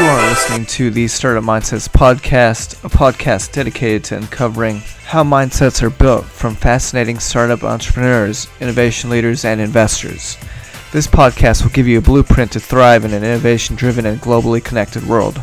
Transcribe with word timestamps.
You 0.00 0.06
are 0.06 0.30
listening 0.30 0.64
to 0.64 0.90
the 0.90 1.06
Startup 1.08 1.44
Mindsets 1.44 1.86
podcast, 1.86 2.82
a 2.84 2.88
podcast 2.88 3.52
dedicated 3.52 4.02
to 4.04 4.16
uncovering 4.16 4.78
how 5.04 5.22
mindsets 5.22 5.82
are 5.82 5.90
built 5.90 6.24
from 6.24 6.54
fascinating 6.54 7.18
startup 7.18 7.62
entrepreneurs, 7.62 8.48
innovation 8.60 9.10
leaders, 9.10 9.44
and 9.44 9.60
investors. 9.60 10.38
This 10.90 11.06
podcast 11.06 11.62
will 11.62 11.70
give 11.72 11.86
you 11.86 11.98
a 11.98 12.00
blueprint 12.00 12.50
to 12.52 12.60
thrive 12.60 13.04
in 13.04 13.12
an 13.12 13.22
innovation 13.22 13.76
driven 13.76 14.06
and 14.06 14.18
globally 14.22 14.64
connected 14.64 15.06
world. 15.06 15.38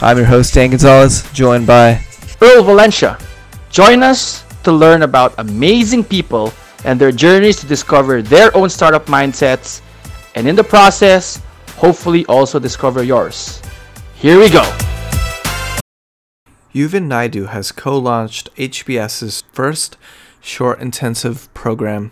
I'm 0.00 0.16
your 0.16 0.26
host, 0.26 0.54
Dan 0.54 0.70
Gonzalez, 0.70 1.28
joined 1.32 1.66
by 1.66 2.00
Earl 2.40 2.62
Valencia. 2.62 3.18
Join 3.68 4.04
us 4.04 4.44
to 4.62 4.70
learn 4.70 5.02
about 5.02 5.34
amazing 5.38 6.04
people 6.04 6.52
and 6.84 7.00
their 7.00 7.10
journeys 7.10 7.56
to 7.56 7.66
discover 7.66 8.22
their 8.22 8.56
own 8.56 8.70
startup 8.70 9.06
mindsets, 9.06 9.80
and 10.36 10.46
in 10.46 10.54
the 10.54 10.62
process, 10.62 11.42
hopefully 11.74 12.24
also 12.26 12.60
discover 12.60 13.02
yours. 13.02 13.60
Here 14.20 14.36
we 14.36 14.50
go. 14.50 14.64
Euvin 16.74 17.06
Naidoo 17.06 17.50
has 17.50 17.70
co 17.70 17.96
launched 17.96 18.52
HBS's 18.56 19.44
first 19.52 19.96
short 20.40 20.80
intensive 20.80 21.48
program 21.54 22.10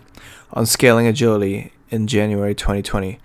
on 0.53 0.65
scaling 0.65 1.05
agility 1.05 1.73
in 1.89 2.07
January 2.07 2.55
2020. 2.55 3.19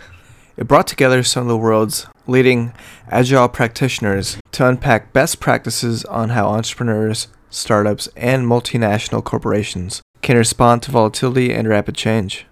It 0.57 0.67
brought 0.67 0.89
together 0.89 1.23
some 1.23 1.43
of 1.43 1.49
the 1.49 1.57
world's 1.57 2.09
leading 2.27 2.73
agile 3.09 3.49
practitioners 3.49 4.39
to 4.51 4.67
unpack 4.67 5.13
best 5.13 5.39
practices 5.39 6.05
on 6.07 6.31
how 6.31 6.49
entrepreneurs, 6.49 7.29
startups, 7.51 8.09
and 8.17 8.49
multinational 8.49 9.23
corporations 9.23 10.03
can 10.23 10.37
respond 10.37 10.83
to 10.83 10.91
volatility 10.91 11.53
and 11.55 11.69
rapid 11.69 11.95
change. 11.95 12.47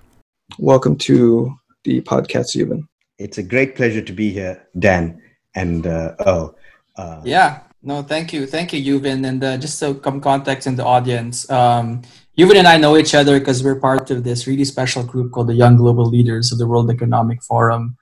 Welcome 0.61 0.95
to 0.99 1.57
the 1.83 2.03
podcast, 2.03 2.55
Euvin. 2.55 2.85
It's 3.19 3.39
a 3.39 3.43
great 3.43 3.75
pleasure 3.75 4.03
to 4.03 4.13
be 4.13 4.31
here, 4.31 4.69
Dan 4.79 5.21
and 5.55 5.87
uh, 5.87 6.15
Earl. 6.27 6.57
Uh, 6.97 7.21
yeah, 7.25 7.61
no, 7.83 8.03
thank 8.03 8.33
you, 8.33 8.47
thank 8.47 8.73
you, 8.73 9.01
Euvin. 9.01 9.27
And 9.27 9.43
uh, 9.43 9.57
just 9.57 9.79
some 9.79 10.21
context 10.21 10.67
in 10.67 10.77
the 10.77 10.85
audience, 10.85 11.49
um, 11.51 12.03
Euvin 12.39 12.57
and 12.57 12.69
I 12.69 12.77
know 12.77 12.97
each 12.97 13.15
other 13.15 13.39
because 13.39 13.63
we're 13.63 13.81
part 13.81 14.11
of 14.11 14.25
this 14.25 14.47
really 14.47 14.65
special 14.65 15.03
group 15.03 15.33
called 15.33 15.49
the 15.49 15.55
Young 15.55 15.77
Global 15.77 16.07
Leaders 16.07 16.53
of 16.53 16.59
the 16.59 16.67
World 16.67 16.91
Economic 16.91 17.43
Forum. 17.43 17.97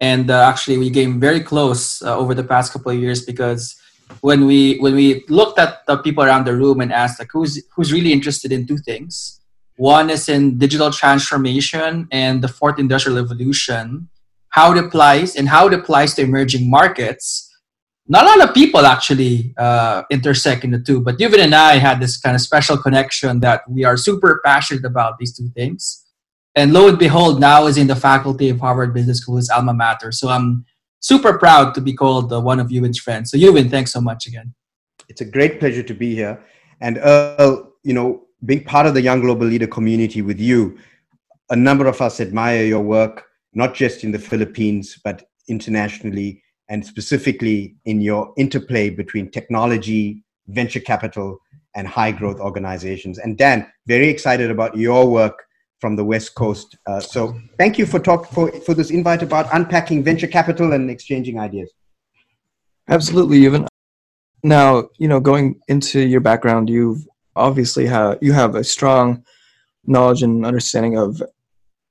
And 0.00 0.30
uh, 0.30 0.48
actually, 0.48 0.78
we 0.78 0.90
came 0.90 1.20
very 1.20 1.40
close 1.40 2.00
uh, 2.02 2.16
over 2.16 2.34
the 2.34 2.44
past 2.44 2.72
couple 2.72 2.92
of 2.92 2.98
years 2.98 3.24
because 3.24 3.76
when 4.20 4.46
we 4.46 4.78
when 4.78 4.94
we 4.94 5.24
looked 5.28 5.58
at 5.58 5.86
the 5.86 5.96
people 5.98 6.24
around 6.24 6.44
the 6.46 6.56
room 6.56 6.80
and 6.80 6.92
asked 6.92 7.18
like 7.18 7.30
who's 7.32 7.62
who's 7.74 7.92
really 7.92 8.12
interested 8.12 8.52
in 8.52 8.66
two 8.66 8.78
things, 8.78 9.40
one 9.76 10.10
is 10.10 10.28
in 10.28 10.58
digital 10.58 10.90
transformation 10.90 12.06
and 12.12 12.42
the 12.42 12.48
fourth 12.48 12.78
industrial 12.78 13.20
revolution, 13.20 14.08
how 14.50 14.72
it 14.72 14.78
applies 14.78 15.36
and 15.36 15.48
how 15.48 15.66
it 15.66 15.74
applies 15.74 16.14
to 16.14 16.22
emerging 16.22 16.68
markets 16.68 17.50
not 18.10 18.24
a 18.24 18.26
lot 18.26 18.48
of 18.48 18.54
people 18.54 18.86
actually 18.86 19.54
uh, 19.56 20.02
intersect 20.10 20.64
in 20.64 20.72
the 20.72 20.80
two, 20.80 21.00
but 21.00 21.18
Euvin 21.18 21.44
and 21.44 21.54
I 21.54 21.76
had 21.76 22.00
this 22.00 22.16
kind 22.16 22.34
of 22.34 22.40
special 22.40 22.76
connection 22.76 23.38
that 23.38 23.62
we 23.70 23.84
are 23.84 23.96
super 23.96 24.40
passionate 24.44 24.84
about 24.84 25.16
these 25.18 25.32
two 25.36 25.48
things. 25.50 26.04
And 26.56 26.72
lo 26.72 26.88
and 26.88 26.98
behold, 26.98 27.38
now 27.38 27.66
is 27.66 27.78
in 27.78 27.86
the 27.86 27.94
faculty 27.94 28.48
of 28.48 28.58
Harvard 28.58 28.92
Business 28.92 29.20
School's 29.20 29.48
alma 29.48 29.72
mater. 29.72 30.10
So 30.10 30.28
I'm 30.28 30.64
super 30.98 31.38
proud 31.38 31.72
to 31.76 31.80
be 31.80 31.92
called 31.92 32.32
uh, 32.32 32.40
one 32.40 32.58
of 32.58 32.70
Euvin's 32.70 32.98
friends. 32.98 33.30
So 33.30 33.36
Euvin, 33.36 33.70
thanks 33.70 33.92
so 33.92 34.00
much 34.00 34.26
again. 34.26 34.52
It's 35.08 35.20
a 35.20 35.24
great 35.24 35.60
pleasure 35.60 35.84
to 35.84 35.94
be 35.94 36.12
here. 36.12 36.44
And 36.80 36.98
Earl, 36.98 37.74
you 37.84 37.94
know, 37.94 38.24
being 38.44 38.64
part 38.64 38.86
of 38.86 38.94
the 38.94 39.02
Young 39.02 39.20
Global 39.20 39.46
Leader 39.46 39.68
community 39.68 40.20
with 40.20 40.40
you, 40.40 40.76
a 41.50 41.54
number 41.54 41.86
of 41.86 42.00
us 42.00 42.18
admire 42.18 42.64
your 42.64 42.80
work, 42.80 43.29
not 43.54 43.74
just 43.74 44.04
in 44.04 44.12
the 44.12 44.18
Philippines, 44.18 44.98
but 45.02 45.24
internationally 45.48 46.42
and 46.68 46.86
specifically 46.86 47.74
in 47.84 48.00
your 48.00 48.32
interplay 48.36 48.90
between 48.90 49.30
technology, 49.30 50.22
venture 50.48 50.80
capital, 50.80 51.38
and 51.74 51.86
high 51.86 52.12
growth 52.12 52.40
organizations. 52.40 53.18
And 53.18 53.36
Dan, 53.36 53.66
very 53.86 54.08
excited 54.08 54.50
about 54.50 54.76
your 54.76 55.08
work 55.08 55.44
from 55.80 55.96
the 55.96 56.04
West 56.04 56.34
Coast. 56.34 56.76
Uh, 56.86 57.00
so 57.00 57.36
thank 57.58 57.78
you 57.78 57.86
for 57.86 57.98
talk 57.98 58.30
for, 58.30 58.52
for 58.60 58.74
this 58.74 58.90
invite 58.90 59.22
about 59.22 59.48
unpacking 59.52 60.04
venture 60.04 60.26
capital 60.26 60.72
and 60.72 60.90
exchanging 60.90 61.38
ideas. 61.38 61.72
Absolutely, 62.88 63.40
Euvin. 63.40 63.66
Now, 64.42 64.88
you 64.98 65.08
know, 65.08 65.20
going 65.20 65.60
into 65.68 66.00
your 66.00 66.20
background, 66.20 66.70
you've 66.70 67.06
obviously 67.36 67.86
have 67.86 68.18
you 68.20 68.32
have 68.32 68.54
a 68.54 68.64
strong 68.64 69.24
knowledge 69.86 70.22
and 70.22 70.44
understanding 70.44 70.96
of 70.96 71.22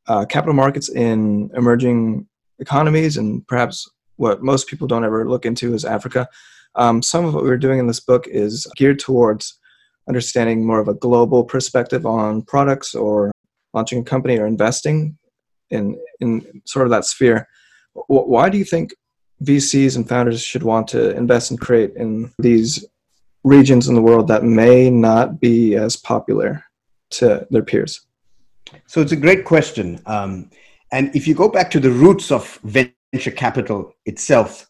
uh, 0.09 0.25
capital 0.25 0.55
markets 0.55 0.89
in 0.89 1.49
emerging 1.55 2.27
economies 2.59 3.15
and 3.15 3.47
perhaps 3.47 3.89
what 4.17 4.41
most 4.41 4.67
people 4.67 4.87
don't 4.87 5.05
ever 5.05 5.29
look 5.29 5.45
into 5.45 5.73
is 5.73 5.85
Africa. 5.85 6.27
Um, 6.75 7.01
some 7.01 7.25
of 7.25 7.33
what 7.33 7.43
we're 7.43 7.57
doing 7.57 7.79
in 7.79 7.87
this 7.87 8.01
book 8.01 8.27
is 8.27 8.67
geared 8.75 8.99
towards 8.99 9.57
understanding 10.07 10.65
more 10.65 10.79
of 10.79 10.87
a 10.87 10.93
global 10.95 11.43
perspective 11.43 12.05
on 12.05 12.41
products 12.41 12.95
or 12.95 13.31
launching 13.73 13.99
a 13.99 14.03
company 14.03 14.37
or 14.37 14.47
investing 14.47 15.17
in 15.69 15.97
in 16.19 16.61
sort 16.65 16.85
of 16.85 16.89
that 16.91 17.05
sphere. 17.05 17.47
Why 18.07 18.49
do 18.49 18.57
you 18.57 18.65
think 18.65 18.93
VCs 19.43 19.95
and 19.95 20.09
founders 20.09 20.41
should 20.41 20.63
want 20.63 20.87
to 20.89 21.15
invest 21.15 21.51
and 21.51 21.61
create 21.61 21.93
in 21.95 22.31
these 22.39 22.83
regions 23.43 23.87
in 23.87 23.95
the 23.95 24.01
world 24.01 24.27
that 24.27 24.43
may 24.43 24.89
not 24.89 25.39
be 25.39 25.75
as 25.75 25.95
popular 25.95 26.63
to 27.11 27.47
their 27.51 27.63
peers? 27.63 28.01
So 28.87 29.01
it's 29.01 29.11
a 29.11 29.17
great 29.17 29.45
question. 29.45 30.01
Um, 30.05 30.49
and 30.91 31.15
if 31.15 31.27
you 31.27 31.35
go 31.35 31.49
back 31.49 31.69
to 31.71 31.79
the 31.79 31.91
roots 31.91 32.31
of 32.31 32.59
venture 32.63 33.31
capital 33.31 33.93
itself. 34.05 34.69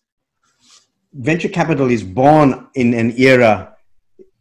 Venture 1.14 1.50
capital 1.50 1.90
is 1.90 2.04
born 2.04 2.68
in 2.76 2.94
an 2.94 3.12
era 3.18 3.76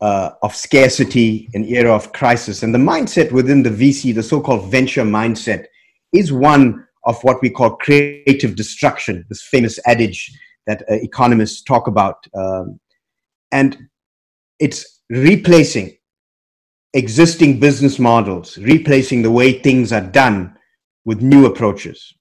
uh, 0.00 0.30
of 0.42 0.54
scarcity, 0.54 1.48
an 1.54 1.64
era 1.64 1.92
of 1.92 2.12
crisis. 2.12 2.62
And 2.62 2.74
the 2.74 2.78
mindset 2.78 3.32
within 3.32 3.62
the 3.62 3.70
VC, 3.70 4.14
the 4.14 4.22
so 4.22 4.40
called 4.40 4.70
venture 4.70 5.02
mindset, 5.02 5.66
is 6.12 6.32
one 6.32 6.86
of 7.04 7.20
what 7.22 7.40
we 7.42 7.50
call 7.50 7.76
creative 7.76 8.54
destruction, 8.54 9.24
this 9.28 9.42
famous 9.42 9.78
adage 9.86 10.30
that 10.66 10.82
uh, 10.82 10.94
economists 10.94 11.62
talk 11.62 11.86
about. 11.86 12.26
Um, 12.34 12.78
and 13.50 13.88
it's 14.60 15.00
replacing 15.08 15.96
existing 16.94 17.60
business 17.60 17.98
models, 17.98 18.56
replacing 18.58 19.22
the 19.22 19.30
way 19.30 19.52
things 19.52 19.92
are 19.92 20.00
done 20.00 20.56
with 21.04 21.20
new 21.20 21.46
approaches. 21.46 22.14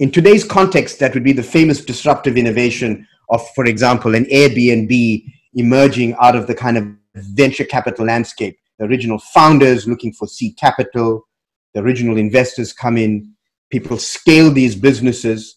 In 0.00 0.10
today's 0.10 0.44
context, 0.44 0.98
that 0.98 1.14
would 1.14 1.24
be 1.24 1.32
the 1.32 1.42
famous 1.42 1.84
disruptive 1.84 2.36
innovation 2.36 3.06
of, 3.30 3.46
for 3.54 3.66
example, 3.66 4.14
an 4.14 4.24
Airbnb 4.26 5.24
emerging 5.54 6.14
out 6.20 6.36
of 6.36 6.46
the 6.46 6.54
kind 6.54 6.76
of 6.76 6.86
venture 7.14 7.64
capital 7.64 8.06
landscape. 8.06 8.58
The 8.78 8.86
original 8.86 9.18
founders 9.18 9.86
looking 9.86 10.12
for 10.12 10.26
seed 10.26 10.56
capital, 10.56 11.26
the 11.74 11.80
original 11.80 12.18
investors 12.18 12.72
come 12.72 12.96
in, 12.96 13.32
people 13.70 13.96
scale 13.96 14.50
these 14.50 14.74
businesses, 14.74 15.56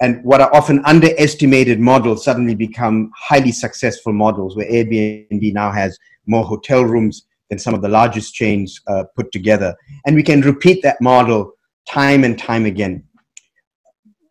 and 0.00 0.22
what 0.24 0.40
are 0.40 0.54
often 0.54 0.84
underestimated 0.84 1.80
models 1.80 2.22
suddenly 2.22 2.54
become 2.54 3.10
highly 3.16 3.50
successful 3.50 4.12
models 4.12 4.54
where 4.54 4.70
Airbnb 4.70 5.54
now 5.54 5.72
has 5.72 5.98
more 6.26 6.44
hotel 6.44 6.82
rooms 6.82 7.24
than 7.50 7.58
some 7.58 7.74
of 7.74 7.82
the 7.82 7.88
largest 7.88 8.34
chains 8.34 8.80
uh, 8.88 9.04
put 9.14 9.30
together. 9.32 9.74
And 10.04 10.16
we 10.16 10.22
can 10.22 10.40
repeat 10.40 10.82
that 10.82 11.00
model 11.00 11.52
time 11.88 12.24
and 12.24 12.38
time 12.38 12.66
again 12.66 13.04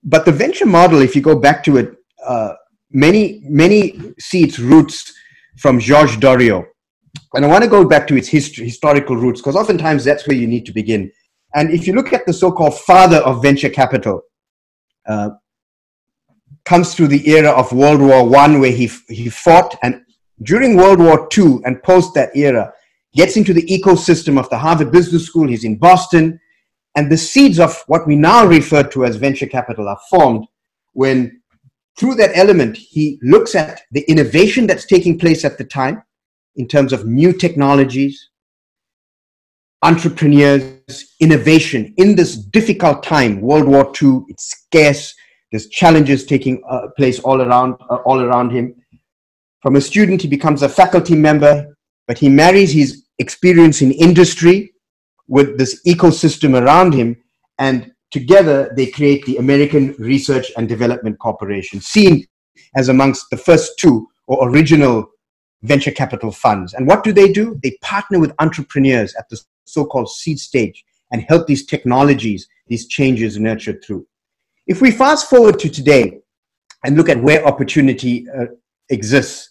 but 0.06 0.24
the 0.24 0.32
venture 0.32 0.68
model, 0.68 1.02
if 1.02 1.16
you 1.16 1.22
go 1.22 1.36
back 1.36 1.64
to 1.64 1.78
it, 1.78 1.96
uh, 2.26 2.54
many 2.92 3.42
many 3.44 4.00
see 4.20 4.44
its 4.44 4.60
roots 4.60 5.12
from 5.58 5.80
Georges 5.80 6.18
Doriot, 6.18 6.66
and 7.34 7.44
I 7.44 7.48
want 7.48 7.64
to 7.64 7.70
go 7.70 7.84
back 7.84 8.08
to 8.08 8.16
its 8.16 8.28
history, 8.28 8.66
historical 8.66 9.18
roots 9.18 9.42
because 9.42 9.56
oftentimes 9.56 10.04
that's 10.04 10.28
where 10.28 10.38
you 10.38 10.48
need 10.48 10.66
to 10.68 10.72
begin. 10.72 11.12
And 11.56 11.72
if 11.72 11.88
you 11.88 11.94
look 11.94 12.14
at 12.14 12.26
the 12.26 12.34
so-called 12.34 12.78
father 12.82 13.18
of 13.18 13.42
venture 13.42 13.70
capital, 13.70 14.22
uh, 15.08 15.32
comes 16.66 16.94
through 16.94 17.08
the 17.08 17.28
era 17.30 17.50
of 17.50 17.72
World 17.72 18.02
War 18.02 18.28
One, 18.28 18.60
where 18.60 18.72
he 18.72 18.90
he 19.10 19.30
fought, 19.30 19.76
and 19.82 20.02
during 20.44 20.78
World 20.78 21.00
War 21.00 21.28
Two 21.30 21.64
and 21.66 21.82
post 21.82 22.14
that 22.14 22.36
era, 22.36 22.72
gets 23.16 23.38
into 23.38 23.54
the 23.54 23.66
ecosystem 23.68 24.38
of 24.40 24.50
the 24.50 24.58
Harvard 24.58 24.92
Business 24.92 25.26
School. 25.26 25.48
He's 25.48 25.64
in 25.64 25.78
Boston. 25.78 26.40
And 26.96 27.12
the 27.12 27.18
seeds 27.18 27.60
of 27.60 27.84
what 27.88 28.08
we 28.08 28.16
now 28.16 28.46
refer 28.46 28.84
to 28.84 29.06
as 29.06 29.18
venture 29.18 29.48
capital 29.48 29.88
are 29.88 30.00
formed 30.10 30.46
when, 30.94 31.42
through 31.98 32.16
that 32.16 32.32
element, 32.36 32.78
he 32.78 33.20
looks 33.22 33.54
at 33.54 33.82
the 33.92 34.02
innovation 34.10 34.66
that's 34.66 34.86
taking 34.86 35.20
place 35.20 35.44
at 35.44 35.58
the 35.58 35.66
time 35.66 36.04
in 36.56 36.68
terms 36.68 36.94
of 36.94 37.06
new 37.06 37.34
technologies, 37.34 38.30
entrepreneurs, 39.82 41.16
innovation 41.20 41.94
in 41.98 42.16
this 42.16 42.38
difficult 42.38 43.04
time. 43.04 43.42
World 43.42 43.68
War 43.68 43.92
II, 44.02 44.22
it's 44.30 44.50
scarce. 44.50 45.14
There's 45.52 45.68
challenges 45.68 46.26
taking 46.26 46.64
uh, 46.70 46.88
place 46.98 47.20
all 47.20 47.42
around, 47.42 47.76
uh, 47.90 47.96
all 47.98 48.22
around 48.22 48.52
him. 48.52 48.74
From 49.62 49.76
a 49.76 49.82
student, 49.82 50.22
he 50.22 50.28
becomes 50.30 50.64
a 50.64 50.70
faculty 50.70 51.16
member, 51.16 51.76
but 52.08 52.18
he 52.18 52.30
marries 52.30 52.72
his 52.72 53.05
experience 53.20 53.82
in 53.82 53.92
industry 53.92 54.74
with 55.28 55.58
this 55.58 55.82
ecosystem 55.88 56.60
around 56.60 56.94
him. 56.94 57.16
And 57.58 57.92
together 58.12 58.72
they 58.76 58.88
create 58.88 59.26
the 59.26 59.38
American 59.38 59.96
Research 59.98 60.52
and 60.58 60.68
Development 60.68 61.18
Corporation, 61.20 61.82
seen 61.82 62.26
as 62.76 62.90
amongst 62.90 63.30
the 63.30 63.38
first 63.38 63.78
two 63.80 64.08
or 64.28 64.50
original 64.50 65.10
venture 65.64 65.92
capital 65.92 66.32
funds. 66.32 66.74
And 66.74 66.88
what 66.88 67.04
do 67.04 67.12
they 67.12 67.32
do? 67.32 67.60
They 67.64 67.78
partner 67.82 68.20
with 68.20 68.34
entrepreneurs 68.40 69.16
at 69.16 69.28
the 69.30 69.40
so 69.66 69.86
called 69.86 70.10
seed 70.10 70.40
stage 70.40 70.86
and 71.12 71.24
help 71.28 71.48
these 71.48 71.66
technologies, 71.66 72.48
these 72.68 72.88
changes 72.88 73.40
nurture 73.40 73.80
through. 73.86 74.06
If 74.68 74.82
we 74.82 74.92
fast 74.92 75.30
forward 75.30 75.60
to 75.60 75.70
today 75.70 76.20
and 76.84 76.98
look 76.98 77.10
at 77.10 77.22
where 77.22 77.46
opportunity 77.46 78.28
uh, 78.30 78.46
exists, 78.90 79.50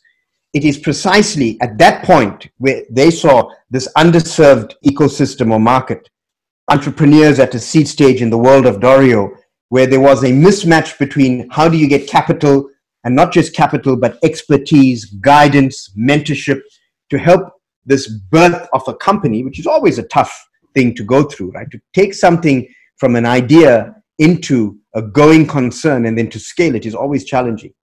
it 0.54 0.64
is 0.64 0.78
precisely 0.78 1.58
at 1.60 1.76
that 1.78 2.04
point 2.04 2.48
where 2.58 2.82
they 2.88 3.10
saw 3.10 3.50
this 3.70 3.88
underserved 3.98 4.72
ecosystem 4.86 5.52
or 5.52 5.58
market, 5.58 6.08
entrepreneurs 6.70 7.40
at 7.40 7.54
a 7.54 7.58
seed 7.58 7.88
stage 7.88 8.22
in 8.22 8.30
the 8.30 8.38
world 8.38 8.64
of 8.64 8.80
Doriot, 8.80 9.32
where 9.70 9.86
there 9.86 10.00
was 10.00 10.22
a 10.22 10.28
mismatch 10.28 10.96
between 10.98 11.48
how 11.50 11.68
do 11.68 11.76
you 11.76 11.88
get 11.88 12.08
capital 12.08 12.70
and 13.02 13.16
not 13.16 13.32
just 13.32 13.54
capital, 13.54 13.96
but 13.96 14.16
expertise, 14.22 15.04
guidance, 15.04 15.92
mentorship 15.98 16.60
to 17.10 17.18
help 17.18 17.42
this 17.84 18.06
birth 18.08 18.68
of 18.72 18.86
a 18.86 18.94
company, 18.94 19.44
which 19.44 19.58
is 19.58 19.66
always 19.66 19.98
a 19.98 20.04
tough 20.04 20.48
thing 20.72 20.94
to 20.94 21.02
go 21.02 21.24
through, 21.24 21.50
right? 21.50 21.70
To 21.72 21.80
take 21.92 22.14
something 22.14 22.66
from 22.96 23.16
an 23.16 23.26
idea 23.26 23.94
into 24.18 24.78
a 24.94 25.02
going 25.02 25.46
concern 25.46 26.06
and 26.06 26.16
then 26.16 26.30
to 26.30 26.38
scale 26.38 26.76
it 26.76 26.86
is 26.86 26.94
always 26.94 27.24
challenging. 27.24 27.74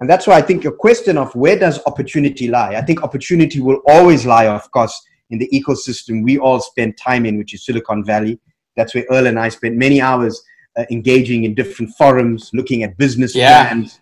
And 0.00 0.08
that's 0.08 0.26
why 0.26 0.34
I 0.34 0.42
think 0.42 0.64
your 0.64 0.72
question 0.72 1.18
of 1.18 1.34
where 1.34 1.58
does 1.58 1.78
opportunity 1.86 2.48
lie? 2.48 2.74
I 2.74 2.80
think 2.80 3.02
opportunity 3.02 3.60
will 3.60 3.80
always 3.86 4.24
lie, 4.24 4.46
of 4.46 4.70
course, 4.70 4.98
in 5.28 5.38
the 5.38 5.48
ecosystem 5.52 6.24
we 6.24 6.38
all 6.38 6.60
spend 6.60 6.96
time 6.96 7.26
in, 7.26 7.38
which 7.38 7.54
is 7.54 7.64
Silicon 7.64 8.04
Valley. 8.04 8.40
That's 8.76 8.94
where 8.94 9.04
Earl 9.10 9.26
and 9.26 9.38
I 9.38 9.50
spent 9.50 9.76
many 9.76 10.00
hours 10.00 10.42
uh, 10.76 10.84
engaging 10.90 11.44
in 11.44 11.54
different 11.54 11.92
forums, 11.96 12.50
looking 12.54 12.82
at 12.82 12.96
business 12.96 13.34
yeah. 13.34 13.66
plans, 13.66 14.00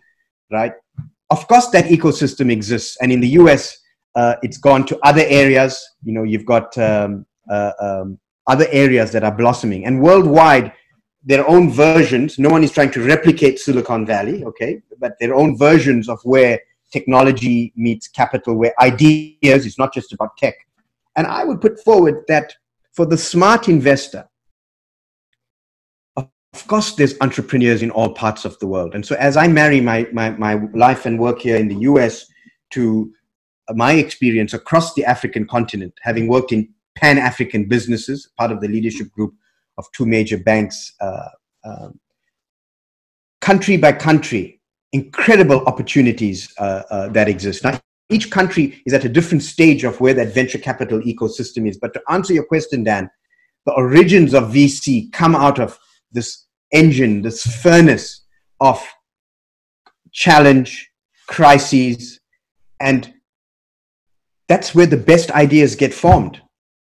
right? 0.53 0.73
Of 1.31 1.47
course, 1.49 1.69
that 1.71 1.87
ecosystem 1.87 2.51
exists. 2.51 2.97
And 3.01 3.13
in 3.13 3.21
the 3.21 3.29
US, 3.41 3.79
uh, 4.15 4.37
it's 4.43 4.59
gone 4.59 4.87
to 4.87 4.99
other 5.03 5.25
areas. 5.27 5.85
You 6.05 6.13
know, 6.13 6.23
you've 6.23 6.47
got 6.47 6.77
um, 6.79 7.27
uh, 7.51 7.73
um, 7.81 8.19
other 8.47 8.67
areas 8.71 9.13
that 9.13 9.25
are 9.25 9.35
blossoming. 9.35 9.85
And 9.85 10.01
worldwide, 10.01 10.73
their 11.25 11.49
own 11.49 11.71
versions. 11.71 12.39
No 12.39 12.49
one 12.49 12.65
is 12.65 12.73
trying 12.73 12.91
to 12.93 13.05
replicate 13.05 13.59
Silicon 13.59 14.07
Valley, 14.07 14.45
okay, 14.45 14.81
but 14.99 15.15
their 15.21 15.35
own 15.35 15.57
versions 15.57 16.09
of 16.09 16.21
where 16.23 16.61
technology 16.93 17.73
meets 17.77 18.09
capital, 18.09 18.55
where 18.55 18.75
ideas 18.81 19.67
is 19.67 19.79
not 19.79 19.93
just 19.93 20.13
about 20.13 20.37
tech. 20.37 20.55
And 21.17 21.27
I 21.27 21.45
would 21.45 21.61
put 21.61 21.81
forward 21.81 22.25
that 22.29 22.55
for 22.93 23.05
the 23.05 23.19
smart 23.19 23.69
investor, 23.69 24.29
of 26.17 26.67
course, 26.67 26.95
there's 26.95 27.15
entrepreneurs 27.21 27.83
in 27.83 27.91
all 27.91 28.15
parts 28.15 28.45
of 28.45 28.59
the 28.59 28.67
world. 28.67 28.95
And 28.95 29.05
so, 29.05 29.15
as 29.17 29.37
I 29.37 29.47
marry 29.49 29.81
my, 29.81 30.09
my, 30.13 30.31
my 30.31 30.55
life 30.75 31.07
and 31.07 31.19
work 31.19 31.41
here 31.41 31.57
in 31.57 31.69
the 31.69 31.81
US 31.81 32.27
to 32.71 33.13
my 33.75 33.93
experience 33.93 34.55
across 34.55 34.95
the 34.95 35.05
African 35.05 35.47
continent, 35.47 35.95
having 36.03 36.27
worked 36.27 36.53
in 36.53 36.69
pan 36.97 37.19
African 37.19 37.67
businesses, 37.69 38.31
part 38.39 38.51
of 38.51 38.61
the 38.61 38.69
leadership 38.69 39.11
group 39.13 39.35
of 39.79 39.87
two 39.93 40.05
major 40.05 40.37
banks, 40.37 40.93
uh, 41.01 41.29
um, 41.65 41.99
country 43.41 43.77
by 43.77 43.93
country, 43.93 44.61
incredible 44.93 45.65
opportunities 45.67 46.53
uh, 46.59 46.83
uh, 46.91 47.09
that 47.09 47.29
exist. 47.29 47.65
Now, 47.65 47.81
each 48.11 48.31
country 48.31 48.83
is 48.87 48.93
at 48.93 49.05
a 49.05 49.09
different 49.09 49.43
stage 49.43 49.85
of 49.85 50.01
where 50.01 50.15
that 50.15 50.35
venture 50.35 50.59
capital 50.59 51.01
ecosystem 51.01 51.69
is. 51.69 51.79
But 51.79 51.95
to 51.95 52.03
answer 52.09 52.33
your 52.33 52.45
question, 52.45 52.85
Dan, 52.85 53.11
the 53.67 53.73
origins 53.73 54.35
of 54.35 54.45
VC 54.45 55.13
come 55.13 55.37
out 55.37 55.59
of 55.59 55.79
this 56.11 56.47
engine, 56.73 57.23
this 57.23 57.43
furnace 57.43 58.23
of 58.61 58.85
challenge, 60.11 60.91
crises, 61.27 62.21
and 62.81 63.13
that's 64.49 64.75
where 64.75 64.87
the 64.87 64.97
best 64.97 65.31
ideas 65.33 65.77
get 65.77 65.93
formed. 65.93 66.41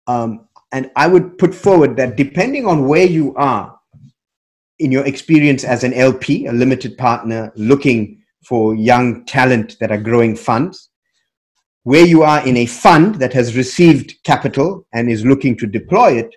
Um, 0.07 0.46
and 0.77 0.91
I 0.95 1.07
would 1.07 1.39
put 1.39 1.55
forward 1.55 1.97
that 1.97 2.17
depending 2.17 2.67
on 2.67 2.87
where 2.87 3.07
you 3.07 3.35
are 3.37 3.81
in 4.79 4.93
your 4.93 5.07
experience 5.07 5.65
as 5.65 5.85
an 5.85 5.95
LP, 5.95 6.45
a 6.45 6.53
limited 6.53 6.99
partner 6.99 7.51
looking 7.57 8.23
for 8.47 8.75
young 8.75 9.25
talent 9.25 9.79
that 9.81 9.91
are 9.91 9.97
growing 9.97 10.37
funds, 10.37 10.91
where 11.85 12.05
you 12.05 12.23
are 12.23 12.47
in 12.47 12.59
a 12.59 12.67
fund 12.67 13.15
that 13.15 13.33
has 13.33 13.57
received 13.57 14.17
capital 14.23 14.87
and 14.93 15.09
is 15.09 15.25
looking 15.25 15.57
to 15.57 15.67
deploy 15.67 16.19
it, 16.19 16.37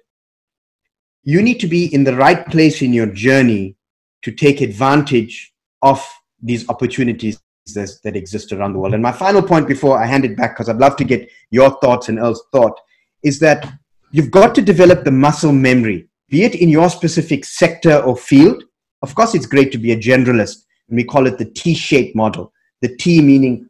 you 1.24 1.42
need 1.42 1.60
to 1.60 1.68
be 1.68 1.94
in 1.94 2.06
the 2.06 2.16
right 2.16 2.48
place 2.48 2.82
in 2.82 2.94
your 2.94 3.08
journey 3.08 3.76
to 4.22 4.32
take 4.32 4.62
advantage 4.62 5.52
of 5.82 6.02
these 6.42 6.70
opportunities 6.70 7.42
that, 7.74 8.16
exist 8.16 8.54
around 8.54 8.72
the 8.72 8.80
world. 8.80 8.94
And 8.94 9.04
my 9.04 9.12
final 9.12 9.42
point 9.42 9.68
before 9.68 10.02
I 10.02 10.06
hand 10.06 10.24
it 10.24 10.38
back, 10.38 10.56
because 10.56 10.70
I'd 10.70 10.78
love 10.78 10.96
to 10.96 11.04
get 11.04 11.30
your 11.52 11.78
thoughts 11.82 12.08
and 12.08 12.20
Earl's 12.20 12.42
thought, 12.54 12.80
is 13.22 13.40
that 13.40 13.70
you've 14.12 14.32
got 14.32 14.56
to 14.56 14.62
develop 14.62 15.04
the 15.04 15.12
muscle 15.12 15.52
memory, 15.52 16.08
be 16.30 16.44
it 16.44 16.56
in 16.56 16.70
your 16.70 16.90
specific 16.90 17.46
sector 17.46 17.98
or 18.00 18.16
field. 18.16 18.64
Of 19.02 19.16
course, 19.16 19.36
it's 19.36 19.46
great 19.46 19.72
to 19.72 19.78
be 19.78 19.92
a 19.92 19.98
generalist, 19.98 20.66
and 20.88 20.98
we 20.98 21.04
call 21.04 21.28
it 21.28 21.38
the 21.38 21.46
T 21.46 21.74
shaped 21.74 22.16
model. 22.16 22.52
The 22.82 22.96
T 22.96 23.22
meaning 23.22 23.70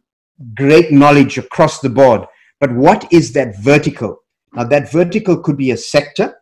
great 0.55 0.91
knowledge 0.91 1.37
across 1.37 1.79
the 1.79 1.89
board. 1.89 2.25
But 2.59 2.73
what 2.73 3.11
is 3.11 3.33
that 3.33 3.59
vertical? 3.59 4.17
Now, 4.53 4.63
that 4.65 4.91
vertical 4.91 5.37
could 5.37 5.57
be 5.57 5.71
a 5.71 5.77
sector, 5.77 6.35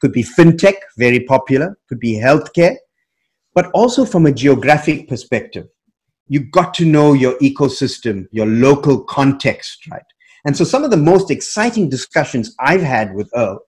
could 0.00 0.12
be 0.12 0.24
fintech, 0.24 0.74
very 0.98 1.20
popular, 1.20 1.78
could 1.88 2.00
be 2.00 2.18
healthcare, 2.18 2.76
but 3.54 3.70
also 3.72 4.04
from 4.04 4.26
a 4.26 4.32
geographic 4.32 5.08
perspective. 5.08 5.68
You've 6.28 6.50
got 6.50 6.74
to 6.74 6.84
know 6.84 7.12
your 7.12 7.38
ecosystem, 7.38 8.26
your 8.32 8.46
local 8.46 9.04
context, 9.04 9.86
right? 9.90 10.02
And 10.44 10.56
so 10.56 10.64
some 10.64 10.84
of 10.84 10.90
the 10.90 10.96
most 10.96 11.30
exciting 11.30 11.88
discussions 11.88 12.54
I've 12.58 12.82
had 12.82 13.14
with 13.14 13.30
Earl 13.34 13.60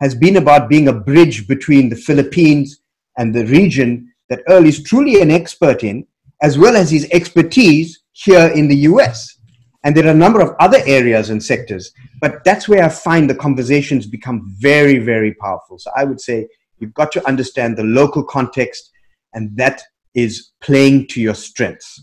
has 0.00 0.14
been 0.14 0.36
about 0.36 0.68
being 0.68 0.88
a 0.88 0.92
bridge 0.92 1.46
between 1.46 1.88
the 1.88 1.96
Philippines 1.96 2.80
and 3.18 3.34
the 3.34 3.46
region 3.46 4.12
that 4.28 4.42
Earl 4.48 4.64
is 4.64 4.82
truly 4.82 5.20
an 5.20 5.30
expert 5.30 5.84
in, 5.84 6.06
as 6.40 6.58
well 6.58 6.76
as 6.76 6.90
his 6.90 7.08
expertise 7.12 8.02
here 8.12 8.48
in 8.48 8.68
the 8.68 8.76
US. 8.76 9.38
And 9.84 9.96
there 9.96 10.06
are 10.06 10.10
a 10.10 10.14
number 10.14 10.40
of 10.40 10.54
other 10.58 10.78
areas 10.86 11.30
and 11.30 11.42
sectors, 11.42 11.92
but 12.20 12.42
that's 12.44 12.68
where 12.68 12.84
I 12.84 12.88
find 12.88 13.28
the 13.28 13.34
conversations 13.34 14.06
become 14.06 14.54
very, 14.58 14.98
very 14.98 15.34
powerful. 15.34 15.78
So 15.78 15.90
I 15.96 16.04
would 16.04 16.20
say 16.20 16.48
you've 16.78 16.94
got 16.94 17.12
to 17.12 17.26
understand 17.28 17.76
the 17.76 17.84
local 17.84 18.24
context, 18.24 18.90
and 19.34 19.56
that 19.56 19.82
is 20.14 20.52
playing 20.60 21.08
to 21.08 21.20
your 21.20 21.34
strengths. 21.34 22.02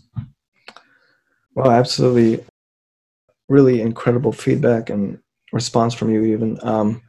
Well, 1.54 1.70
absolutely 1.70 2.44
really 3.50 3.82
incredible 3.82 4.32
feedback 4.32 4.88
and 4.88 5.18
response 5.52 5.92
from 5.92 6.10
you 6.10 6.24
even. 6.24 6.58
Um, 6.62 7.02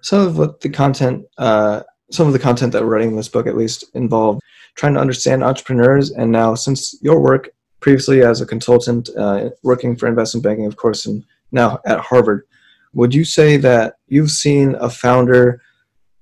some 0.00 0.26
of 0.26 0.38
what 0.38 0.60
the 0.60 0.70
content 0.70 1.26
uh, 1.36 1.82
some 2.10 2.26
of 2.26 2.32
the 2.32 2.38
content 2.38 2.72
that 2.72 2.82
we're 2.82 2.88
writing 2.88 3.10
in 3.10 3.16
this 3.16 3.28
book 3.28 3.46
at 3.46 3.56
least 3.56 3.84
involved 3.94 4.40
trying 4.76 4.94
to 4.94 5.00
understand 5.00 5.44
entrepreneurs 5.44 6.12
and 6.12 6.32
now 6.32 6.54
since 6.54 6.96
your 7.02 7.20
work 7.20 7.50
previously 7.80 8.22
as 8.22 8.40
a 8.40 8.46
consultant 8.46 9.10
uh, 9.18 9.50
working 9.62 9.94
for 9.96 10.06
investment 10.06 10.42
banking 10.44 10.64
of 10.66 10.76
course 10.76 11.04
and 11.04 11.24
now 11.52 11.80
at 11.84 11.98
harvard 11.98 12.46
would 12.94 13.14
you 13.14 13.24
say 13.24 13.56
that 13.56 13.94
you've 14.06 14.30
seen 14.30 14.74
a 14.76 14.88
founder 14.88 15.60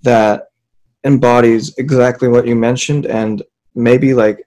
that 0.03 0.49
embodies 1.05 1.75
exactly 1.79 2.29
what 2.29 2.47
you 2.47 2.55
mentioned? 2.55 3.07
And 3.07 3.43
maybe 3.75 4.15
like 4.15 4.47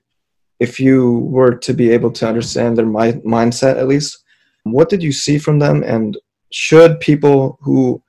if 0.59 0.79
you 0.79 1.19
were 1.19 1.55
to 1.55 1.74
be 1.74 1.89
able 1.91 2.12
to 2.12 2.27
understand 2.27 2.77
their 2.77 2.86
mi- 2.86 3.21
mindset 3.24 3.77
at 3.77 3.88
least 3.88 4.24
what 4.63 4.89
did 4.89 5.01
you 5.01 5.12
see 5.12 5.38
from 5.38 5.60
them? 5.60 5.84
And 5.84 6.18
should 6.51 7.00
people 7.00 7.58
who 7.62 8.01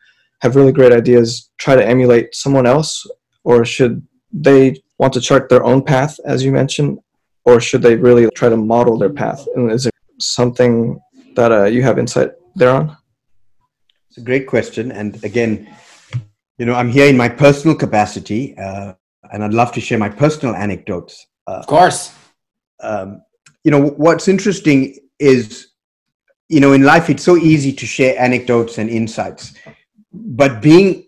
have 0.43 0.57
really 0.57 0.73
great 0.73 0.93
ideas 0.93 1.51
try 1.59 1.77
to 1.77 1.87
emulate 1.87 2.35
someone 2.35 2.67
else, 2.67 3.07
or 3.45 3.65
should 3.65 4.07
they 4.33 4.83
want 4.99 5.13
to 5.13 5.21
chart 5.21 5.49
their 5.49 5.65
own 5.65 5.83
path, 5.83 6.19
as 6.25 6.45
you 6.45 6.53
mentioned, 6.53 6.99
or 7.45 7.61
should 7.61 7.83
they 7.83 7.97
really 7.97 8.29
try 8.35 8.49
to 8.49 8.57
model 8.57 8.99
their 8.99 9.11
path? 9.11 9.47
And 9.55 9.71
is 9.71 9.85
there 9.85 9.93
something 10.19 11.01
that 11.37 11.53
uh, 11.53 11.65
you 11.65 11.83
have 11.83 11.99
insight 11.99 12.31
there 12.55 12.71
on? 12.71 12.97
It's 14.09 14.19
a 14.19 14.23
great 14.23 14.47
question, 14.47 14.93
and 14.93 15.23
again, 15.25 15.69
you 16.59 16.67
know, 16.67 16.75
I'm 16.75 16.91
here 16.91 17.07
in 17.07 17.17
my 17.17 17.29
personal 17.29 17.77
capacity, 17.77 18.57
uh, 18.59 18.93
and 19.33 19.45
I'd 19.45 19.55
love 19.55 19.73
to 19.73 19.81
share 19.81 19.99
my 19.99 20.09
personal 20.09 20.55
anecdotes. 20.55 21.27
Uh, 21.47 21.53
of 21.53 21.67
course. 21.67 22.13
Um, 22.83 23.23
you 23.65 23.71
know, 23.71 23.89
what's 23.91 24.29
interesting 24.29 24.99
is 25.19 25.70
you 26.51 26.59
know, 26.59 26.73
in 26.73 26.83
life, 26.83 27.09
it's 27.09 27.23
so 27.23 27.37
easy 27.37 27.73
to 27.73 27.87
share 27.87 28.21
anecdotes 28.21 28.79
and 28.79 28.91
insights. 28.91 29.55
But 30.13 30.61
being 30.61 31.07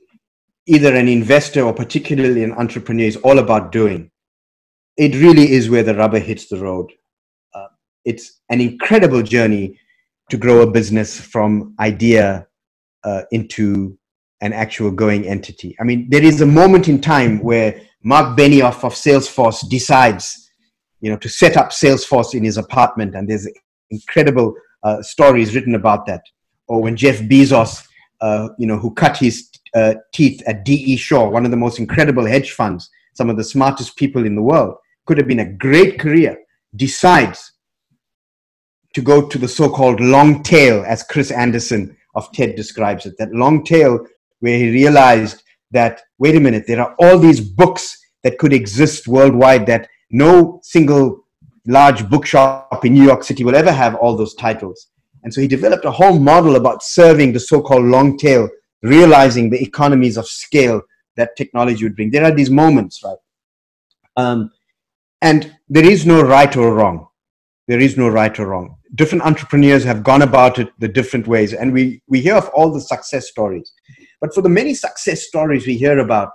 either 0.67 0.95
an 0.95 1.09
investor 1.09 1.63
or 1.63 1.73
particularly 1.73 2.45
an 2.45 2.53
entrepreneur 2.53 3.07
is 3.07 3.17
all 3.17 3.41
about 3.41 3.73
doing. 3.73 4.09
It 4.97 5.17
really 5.17 5.51
is 5.51 5.69
where 5.69 5.83
the 5.83 5.97
rubber 5.97 6.21
hits 6.21 6.47
the 6.47 6.59
road. 6.59 6.93
Uh, 7.53 7.67
it's 8.05 8.41
an 8.51 8.61
incredible 8.61 9.21
journey 9.23 9.81
to 10.31 10.37
grow 10.37 10.61
a 10.61 10.71
business 10.71 11.21
from 11.21 11.75
idea 11.81 12.47
uh, 13.03 13.23
into 13.33 13.99
an 14.43 14.53
actual 14.53 14.93
going 14.93 15.27
entity. 15.27 15.75
I 15.81 15.85
mean, 15.85 16.09
there 16.09 16.23
is 16.23 16.41
a 16.41 16.47
moment 16.47 16.87
in 16.89 17.01
time 17.01 17.41
where 17.41 17.81
Mark 18.05 18.39
Benioff 18.39 18.85
of 18.85 18.95
Salesforce 18.95 19.69
decides 19.69 20.51
you 21.01 21.11
know, 21.11 21.17
to 21.17 21.29
set 21.29 21.57
up 21.57 21.71
Salesforce 21.71 22.33
in 22.33 22.45
his 22.45 22.59
apartment. 22.59 23.17
And 23.17 23.29
there's 23.29 23.49
incredible 23.91 24.55
uh, 24.83 25.03
stories 25.03 25.55
written 25.55 25.75
about 25.75 26.07
that. 26.07 26.23
Or 26.67 26.83
when 26.83 26.97
Jeff 26.97 27.19
Bezos, 27.21 27.87
uh, 28.21 28.49
you 28.59 28.67
know, 28.67 28.79
who 28.79 28.93
cut 28.95 29.17
his 29.17 29.51
uh, 29.75 29.95
teeth 30.13 30.43
at 30.47 30.65
DE 30.65 30.97
Shaw, 30.97 31.29
one 31.29 31.45
of 31.45 31.51
the 31.51 31.57
most 31.57 31.79
incredible 31.79 32.27
hedge 32.27 32.53
funds, 32.53 32.91
some 33.15 33.31
of 33.31 33.37
the 33.37 33.45
smartest 33.45 33.97
people 33.97 34.25
in 34.25 34.35
the 34.35 34.43
world, 34.43 34.77
could 35.07 35.19
have 35.19 35.27
been 35.27 35.41
a 35.41 35.53
great 35.53 35.99
career, 35.99 36.39
decides 36.77 37.53
to 38.95 39.03
go 39.03 39.27
to 39.27 39.39
the 39.39 39.49
so-called 39.49 40.01
long 40.01 40.43
tail, 40.43 40.85
as 40.87 41.03
Chris 41.03 41.31
Anderson 41.31 41.97
of 42.15 42.31
TED 42.33 42.57
describes 42.57 43.07
it, 43.07 43.17
that 43.19 43.33
long 43.33 43.65
tail 43.65 44.07
where 44.41 44.59
he 44.59 44.71
realized 44.71 45.43
that, 45.71 46.03
wait 46.19 46.37
a 46.37 46.41
minute, 46.41 46.65
there 46.67 46.81
are 46.81 46.95
all 46.99 47.19
these 47.19 47.41
books 47.41 47.99
that 48.23 48.39
could 48.39 48.53
exist 48.53 49.09
worldwide 49.09 49.67
that 49.67 49.89
no 50.11 50.61
single 50.63 51.22
large 51.67 52.09
bookshop 52.09 52.85
in 52.85 52.95
New 52.95 53.05
York 53.05 53.23
City 53.23 53.45
will 53.45 53.57
ever 53.57 53.73
have 53.73 53.95
all 53.97 54.17
those 54.17 54.35
titles. 54.35 54.89
And 55.23 55.33
so 55.33 55.41
he 55.41 55.47
developed 55.47 55.85
a 55.85 55.91
whole 55.91 56.19
model 56.19 56.57
about 56.57 56.83
serving 56.83 57.33
the 57.33 57.41
so-called 57.41 57.85
long 57.85 58.19
tail, 58.19 58.49
realizing 58.83 59.51
the 59.51 59.63
economies 59.63 60.17
of 60.17 60.27
scale 60.27 60.83
that 61.17 61.37
technology 61.37 61.85
would 61.85 61.95
bring. 61.95 62.11
There 62.11 62.25
are 62.25 62.35
these 62.35 62.51
moments, 62.51 63.03
right? 63.05 63.19
Um, 64.17 64.51
and 65.21 65.57
there 65.69 65.89
is 65.89 66.05
no 66.05 66.23
right 66.23 66.55
or 66.57 66.75
wrong. 66.75 67.07
There 67.69 67.79
is 67.79 67.97
no 67.97 68.09
right 68.09 68.37
or 68.41 68.49
wrong. 68.49 68.77
Different 68.97 69.25
entrepreneurs 69.25 69.85
have 69.85 70.03
gone 70.03 70.23
about 70.23 70.59
it 70.59 70.69
the 70.81 70.89
different 70.89 71.29
ways, 71.29 71.55
and 71.55 71.73
we, 71.73 72.03
we 72.09 72.21
hear 72.21 72.35
of 72.35 72.49
all 72.49 72.73
the 72.73 72.81
success 72.81 73.29
stories. 73.29 73.73
But 74.21 74.35
for 74.35 74.43
the 74.43 74.49
many 74.49 74.75
success 74.75 75.23
stories 75.23 75.67
we 75.67 75.77
hear 75.79 75.99
about, 76.01 76.31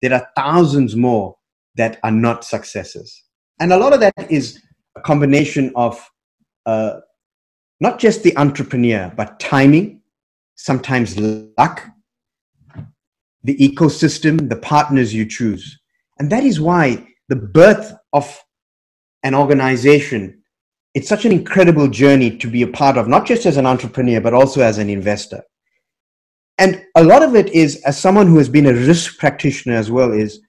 there 0.00 0.14
are 0.14 0.26
thousands 0.34 0.96
more 0.96 1.36
that 1.76 1.98
are 2.02 2.10
not 2.10 2.44
successes. 2.44 3.22
And 3.60 3.72
a 3.72 3.76
lot 3.76 3.92
of 3.92 4.00
that 4.00 4.14
is 4.30 4.60
a 4.96 5.00
combination 5.00 5.72
of 5.74 6.04
uh, 6.66 7.00
not 7.80 7.98
just 7.98 8.22
the 8.22 8.36
entrepreneur, 8.36 9.12
but 9.16 9.40
timing, 9.40 10.02
sometimes 10.56 11.18
luck, 11.18 11.86
the 13.42 13.56
ecosystem, 13.56 14.48
the 14.48 14.56
partners 14.56 15.14
you 15.14 15.24
choose. 15.24 15.78
And 16.18 16.30
that 16.30 16.44
is 16.44 16.60
why 16.60 17.06
the 17.28 17.36
birth 17.36 17.94
of 18.12 18.42
an 19.22 19.34
organization, 19.34 20.42
it's 20.94 21.08
such 21.08 21.24
an 21.24 21.32
incredible 21.32 21.88
journey 21.88 22.36
to 22.38 22.46
be 22.50 22.62
a 22.62 22.68
part 22.68 22.98
of, 22.98 23.08
not 23.08 23.26
just 23.26 23.46
as 23.46 23.56
an 23.56 23.66
entrepreneur, 23.66 24.20
but 24.20 24.34
also 24.34 24.60
as 24.60 24.78
an 24.78 24.90
investor. 24.90 25.42
And 26.58 26.84
a 26.94 27.02
lot 27.02 27.22
of 27.22 27.34
it 27.34 27.48
is, 27.54 27.80
as 27.84 27.98
someone 27.98 28.26
who 28.26 28.36
has 28.36 28.50
been 28.50 28.66
a 28.66 28.74
risk 28.74 29.18
practitioner 29.18 29.76
as 29.76 29.90
well, 29.90 30.12
is 30.12 30.40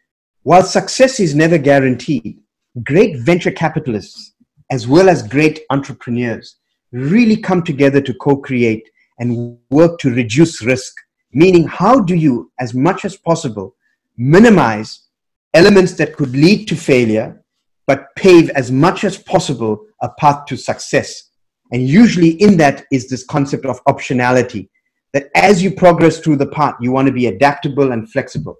while 0.43 0.63
success 0.63 1.21
is 1.21 1.33
never 1.35 1.57
guaranteed, 1.57 2.39
great 2.83 3.19
venture 3.19 3.51
capitalists, 3.51 4.30
as 4.71 4.87
well 4.87 5.09
as 5.09 5.27
great 5.27 5.59
entrepreneurs, 5.69 6.55
really 6.91 7.37
come 7.37 7.61
together 7.61 8.01
to 8.01 8.13
co 8.15 8.37
create 8.37 8.89
and 9.19 9.57
work 9.69 9.99
to 9.99 10.13
reduce 10.13 10.63
risk. 10.63 10.95
Meaning, 11.33 11.67
how 11.67 11.99
do 11.99 12.15
you, 12.15 12.51
as 12.59 12.73
much 12.73 13.05
as 13.05 13.15
possible, 13.15 13.75
minimize 14.17 15.07
elements 15.53 15.93
that 15.93 16.15
could 16.15 16.31
lead 16.31 16.67
to 16.67 16.75
failure, 16.75 17.43
but 17.85 18.07
pave 18.15 18.49
as 18.51 18.71
much 18.71 19.03
as 19.03 19.17
possible 19.17 19.85
a 20.01 20.09
path 20.09 20.45
to 20.47 20.57
success? 20.57 21.29
And 21.71 21.87
usually, 21.87 22.31
in 22.41 22.57
that 22.57 22.85
is 22.91 23.09
this 23.09 23.23
concept 23.25 23.65
of 23.65 23.83
optionality 23.85 24.69
that 25.13 25.29
as 25.35 25.61
you 25.61 25.71
progress 25.71 26.19
through 26.19 26.37
the 26.37 26.47
path, 26.47 26.75
you 26.79 26.91
want 26.91 27.07
to 27.07 27.13
be 27.13 27.27
adaptable 27.27 27.91
and 27.91 28.09
flexible. 28.09 28.57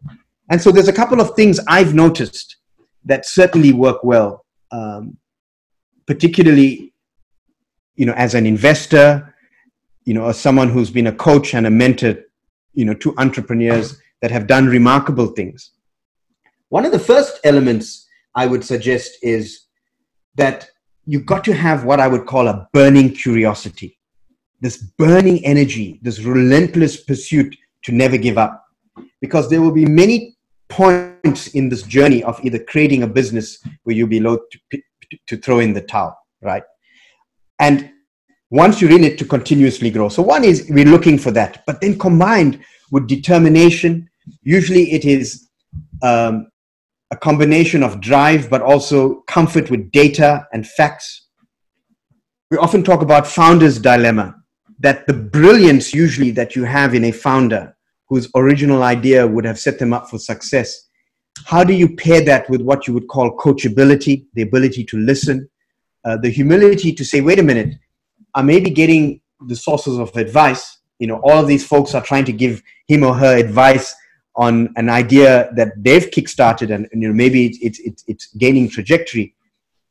And 0.49 0.61
so 0.61 0.71
there's 0.71 0.89
a 0.89 0.93
couple 0.93 1.21
of 1.21 1.33
things 1.35 1.59
I've 1.67 1.93
noticed 1.93 2.57
that 3.05 3.25
certainly 3.25 3.71
work 3.71 4.03
well, 4.03 4.45
um, 4.71 5.17
particularly, 6.11 6.93
you 7.95 8.05
know, 8.05 8.11
as 8.17 8.35
an 8.35 8.45
investor, 8.45 9.33
you 10.03 10.13
know, 10.13 10.25
as 10.27 10.37
someone 10.37 10.67
who's 10.67 10.91
been 10.91 11.07
a 11.07 11.13
coach 11.13 11.53
and 11.53 11.65
a 11.65 11.69
mentor, 11.69 12.15
you 12.73 12.83
know, 12.83 12.93
to 12.95 13.15
entrepreneurs 13.17 13.97
that 14.21 14.29
have 14.29 14.45
done 14.45 14.65
remarkable 14.67 15.27
things. 15.27 15.71
One 16.67 16.85
of 16.85 16.91
the 16.91 16.99
first 16.99 17.39
elements 17.45 18.09
I 18.35 18.45
would 18.45 18.61
suggest 18.65 19.19
is 19.21 19.67
that 20.35 20.69
you've 21.05 21.25
got 21.25 21.45
to 21.45 21.53
have 21.53 21.85
what 21.85 22.01
I 22.01 22.09
would 22.09 22.25
call 22.25 22.49
a 22.49 22.67
burning 22.73 23.13
curiosity, 23.13 23.97
this 24.59 24.75
burning 24.97 25.45
energy, 25.45 25.97
this 26.01 26.19
relentless 26.19 27.05
pursuit 27.05 27.55
to 27.83 27.93
never 27.93 28.17
give 28.17 28.37
up. 28.37 28.65
Because 29.21 29.49
there 29.49 29.61
will 29.61 29.71
be 29.71 29.85
many 29.85 30.35
points 30.67 31.47
in 31.59 31.69
this 31.69 31.83
journey 31.83 32.21
of 32.25 32.43
either 32.43 32.59
creating 32.59 33.03
a 33.03 33.07
business 33.07 33.63
where 33.83 33.95
you'll 33.95 34.09
be 34.09 34.19
loath 34.19 34.41
to, 34.51 34.81
to 35.27 35.37
throw 35.37 35.59
in 35.59 35.73
the 35.73 35.81
towel, 35.81 36.17
right? 36.41 36.63
And 37.59 37.91
once 38.49 38.81
you're 38.81 38.91
in 38.91 39.03
it, 39.03 39.17
to 39.19 39.25
continuously 39.25 39.89
grow. 39.89 40.09
So 40.09 40.21
one 40.21 40.43
is 40.43 40.67
we're 40.69 40.85
looking 40.85 41.17
for 41.17 41.31
that, 41.31 41.63
but 41.65 41.79
then 41.81 41.97
combined 41.97 42.59
with 42.91 43.07
determination, 43.07 44.09
usually 44.43 44.91
it 44.91 45.05
is 45.05 45.49
um, 46.03 46.47
a 47.11 47.17
combination 47.17 47.83
of 47.83 48.01
drive, 48.01 48.49
but 48.49 48.61
also 48.61 49.21
comfort 49.27 49.69
with 49.69 49.91
data 49.91 50.47
and 50.53 50.67
facts. 50.67 51.27
We 52.49 52.57
often 52.57 52.83
talk 52.83 53.01
about 53.01 53.25
founder's 53.25 53.79
dilemma, 53.79 54.35
that 54.79 55.07
the 55.07 55.13
brilliance 55.13 55.93
usually 55.93 56.31
that 56.31 56.55
you 56.55 56.63
have 56.63 56.93
in 56.93 57.05
a 57.05 57.11
founder 57.11 57.75
whose 58.09 58.29
original 58.35 58.83
idea 58.83 59.25
would 59.25 59.45
have 59.45 59.59
set 59.59 59.79
them 59.79 59.93
up 59.93 60.09
for 60.09 60.19
success. 60.19 60.89
How 61.45 61.63
do 61.63 61.73
you 61.73 61.95
pair 61.95 62.23
that 62.25 62.50
with 62.50 62.61
what 62.61 62.88
you 62.88 62.93
would 62.93 63.07
call 63.07 63.35
coachability, 63.38 64.25
the 64.33 64.41
ability 64.41 64.83
to 64.85 64.97
listen, 64.97 65.50
uh, 66.05 66.17
the 66.17 66.29
humility 66.29 66.93
to 66.93 67.05
say, 67.05 67.21
wait 67.21 67.39
a 67.39 67.43
minute, 67.43 67.75
I 68.33 68.41
may 68.41 68.59
be 68.59 68.69
getting 68.69 69.21
the 69.47 69.55
sources 69.55 69.97
of 69.97 70.15
advice. 70.15 70.79
You 71.00 71.07
know, 71.07 71.19
all 71.23 71.39
of 71.39 71.47
these 71.47 71.65
folks 71.65 71.95
are 71.95 72.01
trying 72.01 72.25
to 72.25 72.31
give 72.33 72.61
him 72.88 73.03
or 73.03 73.13
her 73.15 73.38
advice 73.38 73.95
on 74.35 74.73
an 74.77 74.89
idea 74.89 75.50
that 75.55 75.73
they've 75.77 76.09
kickstarted 76.09 76.73
and, 76.73 76.88
and 76.91 77.01
you 77.01 77.09
know, 77.09 77.13
maybe 77.13 77.47
it's, 77.47 77.79
it's, 77.79 78.03
it's, 78.07 78.27
gaining 78.35 78.69
trajectory. 78.69 79.35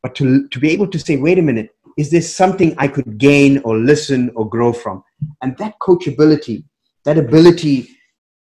But 0.01 0.15
to, 0.15 0.47
to 0.47 0.59
be 0.59 0.71
able 0.71 0.87
to 0.87 0.97
say, 0.97 1.17
wait 1.17 1.37
a 1.37 1.43
minute, 1.43 1.69
is 1.97 2.09
there 2.09 2.21
something 2.21 2.73
I 2.77 2.87
could 2.87 3.17
gain 3.17 3.59
or 3.59 3.77
listen 3.77 4.31
or 4.35 4.49
grow 4.49 4.73
from? 4.73 5.03
And 5.41 5.55
that 5.57 5.77
coachability, 5.79 6.63
that 7.03 7.17
ability 7.17 7.89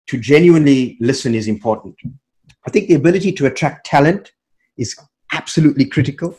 to 0.08 0.18
genuinely 0.18 0.96
listen 1.00 1.34
is 1.34 1.46
important. 1.46 1.94
I 2.66 2.70
think 2.70 2.88
the 2.88 2.94
ability 2.94 3.32
to 3.32 3.46
attract 3.46 3.86
talent 3.86 4.32
is 4.76 4.96
absolutely 5.32 5.84
critical. 5.84 6.38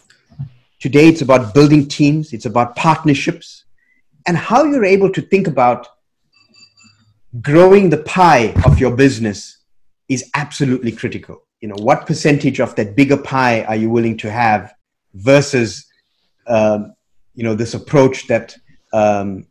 Today, 0.80 1.08
it's 1.08 1.22
about 1.22 1.54
building 1.54 1.88
teams, 1.88 2.34
it's 2.34 2.46
about 2.46 2.76
partnerships, 2.76 3.66
and 4.28 4.36
how 4.38 4.64
you're 4.64 4.86
able 4.86 5.12
to 5.12 5.22
think 5.22 5.48
about 5.48 5.88
growing 7.42 7.90
the 7.90 7.98
pie 7.98 8.54
of 8.66 8.80
your 8.80 8.96
business 8.96 9.60
is 10.10 10.30
absolutely 10.36 10.92
critical. 10.92 11.44
You 11.62 11.70
know, 11.70 11.76
what 11.80 12.06
percentage 12.06 12.60
of 12.60 12.76
that 12.76 12.96
bigger 12.96 13.18
pie 13.18 13.64
are 13.64 13.76
you 13.76 13.90
willing 13.90 14.18
to 14.18 14.32
have 14.32 14.74
versus, 15.14 15.86
um, 16.48 16.94
you 17.34 17.44
know, 17.44 17.56
this 17.56 17.74
approach 17.74 18.28
that 18.28 18.56
um, 18.94 19.48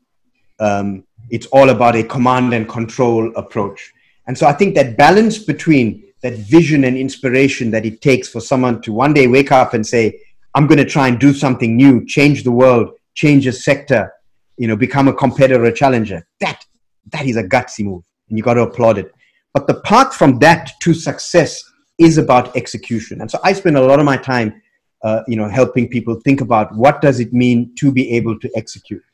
um, 0.61 1.05
it's 1.31 1.47
all 1.47 1.71
about 1.71 1.97
a 1.97 2.03
command 2.03 2.55
and 2.55 2.69
control 2.69 3.33
approach. 3.37 3.93
And 4.27 4.37
so 4.37 4.47
I 4.47 4.53
think 4.53 4.75
that 4.75 4.97
balance 4.97 5.39
between 5.39 6.04
that 6.25 6.33
vision 6.39 6.85
and 6.85 6.97
inspiration 6.97 7.71
that 7.71 7.85
it 7.85 8.01
takes 8.01 8.31
for 8.31 8.41
someone 8.41 8.81
to 8.81 8.95
one 8.95 9.13
day 9.13 9.27
wake 9.27 9.53
up 9.53 9.75
and 9.75 9.87
say, 9.87 10.19
I'm 10.55 10.67
going 10.67 10.79
to 10.79 10.85
try 10.87 11.07
and 11.09 11.21
do 11.21 11.35
something 11.35 11.77
new, 11.77 12.03
change 12.07 12.45
the 12.45 12.51
world, 12.51 12.93
change 13.13 13.47
a 13.47 13.53
sector, 13.53 14.11
you 14.57 14.67
know, 14.67 14.75
become 14.75 15.07
a 15.07 15.13
competitor, 15.13 15.63
a 15.67 15.73
challenger. 15.73 16.27
That, 16.41 16.65
that 17.13 17.27
is 17.27 17.37
a 17.37 17.45
gutsy 17.45 17.85
move 17.85 18.05
and 18.31 18.39
you 18.39 18.43
got 18.43 18.55
to 18.55 18.63
applaud 18.63 18.97
it. 18.97 19.13
But 19.53 19.67
the 19.67 19.81
path 19.83 20.15
from 20.15 20.39
that 20.39 20.73
to 20.81 20.95
success 20.95 21.63
is 21.99 22.17
about 22.17 22.57
execution. 22.57 23.21
And 23.21 23.31
so 23.31 23.39
I 23.45 23.53
spend 23.53 23.77
a 23.77 23.83
lot 23.83 23.99
of 23.99 24.07
my 24.07 24.17
time, 24.17 24.63
uh, 25.03 25.25
you 25.29 25.37
know, 25.37 25.47
helping 25.47 25.89
people 25.89 26.19
think 26.25 26.41
about 26.41 26.75
what 26.75 27.03
does 27.03 27.21
it 27.21 27.35
mean 27.35 27.75
to 27.81 27.93
be 27.93 28.11
able 28.17 28.39
to 28.39 28.51
execute. 28.57 29.05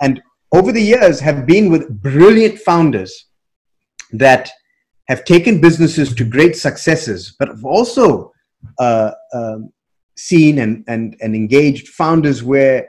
And 0.00 0.22
over 0.52 0.72
the 0.72 0.80
years 0.80 1.20
have 1.20 1.44
been 1.44 1.70
with 1.70 2.00
brilliant 2.00 2.58
founders 2.60 3.26
that 4.12 4.48
have 5.08 5.24
taken 5.24 5.60
businesses 5.60 6.14
to 6.14 6.24
great 6.24 6.56
successes, 6.56 7.34
but 7.38 7.48
have 7.48 7.64
also 7.64 8.32
uh, 8.78 9.12
um, 9.32 9.72
seen 10.16 10.58
and, 10.58 10.84
and, 10.88 11.16
and 11.20 11.34
engaged 11.34 11.88
founders 11.88 12.42
where, 12.42 12.88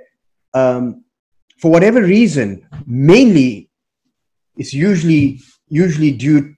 um, 0.53 1.03
for 1.59 1.71
whatever 1.71 2.01
reason, 2.01 2.67
mainly 2.85 3.69
it's 4.57 4.73
usually 4.73 5.39
usually 5.69 6.11
due 6.11 6.55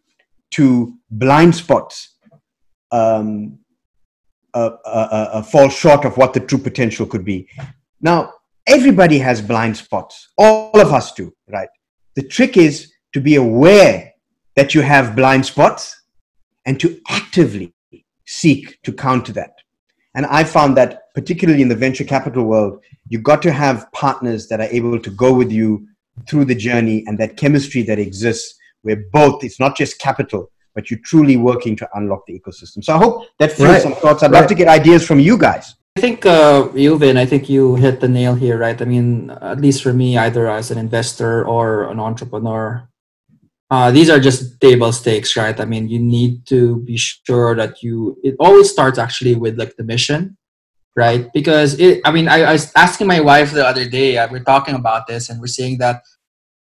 to 0.51 0.93
blind 1.11 1.55
spots, 1.55 2.15
um, 2.91 3.59
uh, 4.53 4.71
uh, 4.85 5.29
uh, 5.33 5.41
fall 5.41 5.69
short 5.69 6.05
of 6.05 6.17
what 6.17 6.33
the 6.33 6.39
true 6.39 6.57
potential 6.57 7.05
could 7.05 7.25
be. 7.25 7.47
Now, 8.01 8.33
everybody 8.67 9.19
has 9.19 9.41
blind 9.41 9.77
spots. 9.77 10.29
All 10.37 10.79
of 10.79 10.93
us 10.93 11.13
do, 11.13 11.33
right? 11.47 11.69
The 12.15 12.23
trick 12.23 12.57
is 12.57 12.91
to 13.13 13.21
be 13.21 13.35
aware 13.35 14.08
that 14.59 14.75
you 14.75 14.81
have 14.81 15.15
blind 15.15 15.45
spots 15.45 16.01
and 16.65 16.81
to 16.81 16.99
actively 17.07 17.73
seek 18.25 18.77
to 18.83 18.91
counter 18.91 19.31
that. 19.31 19.53
And 20.15 20.25
I 20.25 20.43
found 20.43 20.75
that 20.75 21.13
particularly 21.15 21.61
in 21.61 21.69
the 21.69 21.77
venture 21.85 22.03
capital 22.03 22.43
world, 22.43 22.83
you've 23.07 23.23
got 23.23 23.41
to 23.43 23.53
have 23.53 23.89
partners 23.93 24.49
that 24.49 24.59
are 24.59 24.71
able 24.79 24.99
to 24.99 25.11
go 25.11 25.33
with 25.33 25.49
you 25.49 25.87
through 26.27 26.43
the 26.43 26.55
journey 26.55 27.05
and 27.07 27.17
that 27.19 27.37
chemistry 27.37 27.83
that 27.83 27.99
exists 27.99 28.59
where 28.81 29.01
both, 29.13 29.45
it's 29.45 29.61
not 29.61 29.77
just 29.77 29.97
capital, 29.97 30.51
but 30.75 30.91
you're 30.91 30.99
truly 31.05 31.37
working 31.37 31.77
to 31.77 31.87
unlock 31.93 32.25
the 32.27 32.37
ecosystem. 32.37 32.83
So 32.83 32.95
I 32.95 32.97
hope 32.97 33.27
that 33.39 33.53
fuels 33.53 33.71
right. 33.71 33.81
some 33.81 33.95
thoughts. 33.95 34.23
I'd 34.23 34.31
right. 34.33 34.41
love 34.41 34.49
to 34.49 34.55
get 34.55 34.67
ideas 34.67 35.07
from 35.07 35.21
you 35.21 35.37
guys. 35.37 35.75
I 35.95 36.01
think, 36.01 36.25
uh, 36.25 36.67
Euvin, 36.73 37.15
I 37.15 37.25
think 37.25 37.49
you 37.49 37.75
hit 37.75 38.01
the 38.01 38.09
nail 38.09 38.35
here, 38.35 38.57
right? 38.57 38.81
I 38.81 38.85
mean, 38.85 39.29
at 39.41 39.61
least 39.61 39.83
for 39.83 39.93
me, 39.93 40.17
either 40.17 40.49
as 40.49 40.69
an 40.69 40.77
investor 40.77 41.47
or 41.47 41.89
an 41.89 41.99
entrepreneur, 42.01 42.88
uh, 43.71 43.91
these 43.91 44.09
are 44.09 44.19
just 44.19 44.59
table 44.59 44.91
stakes, 44.91 45.35
right? 45.35 45.59
I 45.59 45.65
mean, 45.65 45.87
you 45.89 45.99
need 45.99 46.45
to 46.47 46.77
be 46.77 46.97
sure 46.97 47.55
that 47.55 47.83
you, 47.83 48.17
it 48.23 48.35
always 48.39 48.69
starts 48.69 48.97
actually 48.97 49.35
with 49.35 49.59
like 49.59 49.75
the 49.75 49.83
mission, 49.83 50.37
right? 50.95 51.31
Because 51.33 51.79
it, 51.79 52.01
I 52.03 52.11
mean, 52.11 52.27
I, 52.27 52.41
I 52.41 52.51
was 52.53 52.71
asking 52.75 53.07
my 53.07 53.19
wife 53.19 53.51
the 53.51 53.65
other 53.65 53.87
day, 53.87 54.17
uh, 54.17 54.27
we're 54.31 54.43
talking 54.43 54.75
about 54.75 55.05
this 55.05 55.29
and 55.29 55.39
we're 55.39 55.47
saying 55.47 55.77
that, 55.79 56.01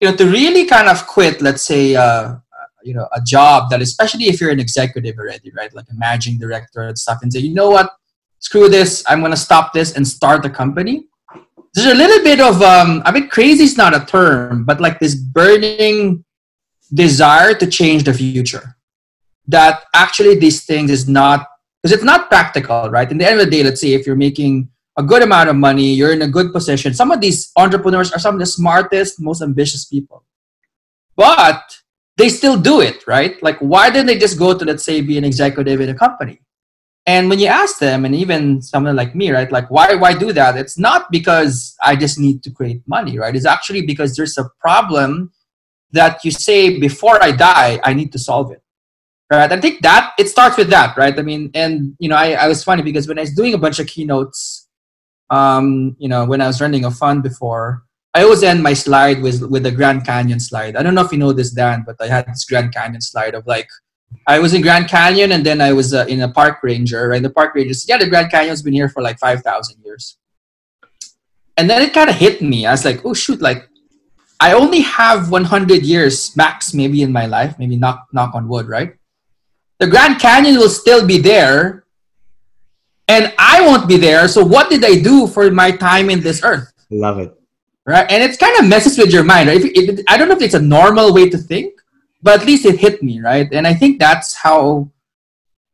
you 0.01 0.11
know, 0.11 0.17
to 0.17 0.27
really 0.27 0.65
kind 0.65 0.89
of 0.89 1.07
quit, 1.09 1.43
let's 1.43 1.65
say, 1.65 1.97
uh, 1.97 2.37
you 2.85 2.95
know, 2.95 3.09
a 3.13 3.21
job 3.21 3.71
that, 3.71 3.83
especially 3.83 4.25
if 4.25 4.41
you're 4.41 4.51
an 4.51 4.61
executive 4.61 5.17
already, 5.19 5.51
right? 5.57 5.75
Like 5.75 5.87
a 5.91 5.95
managing 5.95 6.39
director 6.39 6.83
and 6.83 6.99
stuff 6.99 7.19
and 7.23 7.33
say, 7.33 7.41
you 7.41 7.55
know 7.55 7.71
what, 7.71 7.93
screw 8.39 8.69
this, 8.69 9.05
I'm 9.09 9.21
going 9.21 9.33
to 9.33 9.37
stop 9.37 9.73
this 9.73 9.97
and 9.97 10.07
start 10.07 10.45
a 10.45 10.51
company. 10.51 11.07
There's 11.75 11.93
a 11.93 11.95
little 11.95 12.23
bit 12.23 12.41
of, 12.41 12.61
um, 12.63 13.03
I 13.05 13.13
mean, 13.13 13.29
crazy 13.29 13.65
is 13.65 13.77
not 13.77 13.95
a 13.95 14.05
term, 14.05 14.65
but 14.65 14.81
like 14.81 15.01
this 15.01 15.15
burning 15.15 16.25
desire 16.93 17.55
to 17.55 17.67
change 17.67 18.05
the 18.05 18.15
future. 18.15 18.77
That 19.49 19.85
actually 19.95 20.37
these 20.37 20.65
things 20.65 20.91
is 20.91 21.09
not, 21.09 21.49
because 21.83 21.95
it's 21.95 22.05
not 22.05 22.29
practical, 22.29 22.91
right? 22.91 23.11
In 23.11 23.19
the 23.19 23.29
end 23.29 23.41
of 23.41 23.47
the 23.47 23.51
day, 23.51 23.63
let's 23.63 23.81
say 23.81 23.93
if 23.93 24.07
you're 24.07 24.17
making 24.17 24.69
a 24.97 25.03
good 25.03 25.23
amount 25.23 25.49
of 25.49 25.57
money, 25.57 25.95
you're 25.95 26.13
in 26.13 26.23
a 26.23 26.29
good 26.29 26.53
position. 26.53 26.95
Some 26.95 27.11
of 27.11 27.21
these 27.21 27.51
entrepreneurs 27.57 28.13
are 28.13 28.19
some 28.19 28.35
of 28.35 28.41
the 28.41 28.47
smartest, 28.47 29.21
most 29.21 29.43
ambitious 29.43 29.85
people. 29.85 30.25
But 31.17 31.63
they 32.17 32.29
still 32.29 32.61
do 32.61 32.81
it, 32.81 33.07
right? 33.07 33.43
Like, 33.43 33.59
why 33.59 33.91
didn't 33.91 34.07
they 34.07 34.19
just 34.19 34.39
go 34.39 34.57
to, 34.57 34.65
let's 34.65 34.85
say, 34.85 35.01
be 35.01 35.19
an 35.19 35.25
executive 35.25 35.81
in 35.81 35.89
a 35.89 35.95
company? 35.95 36.41
And 37.05 37.29
when 37.29 37.41
you 37.41 37.47
ask 37.47 37.79
them, 37.79 38.05
and 38.05 38.15
even 38.15 38.63
someone 38.63 38.95
like 38.95 39.15
me, 39.15 39.33
right, 39.33 39.51
like 39.51 39.69
why 39.71 39.95
why 39.97 40.15
do 40.15 40.33
that? 40.33 40.57
It's 40.57 40.79
not 40.79 41.11
because 41.11 41.75
I 41.83 41.97
just 41.97 42.17
need 42.17 42.45
to 42.45 42.51
create 42.51 42.83
money, 42.87 43.19
right? 43.19 43.35
It's 43.35 43.47
actually 43.47 43.83
because 43.83 44.15
there's 44.15 44.39
a 44.39 44.49
problem 44.61 45.33
that 45.93 46.25
you 46.25 46.31
say 46.31 46.79
before 46.79 47.23
I 47.23 47.33
die, 47.33 47.81
I 47.85 47.95
need 47.95 48.13
to 48.13 48.19
solve 48.19 48.53
it. 48.53 48.63
Right. 49.31 49.51
I 49.51 49.59
think 49.59 49.81
that 49.81 50.13
it 50.19 50.29
starts 50.29 50.59
with 50.59 50.69
that, 50.69 50.95
right? 50.99 51.19
I 51.19 51.23
mean, 51.23 51.51
and 51.55 51.97
you 51.99 52.11
know, 52.11 52.17
I, 52.17 52.33
I 52.33 52.49
was 52.49 52.63
funny 52.63 52.83
because 52.83 53.09
when 53.09 53.19
I 53.19 53.23
was 53.23 53.33
doing 53.33 53.55
a 53.55 53.59
bunch 53.59 53.79
of 53.79 53.87
keynotes, 53.87 54.69
um, 55.31 55.97
you 55.99 56.07
know, 56.07 56.27
when 56.27 56.43
I 56.43 56.47
was 56.47 56.61
running 56.61 56.85
a 56.85 56.91
fund 56.91 57.23
before, 57.23 57.83
I 58.13 58.25
always 58.25 58.43
end 58.43 58.63
my 58.63 58.75
slide 58.75 59.23
with 59.23 59.41
with 59.49 59.63
the 59.63 59.71
Grand 59.71 60.05
Canyon 60.05 60.39
slide. 60.39 60.77
I 60.77 60.83
don't 60.83 60.95
know 60.95 61.01
if 61.01 61.13
you 61.13 61.19
know 61.19 61.33
this, 61.33 61.51
Dan, 61.51 61.83
but 61.87 61.97
I 61.99 62.09
had 62.09 62.27
this 62.27 62.45
Grand 62.45 62.75
Canyon 62.75 63.01
slide 63.01 63.35
of 63.35 63.47
like 63.47 63.69
I 64.27 64.39
was 64.39 64.55
in 64.55 64.63
Grand 64.63 64.89
Canyon 64.89 65.33
and 65.33 65.45
then 65.45 65.61
I 65.61 65.73
was 65.73 65.95
uh, 65.95 66.05
in 66.09 66.21
a 66.21 66.31
park 66.31 66.63
ranger, 66.63 67.09
right? 67.09 67.23
The 67.23 67.31
park 67.31 67.55
ranger 67.55 67.75
said, 67.75 67.89
yeah, 67.89 67.99
the 68.05 68.11
Grand 68.11 68.31
Canyon's 68.31 68.63
been 68.63 68.75
here 68.75 68.89
for 68.89 69.03
like 69.03 69.19
5,000 69.19 69.83
years. 69.85 70.19
And 71.57 71.69
then 71.69 71.83
it 71.83 71.93
kind 71.93 72.11
of 72.11 72.17
hit 72.17 72.41
me. 72.43 72.67
I 72.67 72.73
was 72.73 72.85
like, 72.85 73.05
oh, 73.05 73.15
shoot, 73.15 73.41
like 73.41 73.69
I 74.43 74.53
only 74.53 74.81
have 74.81 75.31
100 75.31 75.83
years 75.83 76.37
max 76.37 76.75
maybe 76.75 77.03
in 77.03 77.13
my 77.13 77.27
life, 77.27 77.59
maybe 77.59 77.77
knock, 77.77 78.09
knock 78.13 78.35
on 78.35 78.49
wood, 78.49 78.67
right? 78.67 78.95
The 79.79 79.87
Grand 79.87 80.21
Canyon 80.21 80.57
will 80.57 80.75
still 80.83 81.07
be 81.07 81.19
there 81.19 81.85
and 83.09 83.33
I 83.39 83.63
won't 83.63 83.87
be 83.89 83.97
there. 83.97 84.27
So 84.29 84.45
what 84.45 84.71
did 84.71 84.85
I 84.85 85.01
do 85.01 85.27
for 85.27 85.51
my 85.51 85.71
time 85.71 86.11
in 86.11 86.21
this 86.21 86.43
earth? 86.43 86.73
Love 86.91 87.19
it. 87.19 87.33
Right. 87.87 88.07
And 88.11 88.23
it's 88.23 88.37
kind 88.37 88.57
of 88.59 88.67
messes 88.67 88.99
with 88.99 89.13
your 89.13 89.25
mind, 89.25 89.49
right? 89.49 89.61
If, 89.61 89.73
if, 89.75 90.05
I 90.09 90.17
don't 90.17 90.29
know 90.29 90.37
if 90.37 90.43
it's 90.43 90.55
a 90.55 90.61
normal 90.61 91.15
way 91.15 91.29
to 91.31 91.39
think, 91.39 91.73
but 92.23 92.41
at 92.41 92.47
least 92.47 92.65
it 92.65 92.79
hit 92.79 93.03
me 93.03 93.21
right 93.21 93.49
and 93.53 93.67
i 93.67 93.75
think 93.75 93.99
that's 93.99 94.35
how 94.35 94.89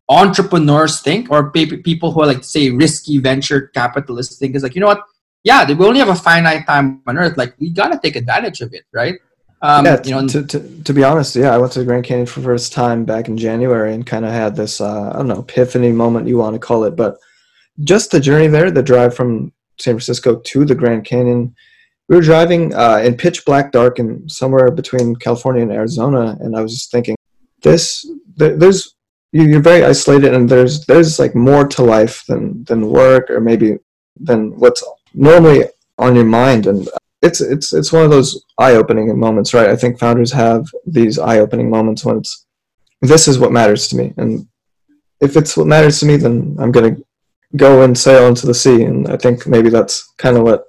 entrepreneurs 0.09 1.00
think 1.00 1.31
or 1.31 1.50
people 1.50 2.11
who 2.11 2.22
are 2.22 2.26
like 2.26 2.42
say 2.42 2.70
risky 2.70 3.18
venture 3.18 3.68
capitalists 3.68 4.38
think 4.38 4.57
is 4.57 4.62
like 4.62 4.74
you 4.74 4.81
know 4.81 4.87
what 4.87 5.02
yeah 5.48 5.61
we 5.78 5.84
only 5.90 6.00
have 6.04 6.14
a 6.18 6.20
finite 6.28 6.64
time 6.66 6.88
on 7.08 7.14
earth. 7.22 7.37
Like 7.42 7.52
we 7.61 7.66
gotta 7.80 7.98
take 8.04 8.16
advantage 8.22 8.61
of 8.61 8.70
it 8.78 8.84
right? 8.92 9.16
Um, 9.61 9.84
yeah, 9.84 10.00
you 10.04 10.12
know, 10.12 10.26
to, 10.28 10.46
to, 10.46 10.58
to 10.84 10.92
be 10.92 11.02
honest, 11.02 11.34
yeah, 11.34 11.52
I 11.52 11.58
went 11.58 11.72
to 11.72 11.80
the 11.80 11.84
Grand 11.84 12.04
Canyon 12.04 12.26
for 12.26 12.38
the 12.40 12.46
first 12.46 12.72
time 12.72 13.04
back 13.04 13.26
in 13.26 13.37
January 13.37 13.92
and 13.92 14.06
kind 14.06 14.24
of 14.24 14.30
had 14.30 14.54
this, 14.54 14.80
uh, 14.80 15.11
I 15.12 15.16
don't 15.18 15.26
know, 15.26 15.40
epiphany 15.40 15.90
moment 15.90 16.28
you 16.28 16.38
want 16.38 16.54
to 16.54 16.61
call 16.61 16.84
it, 16.84 16.94
but 16.94 17.16
just 17.80 18.12
the 18.12 18.20
journey 18.20 18.46
there, 18.46 18.70
the 18.70 18.84
drive 18.84 19.16
from 19.16 19.52
San 19.80 19.94
Francisco 19.94 20.37
to 20.37 20.64
the 20.64 20.76
Grand 20.76 21.04
Canyon, 21.04 21.56
we 22.08 22.14
were 22.14 22.22
driving 22.22 22.72
uh, 22.72 22.98
in 23.04 23.16
pitch 23.16 23.44
black 23.44 23.72
dark 23.72 23.98
and 23.98 24.30
somewhere 24.30 24.70
between 24.70 25.16
California 25.16 25.62
and 25.62 25.72
Arizona, 25.72 26.37
and 26.40 26.56
I 26.56 26.61
was 26.61 26.72
just 26.74 26.92
thinking, 26.92 27.16
this 27.62 28.08
there, 28.37 28.56
there's 28.56 28.94
you're 29.32 29.61
very 29.61 29.84
isolated, 29.84 30.34
and 30.34 30.48
there's 30.48 30.87
there's 30.87 31.18
like 31.18 31.34
more 31.34 31.66
to 31.68 31.82
life 31.82 32.24
than 32.26 32.64
than 32.64 32.88
work 32.88 33.28
or 33.28 33.40
maybe 33.40 33.76
than 34.18 34.56
what's 34.58 34.82
normally 35.18 35.64
on 35.98 36.14
your 36.14 36.24
mind, 36.24 36.66
and 36.66 36.88
it's 37.22 37.40
it's 37.40 37.72
it's 37.72 37.92
one 37.92 38.04
of 38.04 38.11
those 38.11 38.44
eye-opening 38.59 39.18
moments, 39.18 39.52
right? 39.52 39.68
I 39.68 39.76
think 39.76 39.98
founders 39.98 40.33
have 40.33 40.66
these 40.87 41.18
eye-opening 41.18 41.68
moments 41.68 42.04
when 42.04 42.18
it's 42.18 42.46
this 43.02 43.28
is 43.28 43.38
what 43.38 43.52
matters 43.52 43.88
to 43.88 43.96
me, 43.96 44.14
and 44.16 44.46
if 45.20 45.37
it's 45.37 45.57
what 45.57 45.66
matters 45.66 45.98
to 46.00 46.07
me, 46.07 46.16
then 46.16 46.57
I'm 46.61 46.72
gonna 46.72 46.96
go 47.57 47.83
and 47.83 47.98
sail 47.98 48.28
into 48.28 48.46
the 48.46 48.54
sea, 48.54 48.85
and 48.85 49.09
I 49.09 49.16
think 49.16 49.46
maybe 49.46 49.70
that's 49.70 50.14
kind 50.18 50.37
of 50.37 50.44
what 50.44 50.64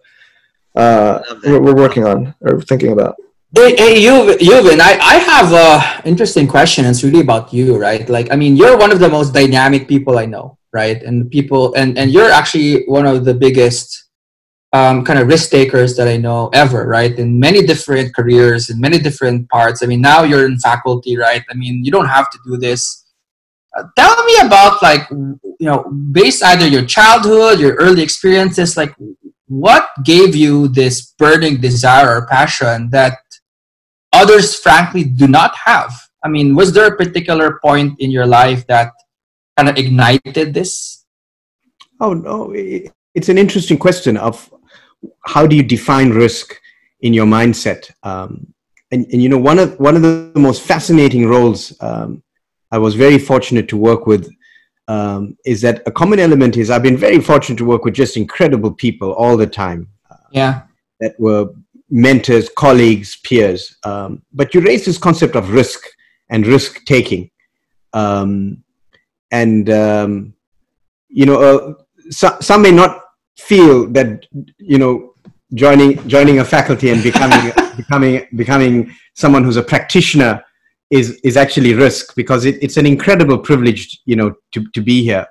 uh, 0.76 1.22
we're, 1.44 1.62
we're, 1.62 1.76
working 1.76 2.06
on 2.06 2.34
or 2.42 2.62
thinking 2.62 2.92
about. 2.92 3.16
Hey, 3.54 3.76
hey 3.76 4.04
Euvin, 4.04 4.80
I, 4.80 4.98
I 5.00 5.16
have 5.18 5.52
a 5.52 6.08
interesting 6.08 6.48
question. 6.48 6.86
It's 6.86 7.04
really 7.04 7.22
about 7.22 7.52
you, 7.52 7.78
right? 7.78 8.08
Like, 8.08 8.32
I 8.32 8.36
mean, 8.36 8.56
you're 8.56 8.78
one 8.78 8.92
of 8.92 9.00
the 9.00 9.10
most 9.10 9.34
dynamic 9.34 9.88
people 9.88 10.20
I 10.20 10.26
know, 10.26 10.58
right? 10.72 11.02
And 11.02 11.30
people, 11.30 11.74
and, 11.74 11.98
and 11.98 12.12
you're 12.12 12.30
actually 12.30 12.86
one 12.86 13.08
of 13.08 13.26
the 13.26 13.34
biggest 13.34 14.09
um, 14.72 15.04
kind 15.04 15.20
of 15.20 15.28
risk 15.28 15.50
takers 15.50 15.96
that 15.98 16.08
I 16.08 16.18
know 16.18 16.50
ever, 16.54 16.88
right? 16.88 17.18
In 17.18 17.40
many 17.40 17.66
different 17.66 18.16
careers, 18.16 18.70
in 18.70 18.80
many 18.80 19.00
different 19.00 19.50
parts. 19.50 19.82
I 19.82 19.88
mean, 19.88 20.02
now 20.02 20.24
you're 20.24 20.46
in 20.46 20.60
faculty, 20.60 21.18
right? 21.18 21.44
I 21.50 21.54
mean, 21.56 21.84
you 21.84 21.92
don't 21.92 22.08
have 22.08 22.30
to 22.30 22.40
do 22.46 22.58
this. 22.58 23.06
Uh, 23.76 23.84
tell 23.96 24.24
me 24.26 24.36
about 24.44 24.82
like, 24.82 25.10
you 25.10 25.56
know, 25.60 25.84
based 26.12 26.44
either 26.44 26.68
your 26.68 26.86
childhood, 26.86 27.60
your 27.60 27.76
early 27.76 28.04
experiences, 28.04 28.78
like 28.78 28.96
what 29.50 29.90
gave 30.04 30.36
you 30.36 30.68
this 30.68 31.14
burning 31.18 31.60
desire 31.60 32.18
or 32.18 32.28
passion 32.28 32.90
that 32.92 33.18
others 34.14 34.56
frankly 34.56 35.04
do 35.04 35.28
not 35.28 35.56
have 35.56 35.92
i 36.24 36.28
mean 36.28 36.56
was 36.56 36.72
there 36.72 36.86
a 36.86 36.96
particular 36.96 37.60
point 37.60 37.94
in 38.00 38.12
your 38.12 38.28
life 38.28 38.66
that 38.68 38.92
kind 39.58 39.68
of 39.68 39.76
ignited 39.76 40.54
this 40.54 41.06
oh 42.00 42.14
no 42.14 42.54
it's 43.16 43.30
an 43.30 43.40
interesting 43.40 43.78
question 43.78 44.18
of 44.18 44.54
how 45.26 45.46
do 45.48 45.56
you 45.56 45.64
define 45.64 46.10
risk 46.10 46.60
in 47.02 47.14
your 47.14 47.26
mindset 47.26 47.92
um, 48.04 48.54
and, 48.92 49.06
and 49.12 49.22
you 49.22 49.30
know 49.30 49.38
one 49.38 49.60
of 49.60 49.80
one 49.80 49.96
of 49.96 50.02
the 50.02 50.32
most 50.36 50.62
fascinating 50.62 51.28
roles 51.28 51.74
um, 51.82 52.22
i 52.72 52.78
was 52.78 52.96
very 52.96 53.18
fortunate 53.18 53.68
to 53.68 53.78
work 53.78 54.06
with 54.06 54.30
um, 54.90 55.38
is 55.46 55.62
that 55.62 55.84
a 55.86 55.92
common 55.92 56.20
element 56.20 56.58
is 56.58 56.72
I've 56.72 56.82
been 56.82 56.98
very 56.98 57.22
fortunate 57.22 57.58
to 57.58 57.66
work 57.66 57.86
with 57.86 57.94
just 57.94 58.18
incredible 58.18 58.72
people 58.74 59.14
all 59.14 59.38
the 59.38 59.46
time. 59.46 59.88
Uh, 60.10 60.16
yeah. 60.32 60.62
That 61.00 61.14
were 61.20 61.50
mentors, 61.92 62.50
colleagues, 62.50 63.18
peers. 63.18 63.78
Um, 63.84 64.24
but 64.34 64.54
you 64.56 64.62
raise 64.62 64.86
this 64.86 64.98
concept 64.98 65.36
of 65.36 65.52
risk 65.52 65.80
and 66.32 66.46
risk 66.48 66.84
taking. 66.86 67.30
Um, 67.94 68.64
and, 69.30 69.70
um, 69.70 70.34
you 71.08 71.28
know, 71.28 71.40
uh, 71.40 71.74
so, 72.10 72.36
some 72.42 72.64
may 72.64 72.72
not 72.72 73.00
feel 73.40 73.88
that, 73.92 74.26
you 74.58 74.78
know, 74.78 75.14
joining, 75.54 76.08
joining 76.08 76.40
a 76.40 76.46
faculty 76.46 76.90
and 76.90 77.02
becoming, 77.02 77.52
becoming, 77.78 78.28
becoming 78.36 78.96
someone 79.16 79.44
who's 79.44 79.58
a 79.58 79.64
practitioner 79.64 80.44
is 80.90 81.20
is 81.24 81.38
actually 81.38 81.76
risk 81.76 82.16
because 82.16 82.46
it, 82.46 82.58
it's 82.64 82.76
an 82.76 82.88
incredible 82.88 83.38
privilege 83.38 84.02
you 84.06 84.16
know 84.16 84.34
to, 84.52 84.66
to 84.74 84.82
be 84.82 85.04
here. 85.04 85.28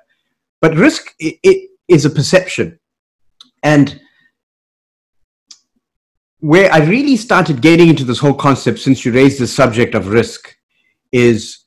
But 0.61 0.73
risk 0.75 1.13
it, 1.19 1.37
it 1.43 1.69
is 1.89 2.05
a 2.05 2.09
perception. 2.09 2.79
And 3.61 3.99
where 6.39 6.71
i 6.71 6.77
really 6.79 7.17
started 7.17 7.61
getting 7.61 7.89
into 7.89 8.03
this 8.05 8.19
whole 8.19 8.33
concept 8.33 8.79
since 8.79 9.03
you 9.03 9.11
raised 9.11 9.39
the 9.39 9.47
subject 9.47 9.93
of 9.93 10.07
risk 10.07 10.55
is 11.11 11.65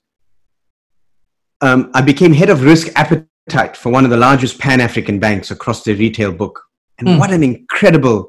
um, 1.61 1.90
i 1.92 2.00
became 2.00 2.33
head 2.33 2.48
of 2.48 2.64
risk 2.64 2.88
appetite 2.96 3.28
for 3.77 3.91
one 3.91 4.05
of 4.05 4.11
the 4.11 4.17
largest 4.17 4.59
pan-african 4.59 5.19
banks 5.19 5.51
across 5.51 5.83
the 5.85 5.95
retail 5.95 6.33
book 6.33 6.62
and 6.99 7.09
mm. 7.09 7.19
what 7.19 7.31
an 7.31 7.43
incredible 7.43 8.29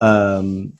um, 0.00 0.72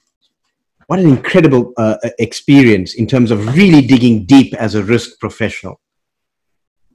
what 0.86 0.98
an 0.98 1.08
incredible 1.08 1.72
uh, 1.78 1.96
experience 2.18 2.94
in 2.94 3.06
terms 3.06 3.30
of 3.30 3.54
really 3.56 3.80
digging 3.80 4.26
deep 4.26 4.52
as 4.54 4.74
a 4.74 4.82
risk 4.82 5.18
professional 5.18 5.80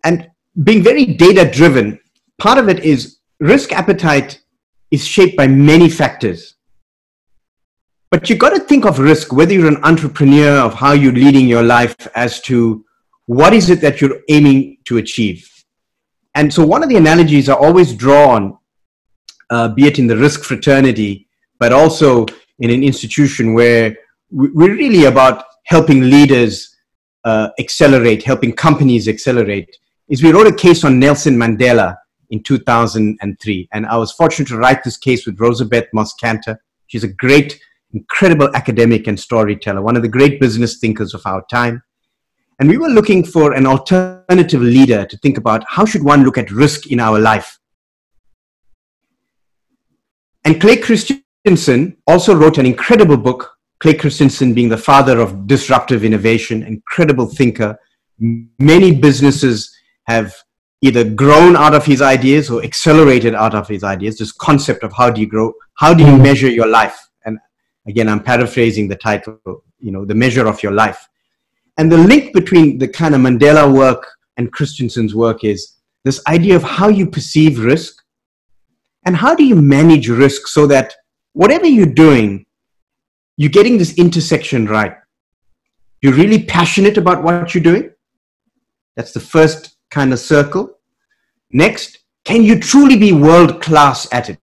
and 0.03 0.29
being 0.63 0.83
very 0.83 1.05
data 1.05 1.49
driven 1.49 1.99
part 2.39 2.57
of 2.57 2.69
it 2.69 2.79
is 2.79 3.19
risk 3.39 3.71
appetite 3.71 4.41
is 4.91 5.05
shaped 5.05 5.37
by 5.37 5.47
many 5.47 5.89
factors. 5.89 6.55
But 8.11 8.29
you've 8.29 8.39
got 8.39 8.51
to 8.51 8.59
think 8.59 8.85
of 8.85 8.97
risk, 8.97 9.31
whether 9.31 9.53
you're 9.53 9.67
an 9.67 9.83
entrepreneur, 9.83 10.57
of 10.59 10.73
how 10.73 10.93
you're 10.93 11.13
leading 11.13 11.47
your 11.47 11.61
life, 11.61 11.95
as 12.15 12.41
to 12.41 12.83
what 13.27 13.53
is 13.53 13.69
it 13.69 13.81
that 13.81 14.01
you're 14.01 14.19
aiming 14.29 14.77
to 14.85 14.97
achieve. 14.97 15.47
And 16.39 16.53
so, 16.53 16.65
one 16.65 16.83
of 16.83 16.87
the 16.87 16.95
analogies 16.95 17.49
I 17.49 17.53
always 17.53 17.93
draw 17.93 18.29
on, 18.29 18.57
uh, 19.49 19.67
be 19.67 19.87
it 19.87 19.99
in 19.99 20.07
the 20.07 20.15
risk 20.15 20.45
fraternity, 20.45 21.27
but 21.59 21.73
also 21.73 22.25
in 22.59 22.69
an 22.69 22.81
institution 22.81 23.53
where 23.53 23.93
we're 24.31 24.73
really 24.73 25.03
about 25.03 25.43
helping 25.65 25.99
leaders 26.09 26.73
uh, 27.25 27.49
accelerate, 27.59 28.23
helping 28.23 28.53
companies 28.53 29.09
accelerate, 29.09 29.69
is 30.07 30.23
we 30.23 30.31
wrote 30.31 30.47
a 30.47 30.55
case 30.55 30.85
on 30.85 30.97
Nelson 30.97 31.35
Mandela 31.35 31.97
in 32.29 32.41
2003. 32.41 33.67
And 33.73 33.85
I 33.85 33.97
was 33.97 34.13
fortunate 34.13 34.47
to 34.47 34.57
write 34.57 34.81
this 34.81 34.95
case 34.95 35.25
with 35.25 35.37
Rosabeth 35.39 35.87
Moss-Kanter. 35.91 36.55
She's 36.87 37.03
a 37.03 37.13
great, 37.15 37.59
incredible 37.91 38.49
academic 38.55 39.07
and 39.07 39.19
storyteller, 39.19 39.81
one 39.81 39.97
of 39.97 40.03
the 40.03 40.07
great 40.07 40.39
business 40.39 40.79
thinkers 40.79 41.13
of 41.13 41.21
our 41.25 41.43
time. 41.51 41.83
And 42.59 42.69
we 42.69 42.77
were 42.77 42.89
looking 42.89 43.23
for 43.23 43.53
an 43.53 43.65
alternative 43.65 44.61
leader 44.61 45.05
to 45.05 45.17
think 45.17 45.37
about 45.37 45.63
how 45.67 45.85
should 45.85 46.03
one 46.03 46.23
look 46.23 46.37
at 46.37 46.51
risk 46.51 46.87
in 46.87 46.99
our 46.99 47.17
life. 47.17 47.57
And 50.43 50.59
Clay 50.59 50.77
Christensen 50.77 51.97
also 52.05 52.35
wrote 52.35 52.57
an 52.57 52.65
incredible 52.65 53.17
book, 53.17 53.49
Clay 53.79 53.93
Christensen 53.93 54.53
being 54.53 54.67
the 54.67 54.77
father 54.77 55.19
of 55.19 55.47
disruptive 55.47 56.03
innovation, 56.03 56.63
incredible 56.63 57.27
thinker. 57.27 57.77
Many 58.19 58.93
businesses 58.93 59.73
have 60.07 60.35
either 60.81 61.03
grown 61.09 61.55
out 61.55 61.73
of 61.73 61.85
his 61.85 62.01
ideas 62.01 62.49
or 62.49 62.63
accelerated 62.63 63.35
out 63.35 63.53
of 63.53 63.67
his 63.67 63.83
ideas 63.83 64.17
this 64.17 64.31
concept 64.31 64.83
of 64.83 64.93
how 64.93 65.09
do 65.09 65.19
you 65.19 65.27
grow 65.27 65.53
how 65.75 65.93
do 65.93 66.03
you 66.03 66.11
mm-hmm. 66.11 66.23
measure 66.23 66.49
your 66.49 66.67
life 66.67 67.09
and 67.25 67.37
again 67.87 68.07
i'm 68.07 68.21
paraphrasing 68.21 68.87
the 68.87 68.95
title 68.95 69.37
you 69.79 69.91
know 69.91 70.05
the 70.05 70.15
measure 70.15 70.47
of 70.47 70.63
your 70.63 70.71
life 70.71 71.07
and 71.79 71.91
the 71.91 71.97
link 71.97 72.33
between 72.33 72.77
the 72.77 72.87
kind 72.87 73.15
of 73.15 73.21
mandela 73.21 73.65
work 73.73 74.05
and 74.37 74.51
christensen's 74.51 75.15
work 75.15 75.43
is 75.43 75.77
this 76.05 76.21
idea 76.27 76.55
of 76.55 76.63
how 76.63 76.87
you 76.87 77.05
perceive 77.07 77.59
risk 77.59 78.03
and 79.05 79.15
how 79.15 79.33
do 79.33 79.43
you 79.43 79.55
manage 79.55 80.09
risk 80.09 80.47
so 80.47 80.67
that 80.67 80.93
whatever 81.33 81.65
you're 81.65 81.95
doing 82.05 82.45
you're 83.37 83.57
getting 83.59 83.79
this 83.79 83.97
intersection 83.97 84.67
right 84.67 84.95
you're 86.01 86.13
really 86.13 86.43
passionate 86.43 86.97
about 86.97 87.23
what 87.23 87.55
you're 87.55 87.63
doing 87.63 87.89
that's 88.99 89.13
the 89.13 89.19
first 89.21 89.77
kind 89.89 90.11
of 90.11 90.19
circle. 90.19 90.77
Next, 91.51 91.99
can 92.25 92.43
you 92.43 92.59
truly 92.59 92.97
be 92.97 93.13
world 93.13 93.61
class 93.61 94.07
at 94.11 94.29
it? 94.29 94.39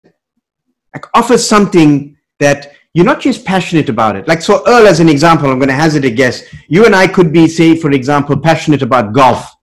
Like 0.94 1.06
offer 1.14 1.38
something 1.38 2.16
that 2.40 2.72
you're 2.96 3.06
not 3.06 3.20
just 3.20 3.44
passionate 3.44 3.90
about 3.90 4.16
it. 4.16 4.26
Like 4.26 4.42
so 4.42 4.64
Earl 4.66 4.88
as 4.88 5.02
an 5.02 5.10
example, 5.10 5.52
I'm 5.52 5.60
going 5.60 5.68
to 5.68 5.76
hazard 5.76 6.06
a 6.06 6.10
guess. 6.10 6.44
You 6.70 6.86
and 6.86 6.96
I 6.96 7.08
could 7.08 7.34
be, 7.34 7.46
say, 7.46 7.76
for 7.76 7.92
example, 7.92 8.40
passionate 8.40 8.82
about 8.82 9.12
golf. 9.12 9.54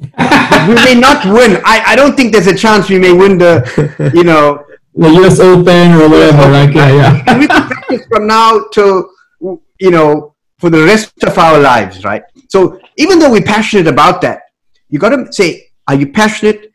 we 0.00 0.74
may 0.76 0.94
not 0.94 1.24
win. 1.26 1.60
I, 1.64 1.82
I 1.84 1.96
don't 1.96 2.14
think 2.14 2.32
there's 2.32 2.46
a 2.46 2.54
chance 2.54 2.88
we 2.88 3.00
may 3.00 3.12
win 3.12 3.38
the, 3.38 4.12
you 4.14 4.22
know, 4.22 4.64
the 4.94 5.08
US 5.20 5.40
Open 5.40 5.94
or 5.94 6.08
whatever. 6.08 6.48
Like, 6.48 6.72
yeah, 6.72 6.90
yeah. 6.94 7.24
and 7.26 7.40
we 7.40 7.48
can 7.48 7.66
practice 7.66 8.06
from 8.06 8.28
now 8.28 8.60
to, 8.74 9.10
you 9.80 9.90
know, 9.90 10.36
for 10.58 10.70
the 10.70 10.84
rest 10.84 11.24
of 11.24 11.36
our 11.38 11.58
lives, 11.58 12.04
right? 12.04 12.22
So 12.50 12.78
even 12.96 13.18
though 13.18 13.32
we're 13.32 13.42
passionate 13.42 13.88
about 13.88 14.20
that, 14.20 14.42
you 14.88 15.00
got 15.00 15.08
to 15.08 15.32
say, 15.32 15.70
are 15.88 15.96
you 15.96 16.12
passionate? 16.12 16.72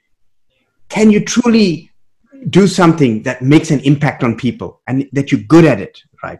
Can 0.89 1.09
you 1.09 1.23
truly 1.23 1.89
do 2.49 2.67
something 2.67 3.23
that 3.23 3.41
makes 3.41 3.71
an 3.71 3.79
impact 3.81 4.23
on 4.23 4.35
people 4.35 4.81
and 4.87 5.07
that 5.13 5.31
you're 5.31 5.41
good 5.41 5.65
at 5.65 5.79
it, 5.79 5.99
right? 6.23 6.39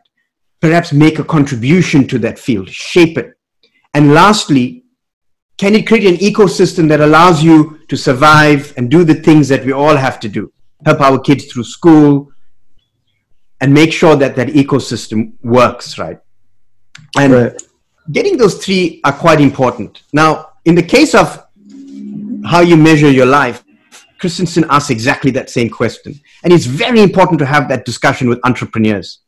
Perhaps 0.62 0.94
make 0.94 1.20
a 1.20 1.24
contribution 1.24 2.08
to 2.08 2.20
that 2.20 2.40
field, 2.40 2.70
shape 2.70 3.18
it. 3.18 3.34
And 3.94 4.14
lastly, 4.14 4.84
can 5.58 5.74
it 5.74 5.88
create 5.88 6.06
an 6.06 6.18
ecosystem 6.18 6.88
that 6.90 7.02
allows 7.02 7.44
you 7.44 7.80
to 7.88 7.96
survive 7.96 8.74
and 8.78 8.92
do 8.92 9.04
the 9.04 9.16
things 9.16 9.48
that 9.48 9.66
we 9.66 9.72
all 9.72 9.96
have 9.96 10.20
to 10.20 10.30
do? 10.30 10.52
Help 10.86 11.02
our 11.02 11.20
kids 11.20 11.46
through 11.46 11.64
school 11.64 12.32
and 13.62 13.74
make 13.74 13.94
sure 13.94 14.16
that 14.16 14.36
that 14.36 14.50
ecosystem 14.50 15.34
works, 15.42 15.98
right? 15.98 16.20
And 17.18 17.34
right. 17.34 17.62
getting 18.12 18.38
those 18.38 18.64
three 18.64 19.02
are 19.04 19.14
quite 19.14 19.40
important. 19.40 20.04
Now, 20.12 20.50
in 20.66 20.76
the 20.76 20.84
case 20.84 21.16
of 21.16 21.42
how 22.46 22.60
you 22.60 22.78
measure 22.78 23.10
your 23.10 23.26
life, 23.26 23.64
Christensen 24.20 24.66
asks 24.70 24.90
exactly 24.90 25.32
that 25.32 25.50
same 25.50 25.70
question. 25.70 26.20
And 26.44 26.54
it's 26.54 26.66
very 26.66 27.02
important 27.02 27.40
to 27.40 27.46
have 27.46 27.68
that 27.70 27.86
discussion 27.86 28.30
with 28.30 28.40
entrepreneurs. 28.44 29.20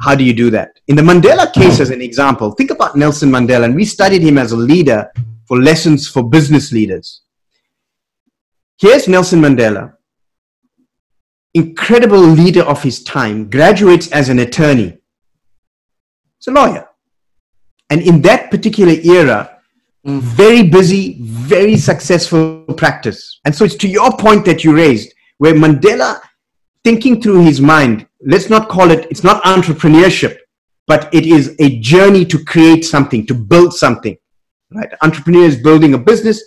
How 0.00 0.14
do 0.14 0.24
you 0.24 0.32
do 0.32 0.50
that? 0.50 0.80
In 0.88 0.96
the 0.96 1.02
Mandela 1.02 1.52
case, 1.52 1.80
as 1.80 1.90
an 1.90 2.02
example, 2.02 2.52
think 2.52 2.70
about 2.70 2.96
Nelson 2.96 3.30
Mandela, 3.30 3.64
and 3.64 3.74
we 3.74 3.84
studied 3.84 4.22
him 4.22 4.38
as 4.38 4.52
a 4.52 4.56
leader 4.56 5.10
for 5.46 5.60
lessons 5.60 6.08
for 6.08 6.28
business 6.28 6.72
leaders. 6.72 7.22
Here's 8.78 9.06
Nelson 9.06 9.40
Mandela, 9.40 9.94
incredible 11.54 12.18
leader 12.18 12.62
of 12.62 12.82
his 12.82 13.02
time, 13.04 13.48
graduates 13.48 14.10
as 14.10 14.28
an 14.28 14.40
attorney. 14.40 14.98
He's 16.38 16.48
a 16.48 16.50
lawyer. 16.50 16.88
And 17.90 18.02
in 18.02 18.22
that 18.22 18.50
particular 18.50 18.94
era. 19.04 19.51
Very 20.04 20.68
busy, 20.68 21.18
very 21.20 21.76
successful 21.76 22.64
practice. 22.76 23.40
And 23.44 23.54
so 23.54 23.64
it's 23.64 23.76
to 23.76 23.88
your 23.88 24.16
point 24.16 24.44
that 24.46 24.64
you 24.64 24.74
raised, 24.74 25.12
where 25.38 25.54
Mandela, 25.54 26.20
thinking 26.82 27.22
through 27.22 27.44
his 27.44 27.60
mind, 27.60 28.06
let's 28.20 28.50
not 28.50 28.68
call 28.68 28.90
it, 28.90 29.06
it's 29.10 29.22
not 29.22 29.42
entrepreneurship, 29.44 30.38
but 30.88 31.12
it 31.14 31.26
is 31.26 31.54
a 31.60 31.78
journey 31.78 32.24
to 32.24 32.44
create 32.44 32.84
something, 32.84 33.26
to 33.26 33.34
build 33.34 33.74
something. 33.74 34.16
Right? 34.72 34.88
Entrepreneur 35.02 35.44
is 35.44 35.56
building 35.56 35.94
a 35.94 35.98
business. 35.98 36.42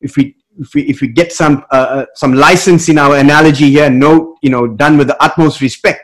If 0.00 0.16
we 0.16 0.34
if 0.60 0.74
we, 0.74 0.82
if 0.82 1.00
we 1.00 1.08
get 1.08 1.32
some 1.32 1.64
uh, 1.70 1.76
uh 1.76 2.06
some 2.14 2.34
license 2.34 2.88
in 2.88 2.98
our 2.98 3.16
analogy 3.16 3.70
here, 3.70 3.90
no, 3.90 4.36
you 4.42 4.50
know, 4.50 4.66
done 4.66 4.98
with 4.98 5.06
the 5.06 5.22
utmost 5.22 5.60
respect, 5.60 6.00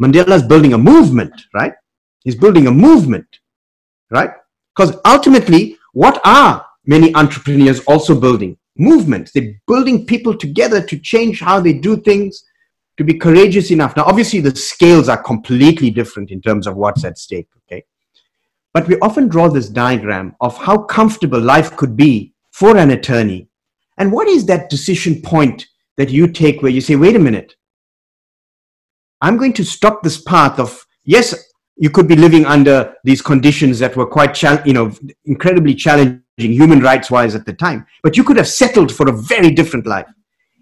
Mandela 0.00 0.32
is 0.32 0.42
building 0.42 0.74
a 0.74 0.78
movement, 0.78 1.32
right? 1.54 1.72
He's 2.22 2.36
building 2.36 2.66
a 2.66 2.70
movement, 2.70 3.26
right? 4.10 4.30
Because 4.74 4.96
ultimately, 5.04 5.75
what 5.96 6.20
are 6.26 6.62
many 6.84 7.14
entrepreneurs 7.14 7.80
also 7.86 8.20
building? 8.20 8.58
Movements. 8.76 9.32
They're 9.32 9.54
building 9.66 10.04
people 10.04 10.36
together 10.36 10.82
to 10.82 10.98
change 10.98 11.40
how 11.40 11.58
they 11.58 11.72
do 11.72 11.96
things, 11.96 12.44
to 12.98 13.02
be 13.04 13.14
courageous 13.14 13.70
enough. 13.70 13.96
Now, 13.96 14.04
obviously, 14.04 14.40
the 14.40 14.54
scales 14.54 15.08
are 15.08 15.22
completely 15.22 15.88
different 15.88 16.30
in 16.30 16.42
terms 16.42 16.66
of 16.66 16.76
what's 16.76 17.02
at 17.06 17.16
stake, 17.16 17.48
okay? 17.62 17.82
But 18.74 18.86
we 18.88 18.98
often 18.98 19.28
draw 19.28 19.48
this 19.48 19.70
diagram 19.70 20.36
of 20.42 20.58
how 20.58 20.76
comfortable 20.82 21.40
life 21.40 21.74
could 21.78 21.96
be 21.96 22.34
for 22.50 22.76
an 22.76 22.90
attorney. 22.90 23.48
And 23.96 24.12
what 24.12 24.28
is 24.28 24.44
that 24.44 24.68
decision 24.68 25.22
point 25.22 25.66
that 25.96 26.10
you 26.10 26.28
take 26.28 26.60
where 26.60 26.72
you 26.72 26.82
say, 26.82 26.96
wait 26.96 27.16
a 27.16 27.18
minute, 27.18 27.54
I'm 29.22 29.38
going 29.38 29.54
to 29.54 29.64
stop 29.64 30.02
this 30.02 30.20
path 30.20 30.60
of, 30.60 30.86
yes, 31.06 31.34
you 31.76 31.90
could 31.90 32.08
be 32.08 32.16
living 32.16 32.46
under 32.46 32.94
these 33.04 33.20
conditions 33.20 33.78
that 33.78 33.96
were 33.96 34.06
quite, 34.06 34.40
you 34.64 34.72
know, 34.72 34.92
incredibly 35.26 35.74
challenging 35.74 36.22
human 36.38 36.80
rights 36.80 37.10
wise 37.10 37.34
at 37.34 37.44
the 37.44 37.52
time. 37.52 37.86
But 38.02 38.16
you 38.16 38.24
could 38.24 38.38
have 38.38 38.48
settled 38.48 38.92
for 38.92 39.08
a 39.08 39.12
very 39.12 39.50
different 39.50 39.86
life. 39.86 40.06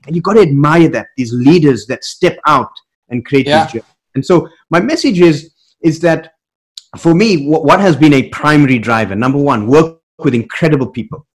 And 0.07 0.15
you've 0.15 0.25
got 0.25 0.35
to 0.35 0.43
admire 0.43 0.89
that, 0.89 1.07
these 1.17 1.33
leaders 1.33 1.87
that 1.87 2.05
step 2.05 2.39
out 2.47 2.71
and 3.09 3.25
create 3.25 3.47
yeah. 3.47 3.69
these 3.73 3.83
And 4.15 4.27
so 4.27 4.49
my 4.71 4.81
message 4.81 5.21
is, 5.21 5.55
is 5.83 6.01
that 6.01 6.33
for 6.99 7.15
me, 7.15 7.47
what, 7.47 7.65
what 7.65 7.81
has 7.81 7.97
been 7.97 8.13
a 8.13 8.29
primary 8.29 8.79
driver, 8.79 9.15
number 9.15 9.39
one, 9.39 9.67
work 9.67 10.01
with 10.19 10.35
incredible 10.35 10.89
people, 10.89 11.27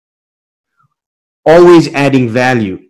always 1.46 1.92
adding 1.94 2.28
value, 2.28 2.80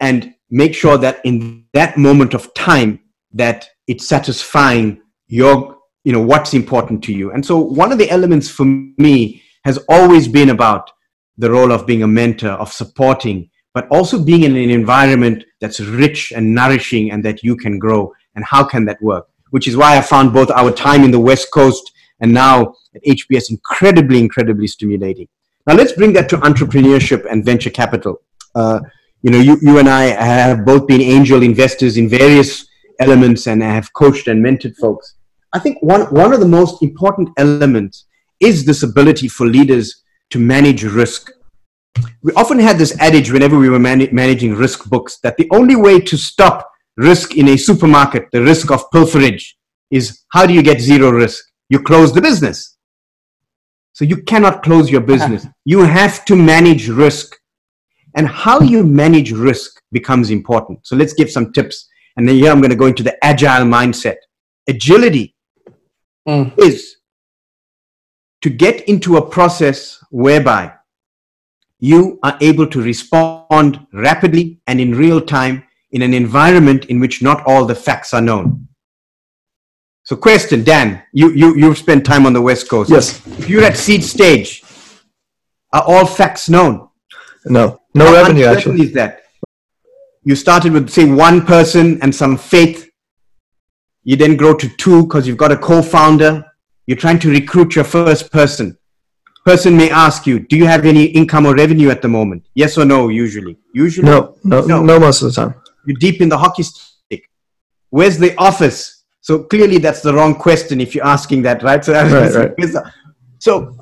and 0.00 0.34
make 0.50 0.74
sure 0.74 0.96
that 0.98 1.20
in 1.24 1.64
that 1.72 1.96
moment 1.96 2.34
of 2.34 2.52
time 2.54 3.00
that 3.32 3.68
it's 3.86 4.06
satisfying 4.06 5.00
your 5.28 5.76
you 6.04 6.12
know 6.12 6.22
what's 6.22 6.54
important 6.54 7.02
to 7.04 7.12
you. 7.12 7.32
And 7.32 7.44
so 7.44 7.58
one 7.58 7.92
of 7.92 7.98
the 7.98 8.10
elements 8.10 8.48
for 8.48 8.64
me 8.64 9.42
has 9.64 9.78
always 9.88 10.28
been 10.28 10.50
about 10.50 10.90
the 11.38 11.50
role 11.50 11.72
of 11.72 11.86
being 11.86 12.02
a 12.02 12.06
mentor 12.06 12.50
of 12.50 12.72
supporting 12.72 13.50
but 13.76 13.86
also 13.88 14.18
being 14.18 14.44
in 14.44 14.56
an 14.56 14.70
environment 14.70 15.44
that's 15.60 15.80
rich 15.80 16.32
and 16.34 16.54
nourishing 16.54 17.10
and 17.10 17.22
that 17.22 17.42
you 17.42 17.54
can 17.54 17.78
grow. 17.78 18.10
And 18.34 18.42
how 18.42 18.64
can 18.64 18.86
that 18.86 18.96
work? 19.02 19.26
Which 19.50 19.68
is 19.68 19.76
why 19.76 19.98
i 19.98 20.00
found 20.00 20.32
both 20.32 20.50
our 20.50 20.72
time 20.72 21.04
in 21.04 21.10
the 21.10 21.20
west 21.20 21.48
coast 21.52 21.92
and 22.20 22.32
now 22.32 22.74
at 22.94 23.02
hbs 23.04 23.50
incredibly 23.50 24.18
incredibly 24.18 24.66
stimulating. 24.66 25.28
Now 25.66 25.74
let's 25.74 25.92
bring 25.92 26.14
that 26.14 26.30
to 26.30 26.38
entrepreneurship 26.38 27.30
and 27.30 27.44
venture 27.44 27.68
capital. 27.68 28.22
Uh, 28.54 28.80
you 29.20 29.30
know 29.30 29.40
you, 29.40 29.58
you 29.60 29.78
and 29.78 29.88
i 29.90 30.04
have 30.04 30.64
both 30.64 30.86
been 30.86 31.02
angel 31.02 31.42
investors 31.42 31.96
in 31.96 32.08
various 32.08 32.66
elements 33.00 33.46
and 33.46 33.62
have 33.62 33.92
coached 33.92 34.26
and 34.28 34.42
mentored 34.42 34.76
folks 34.76 35.15
I 35.56 35.58
think 35.58 35.82
one, 35.82 36.02
one 36.14 36.34
of 36.34 36.40
the 36.40 36.46
most 36.46 36.82
important 36.82 37.30
elements 37.38 38.04
is 38.40 38.66
this 38.66 38.82
ability 38.82 39.28
for 39.28 39.46
leaders 39.46 40.02
to 40.28 40.38
manage 40.38 40.84
risk, 40.84 41.30
we 42.22 42.30
often 42.32 42.58
had 42.58 42.76
this 42.76 42.94
adage 43.00 43.32
whenever 43.32 43.58
we 43.58 43.70
were 43.70 43.78
man- 43.78 44.06
managing 44.12 44.54
risk 44.54 44.84
books 44.90 45.18
that 45.22 45.38
the 45.38 45.48
only 45.50 45.74
way 45.74 45.98
to 45.98 46.16
stop 46.18 46.70
risk 46.98 47.38
in 47.38 47.48
a 47.48 47.56
supermarket, 47.56 48.26
the 48.32 48.42
risk 48.42 48.70
of 48.70 48.90
pilferage, 48.90 49.54
is 49.90 50.24
how 50.28 50.44
do 50.44 50.52
you 50.52 50.62
get 50.62 50.78
zero 50.78 51.08
risk? 51.08 51.42
You 51.70 51.80
close 51.80 52.12
the 52.12 52.20
business. 52.20 52.76
So 53.94 54.04
you 54.04 54.18
cannot 54.24 54.62
close 54.62 54.90
your 54.90 55.00
business. 55.00 55.46
You 55.64 55.80
have 55.80 56.26
to 56.26 56.36
manage 56.36 56.90
risk. 56.90 57.34
And 58.14 58.28
how 58.28 58.60
you 58.60 58.84
manage 58.84 59.32
risk 59.32 59.80
becomes 59.90 60.30
important. 60.30 60.86
So 60.86 60.96
let's 60.96 61.14
give 61.14 61.30
some 61.30 61.50
tips. 61.54 61.88
And 62.18 62.28
then 62.28 62.36
here 62.36 62.50
I'm 62.50 62.60
going 62.60 62.76
to 62.76 62.76
go 62.76 62.86
into 62.86 63.02
the 63.02 63.16
agile 63.24 63.64
mindset. 63.64 64.16
Agility 64.68 65.35
mm. 66.26 66.58
is 66.58 66.96
to 68.42 68.50
get 68.50 68.88
into 68.88 69.16
a 69.16 69.26
process 69.26 69.98
whereby 70.10 70.72
you 71.78 72.18
are 72.22 72.36
able 72.40 72.66
to 72.66 72.82
respond 72.82 73.86
rapidly 73.92 74.60
and 74.66 74.80
in 74.80 74.94
real 74.94 75.20
time 75.20 75.64
in 75.90 76.02
an 76.02 76.14
environment 76.14 76.86
in 76.86 77.00
which 77.00 77.22
not 77.22 77.42
all 77.46 77.64
the 77.64 77.74
facts 77.74 78.12
are 78.14 78.20
known. 78.20 78.68
So, 80.04 80.16
question, 80.16 80.62
Dan, 80.62 81.02
you, 81.12 81.32
you, 81.32 81.56
you've 81.56 81.78
spent 81.78 82.06
time 82.06 82.26
on 82.26 82.32
the 82.32 82.40
West 82.40 82.68
Coast. 82.68 82.90
Yes. 82.90 83.26
If 83.38 83.48
you're 83.48 83.64
at 83.64 83.76
seed 83.76 84.04
stage, 84.04 84.62
are 85.72 85.82
all 85.82 86.06
facts 86.06 86.48
known? 86.48 86.88
No. 87.44 87.80
No 87.94 88.06
How 88.06 88.12
revenue, 88.12 88.44
actually. 88.44 88.82
is 88.82 88.92
that? 88.92 89.22
You 90.22 90.36
started 90.36 90.72
with, 90.72 90.90
say, 90.90 91.10
one 91.10 91.44
person 91.44 92.00
and 92.02 92.14
some 92.14 92.36
faith. 92.36 92.85
You 94.06 94.16
then 94.16 94.36
grow 94.36 94.54
to 94.54 94.68
two 94.76 95.02
because 95.02 95.26
you've 95.26 95.42
got 95.44 95.52
a 95.52 95.56
co 95.56 95.82
founder. 95.82 96.32
You're 96.86 97.02
trying 97.04 97.18
to 97.20 97.30
recruit 97.30 97.74
your 97.76 97.84
first 97.84 98.32
person 98.32 98.78
person 99.46 99.76
may 99.76 99.88
ask 99.90 100.26
you, 100.26 100.40
do 100.40 100.56
you 100.56 100.66
have 100.66 100.84
any 100.84 101.04
income 101.04 101.46
or 101.46 101.54
revenue 101.54 101.88
at 101.88 102.02
the 102.02 102.08
moment? 102.08 102.44
Yes 102.54 102.76
or 102.76 102.84
no, 102.84 103.08
usually. 103.08 103.56
Usually. 103.72 104.08
No, 104.10 104.34
no, 104.42 104.66
no, 104.66 104.82
no 104.82 104.98
most 104.98 105.22
of 105.22 105.28
the 105.28 105.34
time. 105.40 105.54
You're 105.86 105.96
deep 105.98 106.20
in 106.20 106.28
the 106.28 106.36
hockey 106.36 106.64
stick. 106.64 107.30
Where's 107.90 108.18
the 108.18 108.36
office? 108.36 109.04
So 109.20 109.44
clearly 109.44 109.78
that's 109.78 110.02
the 110.02 110.12
wrong 110.12 110.34
question 110.34 110.80
if 110.80 110.94
you're 110.94 111.06
asking 111.06 111.42
that, 111.42 111.62
right? 111.62 111.84
So, 111.84 111.92
right, 111.92 112.52
right. 112.74 112.92
so 113.38 113.78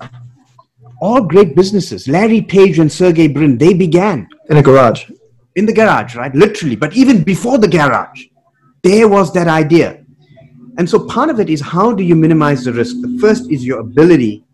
all 1.00 1.22
great 1.22 1.56
businesses, 1.56 2.06
Larry 2.06 2.42
Page 2.42 2.78
and 2.78 2.92
Sergey 2.92 3.28
Brin, 3.28 3.56
they 3.56 3.72
began 3.72 4.28
in 4.50 4.58
a 4.58 4.62
garage. 4.62 5.10
In 5.56 5.64
the 5.64 5.72
garage, 5.72 6.14
right? 6.14 6.34
Literally. 6.34 6.76
But 6.76 6.94
even 6.94 7.22
before 7.22 7.56
the 7.56 7.68
garage, 7.68 8.26
there 8.82 9.08
was 9.08 9.32
that 9.32 9.48
idea. 9.48 10.03
And 10.76 10.88
so 10.88 11.06
part 11.06 11.30
of 11.30 11.38
it 11.40 11.48
is 11.48 11.60
how 11.60 11.92
do 11.92 12.02
you 12.02 12.16
minimize 12.16 12.64
the 12.64 12.72
risk? 12.72 12.96
The 13.00 13.18
first 13.20 13.50
is 13.50 13.64
your 13.64 13.80
ability 13.80 14.44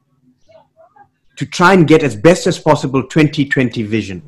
to 1.37 1.47
try 1.47 1.73
and 1.73 1.89
get 1.89 2.03
as 2.03 2.15
best 2.15 2.47
as 2.47 2.59
possible 2.59 3.03
2020 3.03 3.83
vision. 3.85 4.23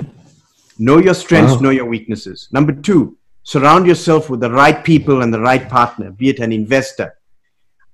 Know 0.79 0.99
your 0.99 1.15
strengths, 1.15 1.55
wow. 1.55 1.61
know 1.61 1.71
your 1.71 1.85
weaknesses. 1.85 2.49
Number 2.53 2.73
two, 2.73 3.17
surround 3.43 3.87
yourself 3.87 4.31
with 4.31 4.41
the 4.41 4.51
right 4.51 4.83
people 4.83 5.23
and 5.23 5.33
the 5.33 5.41
right 5.41 5.69
partner, 5.69 6.11
be 6.11 6.31
it 6.31 6.39
an 6.39 6.53
investor. 6.53 7.19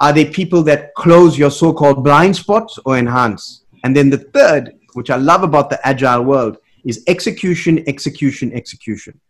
Are 0.00 0.12
they 0.12 0.24
people 0.24 0.62
that 0.64 0.94
close 0.94 1.36
your 1.36 1.50
so 1.50 1.72
called 1.72 2.04
blind 2.04 2.36
spots 2.36 2.78
or 2.84 2.96
enhance? 2.96 3.64
And 3.82 3.96
then 3.96 4.10
the 4.10 4.18
third, 4.18 4.78
which 4.94 5.10
I 5.10 5.16
love 5.16 5.42
about 5.42 5.70
the 5.70 5.84
agile 5.86 6.22
world, 6.22 6.58
is 6.84 7.02
execution, 7.08 7.82
execution, 7.88 8.52
execution. 8.52 9.20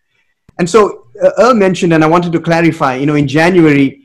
And 0.59 0.69
so 0.69 1.07
uh, 1.23 1.31
Earl 1.39 1.55
mentioned, 1.55 1.95
and 1.95 2.05
I 2.05 2.07
wanted 2.07 2.33
to 2.33 2.41
clarify, 2.41 2.97
you 2.97 3.07
know, 3.07 3.15
in 3.15 3.27
January, 3.27 4.05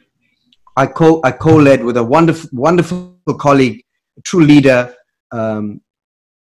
I 0.76 0.88
co 0.88 1.22
I 1.24 1.32
co-led 1.32 1.84
with 1.84 1.98
a 1.98 2.04
wonderful, 2.04 2.50
wonderful 2.54 3.16
colleague, 3.40 3.84
true 4.24 4.44
leader, 4.44 4.94
um, 5.32 5.82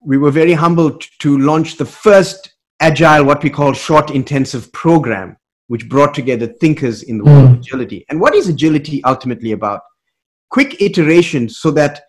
we 0.05 0.19
were 0.19 0.31
very 0.31 0.53
humbled 0.53 1.03
to 1.21 1.39
launch 1.39 1.77
the 1.77 1.87
first 1.87 2.55
agile, 2.81 3.25
what 3.25 3.43
we 3.43 3.51
call 3.51 3.73
short 3.73 4.11
intensive 4.11 4.71
program, 4.73 5.37
which 5.69 5.89
brought 5.89 6.15
together 6.15 6.47
thinkers 6.47 7.03
in 7.03 7.19
the 7.19 7.25
world 7.25 7.53
of 7.53 7.59
agility. 7.59 8.05
And 8.11 8.21
what 8.21 8.35
is 8.35 8.49
agility 8.49 9.03
ultimately 9.05 9.53
about? 9.53 9.81
Quick 10.51 10.81
iterations 10.83 11.59
so 11.59 11.71
that 11.73 12.03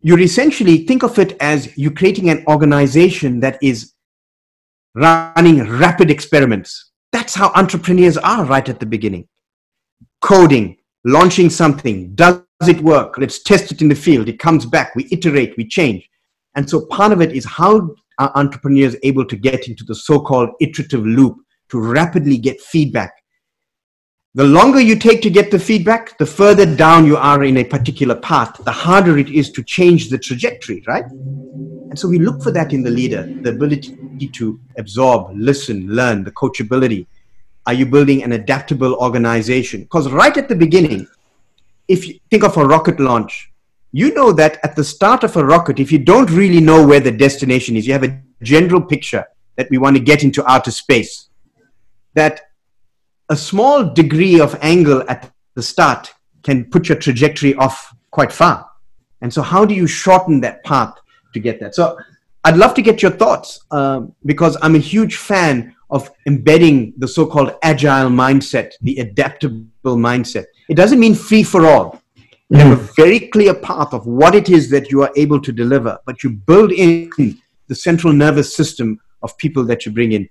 you're 0.00 0.20
essentially 0.20 0.78
think 0.78 1.04
of 1.04 1.18
it 1.18 1.36
as 1.40 1.76
you're 1.78 1.92
creating 1.92 2.28
an 2.28 2.44
organization 2.48 3.38
that 3.40 3.58
is 3.62 3.92
running 4.94 5.62
rapid 5.78 6.10
experiments. 6.10 6.90
That's 7.12 7.34
how 7.34 7.52
entrepreneurs 7.54 8.18
are 8.18 8.44
right 8.44 8.68
at 8.68 8.80
the 8.80 8.86
beginning. 8.86 9.28
Coding, 10.20 10.76
launching 11.04 11.50
something, 11.50 12.14
does 12.14 12.42
it 12.68 12.80
work? 12.80 13.18
Let's 13.18 13.42
test 13.42 13.72
it 13.72 13.82
in 13.82 13.88
the 13.88 13.94
field. 13.94 14.28
It 14.28 14.38
comes 14.38 14.66
back. 14.66 14.94
We 14.94 15.08
iterate, 15.10 15.54
we 15.56 15.66
change. 15.66 16.08
And 16.54 16.68
so 16.68 16.86
part 16.86 17.12
of 17.12 17.20
it 17.20 17.32
is 17.32 17.44
how 17.44 17.94
are 18.18 18.32
entrepreneurs 18.34 18.94
able 19.02 19.24
to 19.26 19.36
get 19.36 19.68
into 19.68 19.84
the 19.84 19.94
so-called 19.94 20.50
iterative 20.60 21.04
loop 21.04 21.38
to 21.70 21.80
rapidly 21.80 22.36
get 22.38 22.60
feedback. 22.60 23.12
The 24.34 24.44
longer 24.44 24.80
you 24.80 24.96
take 24.96 25.20
to 25.22 25.30
get 25.30 25.50
the 25.50 25.58
feedback, 25.58 26.16
the 26.18 26.26
further 26.26 26.64
down 26.64 27.04
you 27.04 27.16
are 27.16 27.44
in 27.44 27.58
a 27.58 27.64
particular 27.64 28.14
path, 28.14 28.62
the 28.64 28.72
harder 28.72 29.18
it 29.18 29.28
is 29.28 29.50
to 29.52 29.62
change 29.62 30.08
the 30.08 30.18
trajectory, 30.18 30.82
right? 30.86 31.04
And 31.04 31.98
so 31.98 32.08
we 32.08 32.18
look 32.18 32.42
for 32.42 32.50
that 32.52 32.72
in 32.72 32.82
the 32.82 32.90
leader, 32.90 33.24
the 33.42 33.50
ability 33.50 34.28
to 34.32 34.60
absorb, 34.78 35.32
listen, 35.34 35.86
learn, 35.88 36.24
the 36.24 36.30
coachability. 36.30 37.06
Are 37.66 37.72
you 37.72 37.86
building 37.86 38.22
an 38.22 38.32
adaptable 38.32 38.94
organization? 38.94 39.82
Because 39.82 40.10
right 40.10 40.36
at 40.36 40.48
the 40.48 40.56
beginning, 40.56 41.06
if 41.88 42.08
you 42.08 42.18
think 42.30 42.44
of 42.44 42.56
a 42.56 42.64
rocket 42.64 42.98
launch, 42.98 43.52
you 43.92 44.12
know 44.14 44.32
that 44.32 44.58
at 44.64 44.74
the 44.74 44.82
start 44.82 45.22
of 45.22 45.36
a 45.36 45.44
rocket, 45.44 45.78
if 45.78 45.92
you 45.92 45.98
don't 45.98 46.30
really 46.30 46.60
know 46.60 46.86
where 46.86 47.00
the 47.00 47.12
destination 47.12 47.76
is, 47.76 47.86
you 47.86 47.92
have 47.92 48.04
a 48.04 48.20
general 48.42 48.80
picture 48.80 49.24
that 49.56 49.68
we 49.70 49.78
want 49.78 49.96
to 49.96 50.02
get 50.02 50.24
into 50.24 50.44
outer 50.50 50.70
space, 50.70 51.28
that 52.14 52.40
a 53.28 53.36
small 53.36 53.84
degree 53.84 54.40
of 54.40 54.58
angle 54.62 55.04
at 55.08 55.30
the 55.54 55.62
start 55.62 56.12
can 56.42 56.64
put 56.64 56.88
your 56.88 56.98
trajectory 56.98 57.54
off 57.56 57.94
quite 58.10 58.32
far. 58.32 58.68
And 59.20 59.32
so, 59.32 59.42
how 59.42 59.64
do 59.64 59.74
you 59.74 59.86
shorten 59.86 60.40
that 60.40 60.64
path 60.64 60.94
to 61.34 61.38
get 61.38 61.60
that? 61.60 61.74
So, 61.74 61.96
I'd 62.44 62.56
love 62.56 62.74
to 62.74 62.82
get 62.82 63.02
your 63.02 63.12
thoughts 63.12 63.60
um, 63.70 64.14
because 64.26 64.56
I'm 64.62 64.74
a 64.74 64.78
huge 64.78 65.16
fan 65.16 65.76
of 65.92 66.10
embedding 66.26 66.94
the 66.96 67.06
so 67.06 67.26
called 67.26 67.54
agile 67.62 68.08
mindset, 68.08 68.72
the 68.80 68.98
adaptable 68.98 69.66
mindset. 69.84 70.46
It 70.68 70.74
doesn't 70.74 70.98
mean 70.98 71.14
free 71.14 71.42
for 71.42 71.66
all. 71.66 72.02
You 72.48 72.58
have 72.58 72.78
a 72.78 72.82
mm. 72.82 72.96
very 72.96 73.20
clear 73.28 73.54
path 73.54 73.92
of 73.92 74.06
what 74.06 74.34
it 74.34 74.48
is 74.48 74.70
that 74.70 74.90
you 74.90 75.02
are 75.02 75.12
able 75.16 75.40
to 75.40 75.52
deliver, 75.52 75.98
but 76.06 76.22
you 76.22 76.30
build 76.30 76.72
in 76.72 77.10
the 77.68 77.74
central 77.74 78.12
nervous 78.12 78.56
system 78.56 78.98
of 79.22 79.36
people 79.36 79.64
that 79.64 79.84
you 79.84 79.92
bring 79.92 80.12
in. 80.12 80.28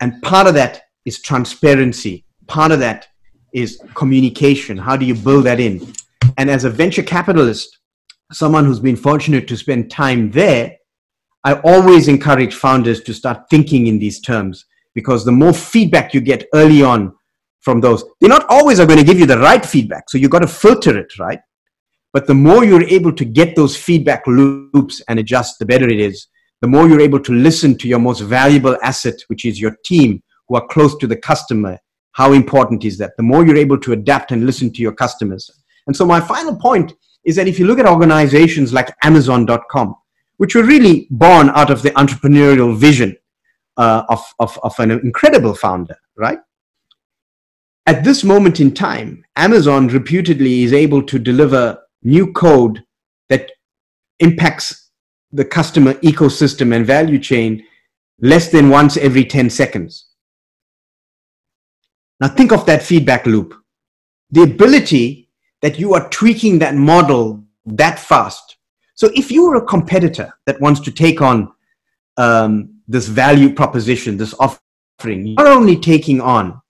And 0.00 0.20
part 0.22 0.48
of 0.48 0.54
that 0.54 0.82
is 1.04 1.22
transparency. 1.22 2.24
Part 2.48 2.72
of 2.72 2.80
that 2.80 3.06
is 3.52 3.80
communication. 3.94 4.76
How 4.76 4.96
do 4.96 5.04
you 5.06 5.14
build 5.14 5.44
that 5.44 5.60
in? 5.60 5.92
And 6.38 6.50
as 6.50 6.64
a 6.64 6.70
venture 6.70 7.02
capitalist, 7.04 7.78
someone 8.32 8.64
who's 8.64 8.80
been 8.80 8.96
fortunate 8.96 9.46
to 9.46 9.56
spend 9.56 9.90
time 9.92 10.30
there, 10.32 10.76
I 11.44 11.54
always 11.60 12.08
encourage 12.08 12.54
founders 12.54 13.00
to 13.02 13.14
start 13.14 13.48
thinking 13.48 13.86
in 13.86 13.98
these 13.98 14.20
terms 14.20 14.64
because 14.94 15.24
the 15.24 15.32
more 15.32 15.52
feedback 15.52 16.14
you 16.14 16.20
get 16.20 16.46
early 16.54 16.82
on 16.82 17.12
from 17.62 17.80
those. 17.80 18.04
They 18.20 18.28
not 18.28 18.44
always 18.48 18.80
are 18.80 18.86
going 18.86 18.98
to 18.98 19.04
give 19.04 19.18
you 19.18 19.26
the 19.26 19.38
right 19.38 19.64
feedback. 19.64 20.10
So 20.10 20.18
you've 20.18 20.30
got 20.30 20.40
to 20.40 20.48
filter 20.48 20.98
it, 20.98 21.18
right? 21.18 21.38
But 22.12 22.26
the 22.26 22.34
more 22.34 22.64
you're 22.64 22.82
able 22.82 23.12
to 23.14 23.24
get 23.24 23.56
those 23.56 23.76
feedback 23.76 24.26
loops 24.26 25.00
and 25.08 25.18
adjust, 25.18 25.58
the 25.58 25.64
better 25.64 25.88
it 25.88 26.00
is. 26.00 26.26
The 26.60 26.68
more 26.68 26.86
you're 26.86 27.00
able 27.00 27.20
to 27.20 27.32
listen 27.32 27.78
to 27.78 27.88
your 27.88 27.98
most 27.98 28.20
valuable 28.20 28.76
asset, 28.82 29.14
which 29.28 29.44
is 29.44 29.60
your 29.60 29.76
team 29.84 30.22
who 30.48 30.56
are 30.56 30.66
close 30.66 30.96
to 30.98 31.06
the 31.06 31.16
customer. 31.16 31.78
How 32.12 32.32
important 32.32 32.84
is 32.84 32.98
that? 32.98 33.12
The 33.16 33.22
more 33.22 33.46
you're 33.46 33.56
able 33.56 33.78
to 33.80 33.92
adapt 33.92 34.32
and 34.32 34.44
listen 34.44 34.72
to 34.74 34.82
your 34.82 34.92
customers. 34.92 35.50
And 35.86 35.96
so 35.96 36.04
my 36.04 36.20
final 36.20 36.54
point 36.54 36.92
is 37.24 37.36
that 37.36 37.48
if 37.48 37.58
you 37.58 37.66
look 37.66 37.78
at 37.78 37.86
organizations 37.86 38.72
like 38.72 38.94
Amazon.com, 39.02 39.94
which 40.36 40.54
were 40.54 40.64
really 40.64 41.06
born 41.10 41.50
out 41.50 41.70
of 41.70 41.82
the 41.82 41.90
entrepreneurial 41.90 42.76
vision 42.76 43.16
uh, 43.82 44.04
of, 44.08 44.22
of, 44.38 44.58
of 44.62 44.78
an 44.78 44.92
incredible 44.92 45.54
founder, 45.54 45.96
right? 46.16 46.38
At 47.86 48.04
this 48.04 48.22
moment 48.22 48.60
in 48.60 48.72
time, 48.72 49.24
Amazon 49.34 49.88
reputedly 49.88 50.62
is 50.62 50.72
able 50.72 51.02
to 51.02 51.18
deliver 51.18 51.78
new 52.04 52.32
code 52.32 52.84
that 53.28 53.50
impacts 54.20 54.90
the 55.32 55.44
customer 55.44 55.94
ecosystem 55.94 56.72
and 56.76 56.86
value 56.86 57.18
chain 57.18 57.64
less 58.20 58.52
than 58.52 58.70
once 58.70 58.96
every 58.96 59.24
10 59.24 59.50
seconds. 59.50 60.10
Now, 62.20 62.28
think 62.28 62.52
of 62.52 62.64
that 62.66 62.84
feedback 62.84 63.26
loop. 63.26 63.52
The 64.30 64.42
ability 64.42 65.28
that 65.60 65.76
you 65.76 65.94
are 65.94 66.08
tweaking 66.10 66.60
that 66.60 66.76
model 66.76 67.42
that 67.66 67.98
fast. 67.98 68.58
So, 68.94 69.10
if 69.16 69.32
you 69.32 69.46
are 69.46 69.56
a 69.56 69.66
competitor 69.66 70.32
that 70.46 70.60
wants 70.60 70.78
to 70.82 70.92
take 70.92 71.20
on 71.20 71.50
um, 72.16 72.71
this 72.88 73.08
value 73.08 73.54
proposition, 73.54 74.16
this 74.16 74.34
offering, 74.38 75.26
you're 75.26 75.36
not 75.36 75.46
only 75.46 75.76
taking 75.76 76.20
on 76.20 76.60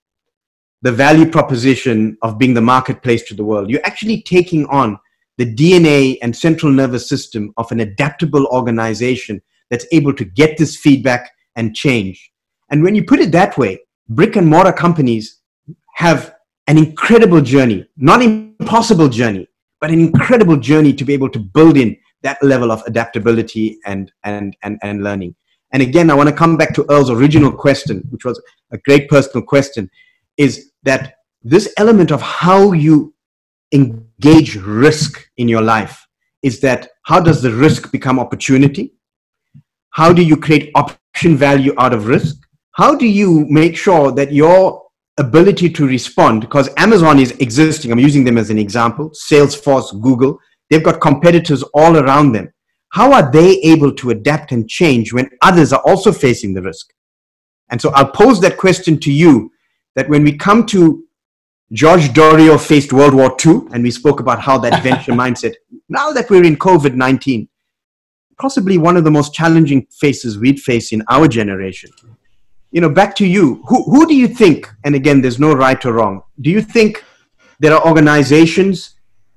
the 0.83 0.92
value 0.92 1.31
proposition 1.31 2.18
of 2.22 2.38
being 2.38 2.55
the 2.55 2.61
marketplace 2.61 3.22
to 3.29 3.35
the 3.35 3.44
world. 3.44 3.70
You're 3.70 3.85
actually 3.85 4.22
taking 4.22 4.66
on 4.66 4.98
the 5.38 5.55
DNA 5.55 6.18
and 6.22 6.37
central 6.37 6.72
nervous 6.72 7.09
system 7.09 7.53
of 7.57 7.70
an 7.72 7.81
adaptable 7.81 8.46
organization 8.46 9.40
that's 9.70 9.87
able 9.92 10.12
to 10.14 10.25
get 10.25 10.59
this 10.59 10.77
feedback 10.77 11.31
and 11.57 11.75
change. 11.75 12.33
And 12.70 12.83
when 12.83 12.94
you 12.94 13.05
put 13.05 13.20
it 13.20 13.33
that 13.33 13.57
way, 13.57 13.81
brick 14.09 14.37
and 14.37 14.46
mortar 14.46 14.72
companies 14.72 15.40
have 15.94 16.35
an 16.66 16.79
incredible 16.79 17.40
journey, 17.40 17.87
not 17.96 18.22
impossible 18.22 19.09
journey, 19.09 19.48
but 19.81 19.90
an 19.90 20.01
incredible 20.01 20.57
journey 20.57 20.92
to 20.92 21.05
be 21.05 21.12
able 21.12 21.31
to 21.31 21.38
build 21.38 21.77
in 21.77 21.96
that 22.22 22.42
level 22.42 22.70
of 22.70 22.83
adaptability 22.87 23.79
and, 23.85 24.12
and, 24.25 24.57
and, 24.62 24.79
and 24.83 25.03
learning. 25.03 25.35
And 25.72 25.82
again, 25.82 26.11
I 26.11 26.14
want 26.14 26.28
to 26.28 26.35
come 26.35 26.56
back 26.56 26.74
to 26.74 26.87
Earl's 26.90 27.11
original 27.11 27.50
question, 27.50 28.06
which 28.11 28.24
was 28.24 28.40
a 28.72 28.78
great 28.78 29.08
personal 29.08 29.44
question, 29.44 29.90
is 30.37 30.72
that 30.82 31.14
this 31.42 31.72
element 31.76 32.11
of 32.11 32.20
how 32.20 32.72
you 32.72 33.14
engage 33.72 34.56
risk 34.56 35.28
in 35.38 35.48
your 35.48 35.62
life 35.62 36.06
is 36.42 36.61
that 36.61 36.88
how 37.04 37.20
does 37.20 37.40
the 37.40 37.50
risk 37.50 37.90
become 37.90 38.18
opportunity? 38.18 38.92
How 39.90 40.12
do 40.12 40.22
you 40.22 40.37
create 40.37 40.70
option 40.74 41.37
value 41.37 41.74
out 41.78 41.94
of 41.94 42.06
risk? 42.06 42.37
How 42.72 42.94
do 42.94 43.06
you 43.06 43.46
make 43.48 43.76
sure 43.76 44.12
that 44.12 44.32
your 44.32 44.82
ability 45.18 45.70
to 45.70 45.87
respond, 45.87 46.40
because 46.40 46.70
Amazon 46.76 47.18
is 47.18 47.32
existing, 47.32 47.92
I'm 47.92 47.98
using 47.98 48.24
them 48.24 48.38
as 48.38 48.50
an 48.50 48.58
example, 48.58 49.11
Salesforce, 49.11 50.00
Google, 50.00 50.38
they've 50.70 50.82
got 50.82 51.00
competitors 51.00 51.62
all 51.74 51.98
around 51.98 52.32
them. 52.32 52.52
How 52.92 53.11
are 53.14 53.31
they 53.31 53.59
able 53.61 53.90
to 53.94 54.11
adapt 54.11 54.52
and 54.52 54.68
change 54.68 55.14
when 55.14 55.31
others 55.40 55.72
are 55.72 55.81
also 55.81 56.12
facing 56.12 56.52
the 56.52 56.61
risk? 56.61 56.92
And 57.70 57.81
so 57.81 57.90
I'll 57.94 58.11
pose 58.11 58.38
that 58.42 58.59
question 58.59 58.98
to 59.00 59.11
you 59.11 59.50
that 59.94 60.11
when 60.11 60.22
we 60.22 60.37
come 60.37 60.66
to 60.66 61.02
George 61.72 62.12
Doriot 62.12 62.61
faced 62.61 62.92
World 62.92 63.14
War 63.14 63.35
II, 63.44 63.62
and 63.72 63.83
we 63.83 63.90
spoke 63.90 64.20
about 64.20 64.40
how 64.40 64.59
that 64.59 64.83
venture 64.83 65.12
mindset, 65.22 65.55
now 65.88 66.11
that 66.11 66.28
we're 66.28 66.44
in 66.44 66.57
COVID 66.57 66.94
19, 66.94 67.48
possibly 68.38 68.76
one 68.76 68.98
of 68.98 69.05
the 69.05 69.11
most 69.11 69.33
challenging 69.33 69.87
faces 69.90 70.37
we'd 70.37 70.61
face 70.61 70.92
in 70.92 71.02
our 71.09 71.26
generation. 71.26 71.90
You 72.72 72.83
know, 72.83 72.90
back 72.90 73.16
to 73.16 73.26
you. 73.26 73.62
Who, 73.68 73.85
who 73.85 74.07
do 74.07 74.14
you 74.14 74.28
think, 74.28 74.70
and 74.85 74.94
again, 74.94 75.22
there's 75.22 75.38
no 75.38 75.55
right 75.55 75.83
or 75.87 75.94
wrong, 75.94 76.24
do 76.42 76.50
you 76.50 76.61
think 76.61 77.02
there 77.59 77.72
are 77.72 77.87
organizations 77.87 78.96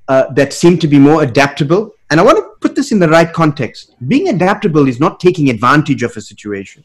uh, 0.09 0.25
that 0.33 0.51
seem 0.51 0.77
to 0.79 0.89
be 0.89 0.99
more 0.99 1.23
adaptable? 1.23 1.94
And 2.09 2.19
I 2.19 2.23
want 2.23 2.37
to 2.37 2.49
put 2.59 2.75
this 2.75 2.91
in 2.91 2.99
the 2.99 3.09
right 3.09 3.31
context. 3.31 3.95
Being 4.07 4.29
adaptable 4.29 4.87
is 4.87 4.99
not 4.99 5.19
taking 5.19 5.49
advantage 5.49 6.03
of 6.03 6.15
a 6.15 6.21
situation, 6.21 6.83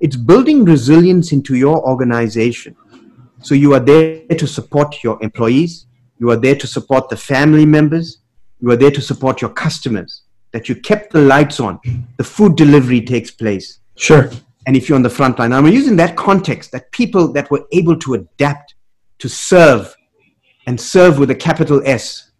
it's 0.00 0.16
building 0.16 0.64
resilience 0.64 1.32
into 1.32 1.54
your 1.54 1.86
organization 1.88 2.76
so 3.42 3.56
you 3.56 3.74
are 3.74 3.80
there 3.80 4.20
to 4.28 4.46
support 4.46 5.02
your 5.02 5.20
employees, 5.20 5.86
you 6.18 6.30
are 6.30 6.36
there 6.36 6.54
to 6.54 6.66
support 6.66 7.08
the 7.08 7.16
family 7.16 7.66
members, 7.66 8.18
you 8.60 8.70
are 8.70 8.76
there 8.76 8.92
to 8.92 9.00
support 9.00 9.40
your 9.40 9.50
customers. 9.50 10.22
That 10.52 10.68
you 10.68 10.76
kept 10.76 11.12
the 11.12 11.20
lights 11.20 11.58
on, 11.58 11.80
the 12.18 12.24
food 12.24 12.56
delivery 12.56 13.00
takes 13.00 13.30
place. 13.30 13.80
Sure. 13.96 14.30
And 14.66 14.76
if 14.76 14.88
you're 14.88 14.96
on 14.96 15.02
the 15.02 15.10
front 15.10 15.38
line, 15.38 15.52
I'm 15.52 15.66
using 15.66 15.96
that 15.96 16.14
context 16.14 16.70
that 16.72 16.92
people 16.92 17.32
that 17.32 17.50
were 17.50 17.64
able 17.72 17.98
to 18.00 18.14
adapt, 18.14 18.74
to 19.18 19.28
serve, 19.28 19.96
and 20.66 20.80
serve 20.80 21.18
with 21.18 21.30
a 21.30 21.34
capital 21.34 21.82
S. 21.84 22.30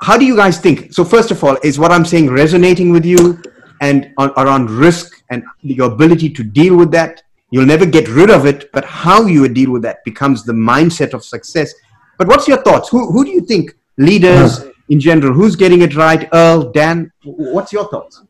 How 0.00 0.16
do 0.16 0.24
you 0.24 0.36
guys 0.36 0.58
think? 0.58 0.92
So, 0.92 1.04
first 1.04 1.30
of 1.30 1.42
all, 1.42 1.56
is 1.62 1.78
what 1.78 1.90
I'm 1.90 2.04
saying 2.04 2.30
resonating 2.30 2.90
with 2.90 3.04
you 3.04 3.42
and 3.80 4.12
on, 4.18 4.30
around 4.36 4.70
risk 4.70 5.22
and 5.30 5.44
your 5.62 5.92
ability 5.92 6.30
to 6.30 6.44
deal 6.44 6.76
with 6.76 6.90
that? 6.92 7.22
You'll 7.50 7.66
never 7.66 7.86
get 7.86 8.08
rid 8.08 8.30
of 8.30 8.46
it, 8.46 8.70
but 8.72 8.84
how 8.84 9.26
you 9.26 9.48
deal 9.48 9.72
with 9.72 9.82
that 9.82 10.04
becomes 10.04 10.44
the 10.44 10.52
mindset 10.52 11.12
of 11.12 11.24
success. 11.24 11.72
But 12.18 12.28
what's 12.28 12.48
your 12.48 12.62
thoughts? 12.62 12.88
Who, 12.88 13.10
who 13.12 13.24
do 13.24 13.30
you 13.30 13.42
think 13.42 13.76
leaders 13.98 14.64
in 14.88 15.00
general? 15.00 15.32
Who's 15.32 15.56
getting 15.56 15.82
it 15.82 15.94
right? 15.96 16.28
Earl, 16.32 16.72
Dan, 16.72 17.12
what's 17.24 17.72
your 17.72 17.88
thoughts? 17.88 18.22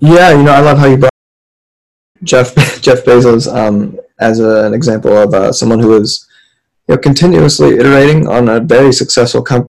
Yeah, 0.00 0.32
you 0.32 0.42
know, 0.42 0.52
I 0.52 0.60
love 0.60 0.78
how 0.78 0.86
you 0.86 0.96
brought 0.96 1.12
Jeff 2.22 2.54
Jeff 2.82 3.04
Bezos 3.04 3.52
um, 3.52 3.98
as 4.20 4.40
a, 4.40 4.66
an 4.66 4.74
example 4.74 5.16
of 5.16 5.34
uh, 5.34 5.52
someone 5.52 5.78
who 5.78 6.00
is 6.00 6.28
you 6.88 6.94
know, 6.94 6.98
continuously 7.00 7.78
iterating 7.78 8.28
on 8.28 8.48
a 8.48 8.60
very 8.60 8.92
successful 8.92 9.42
company. 9.42 9.67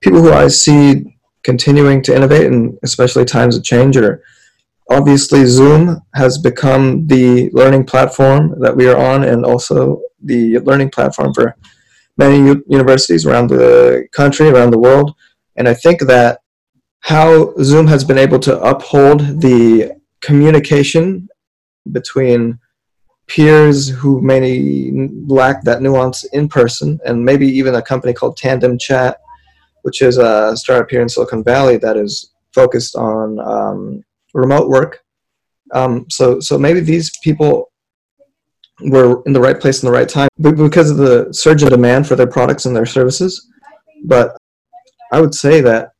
People 0.00 0.20
who 0.20 0.32
I 0.32 0.48
see 0.48 1.16
continuing 1.42 2.02
to 2.02 2.14
innovate, 2.14 2.46
and 2.46 2.78
especially 2.82 3.24
times 3.24 3.56
of 3.56 3.64
change, 3.64 3.96
are 3.96 4.22
obviously 4.90 5.44
Zoom 5.46 6.00
has 6.14 6.38
become 6.38 7.06
the 7.06 7.50
learning 7.52 7.84
platform 7.84 8.54
that 8.60 8.76
we 8.76 8.86
are 8.88 8.96
on 8.96 9.24
and 9.24 9.44
also 9.44 10.00
the 10.22 10.58
learning 10.60 10.90
platform 10.90 11.32
for 11.32 11.56
many 12.16 12.60
universities 12.66 13.26
around 13.26 13.48
the 13.48 14.06
country, 14.12 14.48
around 14.48 14.70
the 14.70 14.78
world. 14.78 15.14
And 15.56 15.68
I 15.68 15.74
think 15.74 16.00
that 16.02 16.40
how 17.00 17.54
Zoom 17.62 17.86
has 17.86 18.04
been 18.04 18.18
able 18.18 18.38
to 18.40 18.60
uphold 18.60 19.40
the 19.40 19.92
communication 20.20 21.28
between 21.92 22.58
peers 23.26 23.88
who 23.88 24.20
may 24.20 24.90
lack 25.26 25.62
that 25.64 25.82
nuance 25.82 26.24
in 26.24 26.48
person, 26.48 26.98
and 27.04 27.24
maybe 27.24 27.46
even 27.46 27.74
a 27.74 27.82
company 27.82 28.12
called 28.12 28.36
Tandem 28.36 28.78
Chat, 28.78 29.18
which 29.84 30.00
is 30.00 30.16
a 30.16 30.56
startup 30.56 30.90
here 30.90 31.02
in 31.02 31.08
Silicon 31.08 31.44
Valley 31.44 31.76
that 31.76 31.98
is 31.98 32.32
focused 32.54 32.96
on 32.96 33.38
um, 33.38 34.02
remote 34.32 34.70
work. 34.70 35.02
Um, 35.72 36.06
so 36.08 36.40
so 36.40 36.58
maybe 36.58 36.80
these 36.80 37.10
people 37.22 37.70
were 38.80 39.22
in 39.26 39.34
the 39.34 39.40
right 39.40 39.60
place 39.60 39.82
in 39.82 39.86
the 39.86 39.92
right 39.92 40.08
time 40.08 40.28
because 40.40 40.90
of 40.90 40.96
the 40.96 41.32
surge 41.32 41.62
in 41.62 41.68
demand 41.68 42.08
for 42.08 42.16
their 42.16 42.26
products 42.26 42.64
and 42.64 42.74
their 42.74 42.86
services. 42.86 43.50
But 44.04 44.36
I 45.12 45.20
would 45.20 45.34
say 45.34 45.60
that 45.60 45.90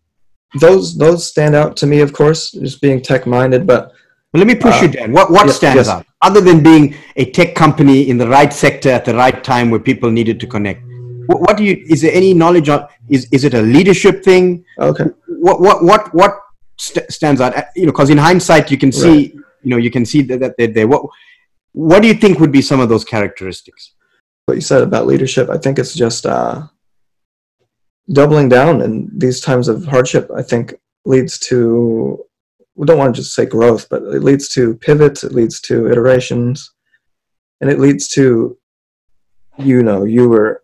those 0.58 0.96
those 0.96 1.26
stand 1.26 1.54
out 1.54 1.76
to 1.78 1.86
me, 1.86 2.00
of 2.00 2.14
course, 2.14 2.52
just 2.52 2.80
being 2.80 3.02
tech 3.02 3.26
minded. 3.26 3.66
But 3.66 3.92
well, 4.32 4.42
let 4.42 4.46
me 4.46 4.54
push 4.54 4.80
uh, 4.80 4.86
you, 4.86 4.88
Dan. 4.88 5.12
What 5.12 5.30
what 5.30 5.46
yes, 5.46 5.56
stands 5.56 5.76
yes. 5.76 5.88
out 5.88 6.06
other 6.22 6.40
than 6.40 6.62
being 6.62 6.94
a 7.16 7.30
tech 7.32 7.54
company 7.54 8.08
in 8.08 8.16
the 8.16 8.28
right 8.28 8.52
sector 8.52 8.88
at 8.88 9.04
the 9.04 9.14
right 9.14 9.44
time 9.44 9.70
where 9.70 9.80
people 9.80 10.10
needed 10.10 10.40
to 10.40 10.46
connect? 10.46 10.80
What, 11.26 11.40
what 11.40 11.56
do 11.56 11.64
you? 11.64 11.84
Is 11.88 12.02
there 12.02 12.12
any 12.12 12.34
knowledge 12.34 12.68
on? 12.68 12.88
Is 13.08 13.28
is 13.32 13.44
it 13.44 13.54
a 13.54 13.62
leadership 13.62 14.24
thing? 14.24 14.64
Okay. 14.78 15.04
What 15.28 15.60
what 15.60 15.82
what 15.82 16.14
what 16.14 16.38
st- 16.78 17.10
stands 17.10 17.40
out? 17.40 17.56
Uh, 17.56 17.64
you 17.76 17.87
know, 17.87 17.92
because 17.92 18.10
in 18.10 18.18
hindsight, 18.18 18.70
you 18.70 18.78
can 18.78 18.92
see, 18.92 19.08
right. 19.08 19.34
you 19.62 19.70
know, 19.70 19.76
you 19.76 19.90
can 19.90 20.04
see 20.04 20.22
that, 20.22 20.40
that 20.40 20.54
they're 20.56 20.68
there. 20.68 20.88
What, 20.88 21.06
what 21.72 22.02
do 22.02 22.08
you 22.08 22.14
think 22.14 22.38
would 22.38 22.52
be 22.52 22.62
some 22.62 22.80
of 22.80 22.88
those 22.88 23.04
characteristics? 23.04 23.92
What 24.46 24.54
you 24.54 24.60
said 24.60 24.82
about 24.82 25.06
leadership, 25.06 25.48
I 25.50 25.58
think 25.58 25.78
it's 25.78 25.94
just 25.94 26.26
uh, 26.26 26.66
doubling 28.12 28.48
down 28.48 28.82
in 28.82 29.10
these 29.16 29.40
times 29.40 29.68
of 29.68 29.84
hardship. 29.84 30.30
I 30.34 30.42
think 30.42 30.74
leads 31.04 31.38
to 31.38 32.24
we 32.76 32.87
don't 32.87 32.98
want 32.98 33.14
to 33.14 33.22
just 33.22 33.34
say 33.34 33.46
growth, 33.46 33.88
but 33.88 34.02
it 34.02 34.22
leads 34.22 34.48
to 34.54 34.74
pivots, 34.76 35.22
it 35.22 35.32
leads 35.32 35.60
to 35.62 35.88
iterations, 35.90 36.72
and 37.60 37.70
it 37.70 37.78
leads 37.78 38.08
to 38.08 38.58
you 39.58 39.82
know 39.82 40.04
you 40.04 40.28
were 40.28 40.63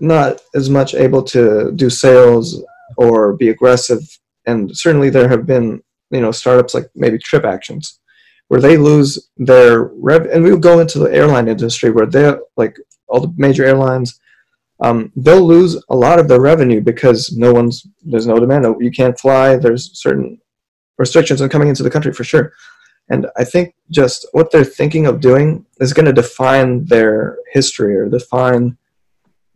not 0.00 0.40
as 0.54 0.70
much 0.70 0.94
able 0.94 1.22
to 1.22 1.72
do 1.74 1.90
sales 1.90 2.62
or 2.96 3.34
be 3.34 3.48
aggressive. 3.48 4.00
And 4.46 4.76
certainly 4.76 5.10
there 5.10 5.28
have 5.28 5.46
been 5.46 5.82
you 6.10 6.20
know 6.20 6.30
startups 6.30 6.74
like 6.74 6.88
maybe 6.94 7.18
TripActions 7.18 7.98
where 8.48 8.60
they 8.60 8.78
lose 8.78 9.28
their 9.36 9.84
rev 9.84 10.26
and 10.26 10.42
we'll 10.42 10.56
go 10.56 10.80
into 10.80 10.98
the 10.98 11.12
airline 11.14 11.48
industry 11.48 11.90
where 11.90 12.06
they're 12.06 12.40
like 12.56 12.76
all 13.08 13.20
the 13.20 13.34
major 13.36 13.64
airlines 13.64 14.18
um, 14.80 15.12
they'll 15.16 15.46
lose 15.46 15.82
a 15.90 15.96
lot 15.96 16.18
of 16.18 16.28
their 16.28 16.40
revenue 16.40 16.80
because 16.80 17.32
no 17.36 17.52
one's 17.52 17.86
there's 18.04 18.26
no 18.26 18.38
demand. 18.38 18.64
You 18.80 18.92
can't 18.92 19.18
fly. 19.18 19.56
There's 19.56 19.90
certain 20.00 20.40
restrictions 20.98 21.40
on 21.40 21.48
coming 21.48 21.68
into 21.68 21.82
the 21.82 21.90
country 21.90 22.12
for 22.12 22.24
sure. 22.24 22.52
And 23.10 23.26
i 23.36 23.44
think 23.44 23.74
just 23.90 24.26
what 24.32 24.50
they're 24.50 24.64
thinking 24.64 25.06
of 25.06 25.20
doing 25.20 25.64
is 25.80 25.92
going 25.92 26.06
to 26.06 26.12
define 26.12 26.84
their 26.84 27.38
history 27.52 27.96
or 27.96 28.08
define 28.08 28.76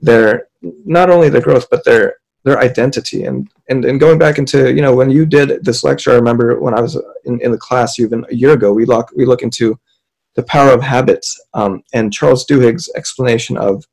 their 0.03 0.49
not 0.85 1.09
only 1.09 1.29
their 1.31 1.41
growth 1.41 1.67
but 1.71 1.85
their 1.85 2.17
their 2.45 2.59
identity. 2.59 3.25
And, 3.25 3.49
and 3.69 3.85
and 3.85 4.01
going 4.01 4.19
back 4.19 4.39
into 4.39 4.73
you 4.75 4.83
know 4.83 4.95
when 4.95 5.11
you 5.11 5.25
did 5.25 5.65
this 5.65 5.83
lecture 5.85 6.13
i 6.13 6.15
remember 6.15 6.61
when 6.61 6.75
i 6.75 6.81
was 6.81 7.01
in, 7.25 7.41
in 7.41 7.53
the 7.53 7.59
class 7.59 7.99
even 7.99 8.25
a 8.31 8.35
year 8.35 8.53
ago 8.53 8.73
we 8.73 8.85
look 8.85 9.11
we 9.17 9.25
look 9.25 9.43
into 9.43 9.79
the 10.35 10.43
power 10.43 10.71
of 10.73 10.83
habits 10.83 11.41
um, 11.55 11.83
and 11.95 12.13
charles 12.13 12.45
duhigg's 12.47 12.91
explanation 12.97 13.57
of 13.57 13.85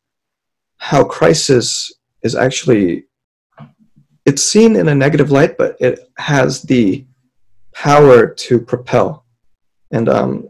how 0.77 1.03
crisis 1.03 1.93
is 2.23 2.35
actually 2.35 3.05
it's 4.25 4.43
seen 4.43 4.75
in 4.75 4.89
a 4.89 4.95
negative 4.95 5.31
light 5.31 5.57
but 5.57 5.75
it 5.79 6.09
has 6.17 6.61
the 6.63 7.05
power 7.73 8.27
to 8.27 8.59
propel. 8.59 9.25
And 9.91 10.09
um, 10.09 10.49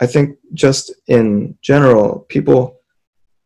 i 0.00 0.06
think 0.06 0.38
just 0.54 0.92
in 1.06 1.56
general 1.62 2.26
people 2.28 2.75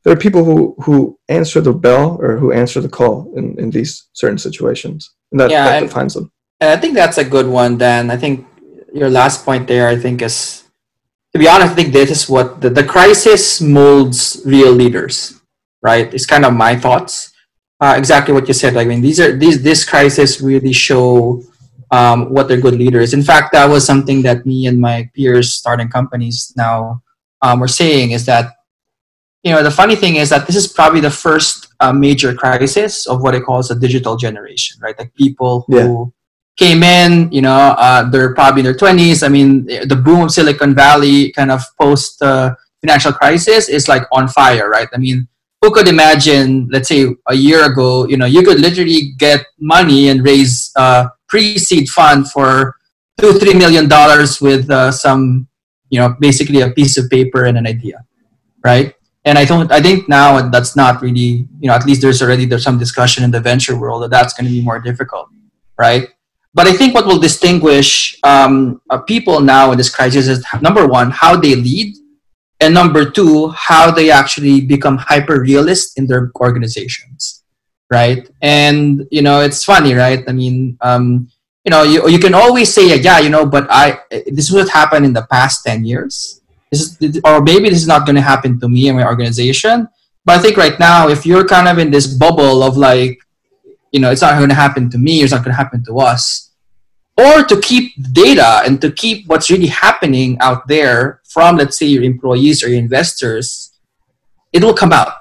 there 0.04 0.12
are 0.12 0.16
people 0.16 0.44
who 0.44 0.74
who 0.84 1.18
answer 1.28 1.60
the 1.60 1.72
bell 1.72 2.18
or 2.20 2.38
who 2.38 2.52
answer 2.52 2.80
the 2.80 2.88
call 2.88 3.32
in, 3.36 3.58
in 3.58 3.70
these 3.70 4.08
certain 4.12 4.38
situations. 4.38 5.10
And 5.30 5.40
that, 5.40 5.50
yeah, 5.50 5.64
that 5.64 5.80
defines 5.80 6.14
them. 6.14 6.32
and 6.60 6.70
i 6.70 6.76
think 6.76 6.94
that's 6.94 7.18
a 7.18 7.24
good 7.24 7.46
one 7.46 7.78
dan. 7.78 8.10
I 8.10 8.16
think 8.16 8.46
your 8.92 9.10
last 9.10 9.44
point 9.44 9.68
there 9.68 9.86
i 9.88 9.96
think 9.96 10.20
is 10.20 10.64
to 11.32 11.38
be 11.38 11.46
honest 11.46 11.72
i 11.72 11.74
think 11.74 11.92
this 11.92 12.10
is 12.10 12.28
what 12.28 12.60
the, 12.60 12.70
the 12.70 12.82
crisis 12.82 13.60
molds 13.60 14.42
real 14.44 14.72
leaders 14.72 15.40
right? 15.82 16.12
It's 16.12 16.26
kind 16.26 16.44
of 16.44 16.52
my 16.54 16.76
thoughts. 16.76 17.32
Uh, 17.80 17.94
exactly 17.96 18.34
what 18.34 18.46
you 18.46 18.52
said. 18.52 18.76
I 18.76 18.84
mean 18.84 19.00
these 19.00 19.18
are 19.20 19.34
these 19.34 19.62
this 19.62 19.88
crisis 19.88 20.40
really 20.42 20.72
show 20.72 21.42
um, 21.90 22.28
what 22.28 22.46
their 22.46 22.60
good 22.60 22.74
leaders. 22.74 23.14
In 23.14 23.22
fact, 23.22 23.52
that 23.52 23.68
was 23.68 23.86
something 23.86 24.22
that 24.22 24.44
me 24.44 24.66
and 24.66 24.78
my 24.78 25.08
peers 25.14 25.54
starting 25.54 25.88
companies 25.88 26.52
now 26.56 27.02
um, 27.40 27.58
were 27.58 27.68
saying 27.68 28.10
is 28.12 28.26
that, 28.26 28.52
you 29.42 29.52
know, 29.52 29.62
the 29.62 29.70
funny 29.70 29.96
thing 29.96 30.16
is 30.16 30.28
that 30.30 30.46
this 30.46 30.56
is 30.56 30.66
probably 30.66 31.00
the 31.00 31.10
first 31.10 31.68
uh, 31.80 31.92
major 31.92 32.34
crisis 32.34 33.06
of 33.06 33.22
what 33.22 33.34
it 33.34 33.44
calls 33.44 33.70
a 33.70 33.74
digital 33.74 34.16
generation, 34.16 34.78
right? 34.82 34.98
Like 34.98 35.14
people 35.14 35.64
who 35.66 35.76
yeah. 35.76 36.66
came 36.66 36.82
in, 36.82 37.32
you 37.32 37.40
know, 37.40 37.74
uh, 37.78 38.08
they're 38.10 38.34
probably 38.34 38.60
in 38.60 38.64
their 38.64 38.74
20s. 38.74 39.24
I 39.24 39.28
mean, 39.28 39.64
the 39.64 39.96
boom 39.96 40.22
of 40.22 40.30
Silicon 40.30 40.74
Valley 40.74 41.32
kind 41.32 41.50
of 41.50 41.62
post 41.80 42.20
uh, 42.22 42.54
financial 42.82 43.12
crisis 43.12 43.68
is 43.68 43.88
like 43.88 44.02
on 44.12 44.28
fire, 44.28 44.68
right? 44.68 44.88
I 44.92 44.98
mean, 44.98 45.26
who 45.62 45.70
could 45.70 45.88
imagine, 45.88 46.68
let's 46.70 46.88
say 46.88 47.06
a 47.28 47.34
year 47.34 47.64
ago, 47.70 48.06
you 48.06 48.16
know, 48.16 48.26
you 48.26 48.42
could 48.42 48.60
literally 48.60 49.12
get 49.18 49.44
money 49.58 50.08
and 50.08 50.24
raise 50.24 50.70
uh, 50.76 51.08
pre-seed 51.28 51.88
fund 51.88 52.30
for 52.30 52.76
two 53.20 53.32
three 53.34 53.54
million 53.54 53.88
dollars 53.88 54.40
with 54.40 54.68
uh, 54.70 54.90
some 54.90 55.46
you 55.90 55.98
know 55.98 56.16
basically 56.20 56.60
a 56.60 56.70
piece 56.70 56.96
of 56.96 57.08
paper 57.10 57.44
and 57.44 57.58
an 57.58 57.66
idea 57.66 58.04
right 58.64 58.94
and 59.24 59.38
i 59.38 59.44
don't 59.44 59.70
i 59.72 59.80
think 59.80 60.08
now 60.08 60.48
that's 60.48 60.76
not 60.76 61.00
really 61.02 61.46
you 61.60 61.68
know 61.68 61.74
at 61.74 61.86
least 61.86 62.00
there's 62.02 62.22
already 62.22 62.44
there's 62.44 62.62
some 62.62 62.78
discussion 62.78 63.24
in 63.24 63.30
the 63.30 63.40
venture 63.40 63.78
world 63.78 64.02
that 64.02 64.10
that's 64.10 64.32
going 64.34 64.46
to 64.46 64.50
be 64.50 64.62
more 64.62 64.80
difficult 64.80 65.28
right 65.78 66.08
but 66.54 66.66
i 66.66 66.72
think 66.72 66.94
what 66.94 67.06
will 67.06 67.18
distinguish 67.18 68.18
um, 68.22 68.80
uh, 68.90 68.98
people 68.98 69.40
now 69.40 69.72
in 69.72 69.78
this 69.78 69.94
crisis 69.94 70.28
is 70.28 70.44
number 70.60 70.86
one 70.86 71.10
how 71.10 71.36
they 71.36 71.54
lead 71.54 71.96
and 72.60 72.74
number 72.74 73.08
two 73.10 73.48
how 73.48 73.90
they 73.90 74.10
actually 74.10 74.60
become 74.60 74.96
hyper 74.96 75.40
realist 75.40 75.98
in 75.98 76.06
their 76.06 76.30
organizations 76.40 77.40
right? 77.90 78.30
And 78.40 79.06
you 79.10 79.20
know, 79.20 79.40
it's 79.40 79.64
funny, 79.64 79.94
right? 79.94 80.24
I 80.26 80.32
mean, 80.32 80.78
um, 80.80 81.28
you 81.64 81.70
know, 81.70 81.82
you, 81.82 82.08
you 82.08 82.18
can 82.18 82.32
always 82.32 82.72
say, 82.72 82.96
yeah, 82.96 83.18
you 83.18 83.28
know, 83.28 83.44
but 83.44 83.66
I 83.68 83.98
this 84.10 84.48
is 84.48 84.52
what 84.52 84.70
happened 84.70 85.04
in 85.04 85.12
the 85.12 85.26
past 85.30 85.64
ten 85.64 85.84
years. 85.84 86.40
This 86.70 86.96
is, 87.00 87.20
or 87.24 87.42
maybe 87.42 87.68
this 87.68 87.80
is 87.80 87.88
not 87.88 88.06
going 88.06 88.16
to 88.16 88.22
happen 88.22 88.60
to 88.60 88.68
me 88.68 88.88
and 88.88 88.98
my 88.98 89.06
organization. 89.06 89.88
But 90.24 90.38
I 90.38 90.42
think 90.42 90.56
right 90.56 90.78
now, 90.78 91.08
if 91.08 91.26
you're 91.26 91.46
kind 91.46 91.68
of 91.68 91.78
in 91.78 91.90
this 91.90 92.06
bubble 92.06 92.62
of 92.62 92.76
like, 92.76 93.18
you 93.92 94.00
know, 94.00 94.10
it's 94.10 94.22
not 94.22 94.36
going 94.36 94.50
to 94.50 94.54
happen 94.54 94.90
to 94.90 94.98
me, 94.98 95.22
it's 95.22 95.32
not 95.32 95.44
going 95.44 95.52
to 95.52 95.56
happen 95.56 95.84
to 95.84 95.98
us, 95.98 96.52
or 97.16 97.42
to 97.42 97.60
keep 97.60 97.92
data 98.12 98.62
and 98.64 98.80
to 98.80 98.92
keep 98.92 99.26
what's 99.26 99.50
really 99.50 99.66
happening 99.66 100.38
out 100.40 100.68
there 100.68 101.20
from, 101.28 101.56
let's 101.56 101.78
say, 101.78 101.86
your 101.86 102.04
employees 102.04 102.62
or 102.62 102.68
your 102.68 102.78
investors, 102.78 103.72
it 104.52 104.62
will 104.62 104.74
come 104.74 104.92
out 104.92 105.12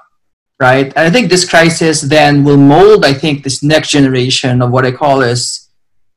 right? 0.60 0.92
And 0.94 0.98
I 0.98 1.10
think 1.10 1.30
this 1.30 1.48
crisis 1.48 2.02
then 2.02 2.44
will 2.44 2.58
mold, 2.58 3.04
I 3.04 3.14
think, 3.14 3.42
this 3.42 3.62
next 3.62 3.90
generation 3.90 4.60
of 4.60 4.70
what 4.70 4.84
I 4.84 4.92
call 4.92 5.22
is 5.22 5.70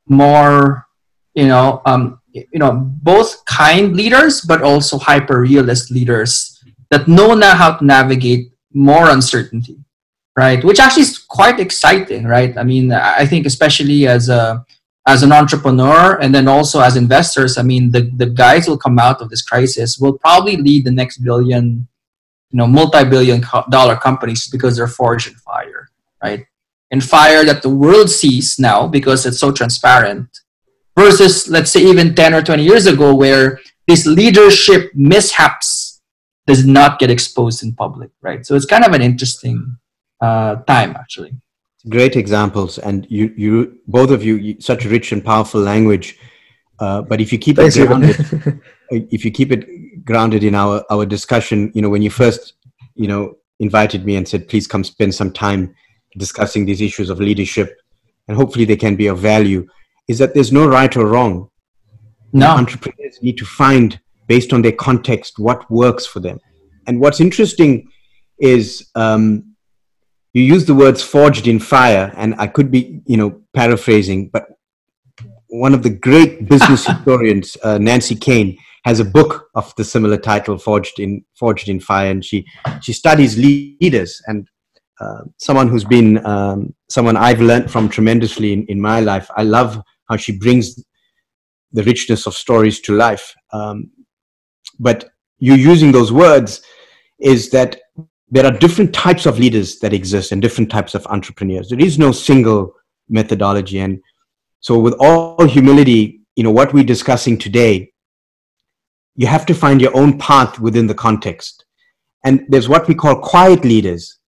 more, 0.08 0.86
you 1.34 1.48
know, 1.48 1.82
um, 1.86 2.20
you 2.34 2.60
know, 2.60 2.74
both 3.02 3.46
kind 3.46 3.96
leaders, 3.96 4.42
but 4.42 4.62
also 4.62 4.98
hyper 4.98 5.42
realist 5.42 5.92
leaders 5.92 6.60
that 6.90 7.08
know 7.08 7.34
now 7.34 7.56
how 7.56 7.74
to 7.74 7.86
navigate 7.86 8.52
more 8.74 9.10
uncertainty, 9.10 9.78
right? 10.36 10.64
Which 10.64 10.80
actually 10.80 11.04
is 11.04 11.18
quite 11.18 11.60
exciting, 11.60 12.26
right? 12.26 12.58
I 12.58 12.64
mean, 12.64 12.92
I 12.92 13.26
think 13.26 13.46
especially 13.46 14.08
as 14.08 14.30
a 14.30 14.66
as 15.06 15.22
an 15.22 15.34
entrepreneur 15.34 16.18
and 16.22 16.34
then 16.34 16.48
also 16.48 16.80
as 16.80 16.96
investors, 16.96 17.58
I 17.58 17.62
mean, 17.62 17.92
the, 17.92 18.10
the 18.16 18.28
guys 18.28 18.66
who 18.66 18.72
will 18.72 18.78
come 18.78 18.98
out 18.98 19.22
of 19.22 19.30
this 19.30 19.42
crisis 19.42 20.00
will 20.00 20.18
probably 20.18 20.56
lead 20.56 20.86
the 20.86 20.92
next 20.92 21.18
billion 21.18 21.88
you 22.54 22.58
know 22.58 22.68
multi-billion 22.68 23.44
dollar 23.70 23.98
companies 23.98 24.48
because 24.48 24.78
they're 24.78 24.88
forged 24.88 25.28
in 25.28 25.34
fire 25.34 25.90
right 26.24 26.46
and 26.92 27.04
fire 27.04 27.44
that 27.44 27.64
the 27.64 27.70
world 27.70 28.10
sees 28.10 28.58
now 28.60 28.88
because 28.88 29.26
it's 29.26 29.40
so 29.40 29.52
transparent 29.52 30.30
versus 30.96 31.48
let's 31.50 31.72
say 31.72 31.82
even 31.82 32.16
10 32.16 32.34
or 32.34 32.42
20 32.42 32.64
years 32.64 32.86
ago 32.86 33.16
where 33.16 33.60
these 33.88 34.06
leadership 34.06 34.92
mishaps 34.94 36.02
does 36.46 36.66
not 36.66 37.00
get 37.00 37.10
exposed 37.10 37.64
in 37.64 37.74
public 37.74 38.12
right? 38.22 38.46
So 38.46 38.56
it's 38.56 38.66
kind 38.66 38.86
of 38.86 38.94
an 38.94 39.02
interesting 39.02 39.78
uh, 40.22 40.56
time 40.64 40.96
actually. 40.96 41.34
Great 41.90 42.16
examples 42.16 42.78
and 42.78 43.06
you 43.10 43.34
you 43.36 43.80
both 43.88 44.10
of 44.10 44.24
you, 44.24 44.36
you 44.36 44.62
such 44.62 44.86
rich 44.86 45.12
and 45.12 45.24
powerful 45.24 45.60
language 45.62 46.18
uh, 46.80 47.02
but 47.02 47.22
if 47.22 47.32
you 47.32 47.38
keep 47.38 47.58
Thanks 47.58 47.76
it 47.78 47.88
grounded, 47.88 48.62
if 48.90 49.24
you 49.24 49.32
keep 49.32 49.52
it 49.52 50.06
grounded 50.06 50.44
in 50.44 50.56
our 50.56 50.84
our 50.90 51.06
discussion 51.06 51.72
you 51.76 51.82
know 51.82 51.90
when 51.90 52.02
you 52.02 52.10
first 52.10 52.54
you 52.96 53.08
know 53.08 53.36
invited 53.60 54.06
me 54.06 54.16
and 54.16 54.28
said 54.28 54.48
please 54.48 54.68
come 54.68 54.84
spend 54.84 55.14
some 55.14 55.32
time 55.32 55.74
discussing 56.18 56.66
these 56.66 56.82
issues 56.82 57.10
of 57.10 57.20
leadership 57.20 57.78
and 58.28 58.38
hopefully 58.38 58.66
they 58.66 58.76
can 58.76 58.96
be 58.96 59.08
of 59.08 59.20
value 59.20 59.68
is 60.08 60.18
that 60.20 60.34
there's 60.34 60.52
no 60.52 60.68
right 60.68 60.96
or 60.96 61.08
wrong. 61.08 61.50
No. 62.32 62.48
entrepreneurs 62.48 63.20
need 63.22 63.38
to 63.38 63.46
find 63.46 64.00
based 64.28 64.54
on 64.54 64.62
their 64.64 64.72
context 64.72 65.38
what 65.38 65.70
works 65.70 66.06
for 66.06 66.20
them. 66.20 66.40
And 66.88 67.00
what's 67.00 67.22
interesting 67.22 67.90
is 68.40 68.90
um, 68.96 69.54
you 70.34 70.42
use 70.42 70.66
the 70.66 70.74
words 70.74 71.04
forged 71.04 71.48
in 71.48 71.60
fire 71.60 72.12
and 72.18 72.34
i 72.40 72.48
could 72.48 72.72
be 72.72 73.00
you 73.06 73.16
know 73.16 73.40
paraphrasing 73.54 74.30
but 74.30 74.48
one 75.50 75.76
of 75.76 75.84
the 75.84 75.90
great 75.92 76.50
business 76.50 76.88
historians 76.88 77.56
uh, 77.64 77.78
nancy 77.78 78.16
Koehn, 78.16 78.58
has 78.86 79.00
a 79.00 79.06
book 79.06 79.48
of 79.56 79.74
the 79.78 79.84
similar 79.84 80.18
title, 80.18 80.58
Forged 80.58 81.00
in 81.00 81.24
Forged 81.40 81.70
in 81.70 81.80
Fire, 81.80 82.12
and 82.12 82.24
she 82.24 82.46
she 82.82 82.94
studies 82.94 83.38
leaders. 83.38 84.22
And 84.28 84.48
uh, 85.00 85.22
someone 85.38 85.68
who's 85.68 85.86
been 85.86 86.26
um, 86.26 86.74
someone 86.90 87.18
I've 87.18 87.42
learned 87.42 87.72
from 87.72 87.90
tremendously 87.90 88.54
in, 88.54 88.66
in 88.68 88.80
my 88.80 89.00
life. 89.00 89.30
I 89.36 89.44
love 89.44 89.82
how 90.10 90.18
she 90.18 90.38
brings 90.38 90.84
the 91.72 91.84
richness 91.84 92.28
of 92.28 92.34
stories 92.34 92.80
to 92.82 92.94
life. 92.94 93.34
Um, 93.52 93.92
but 94.80 95.10
you 95.40 95.56
using 95.56 95.92
those 95.92 96.12
words 96.12 96.62
is 97.20 97.50
that 97.52 97.80
there 98.30 98.46
are 98.46 98.52
different 98.52 98.94
types 98.94 99.26
of 99.26 99.40
leaders 99.40 99.80
that 99.80 99.94
exist 99.94 100.32
and 100.32 100.42
different 100.42 100.72
types 100.72 100.96
of 100.96 101.06
entrepreneurs. 101.08 101.70
There 101.70 101.80
is 101.80 102.00
no 102.00 102.12
single 102.12 102.74
methodology. 103.10 103.80
And 103.80 104.02
so 104.60 104.80
with 104.80 104.96
all 105.00 105.46
humility, 105.46 106.22
you 106.36 106.44
know, 106.44 106.52
what 106.52 106.74
we're 106.74 106.84
discussing 106.84 107.38
today 107.38 107.94
you 109.16 109.28
have 109.28 109.46
to 109.46 109.54
find 109.54 109.82
your 109.82 109.96
own 109.96 110.18
path 110.18 110.60
within 110.60 110.88
the 110.88 110.96
context. 110.96 111.66
And 112.26 112.46
there's 112.48 112.70
what 112.70 112.88
we 112.88 112.96
call 112.96 113.16
quiet 113.20 113.64
leaders, 113.64 114.20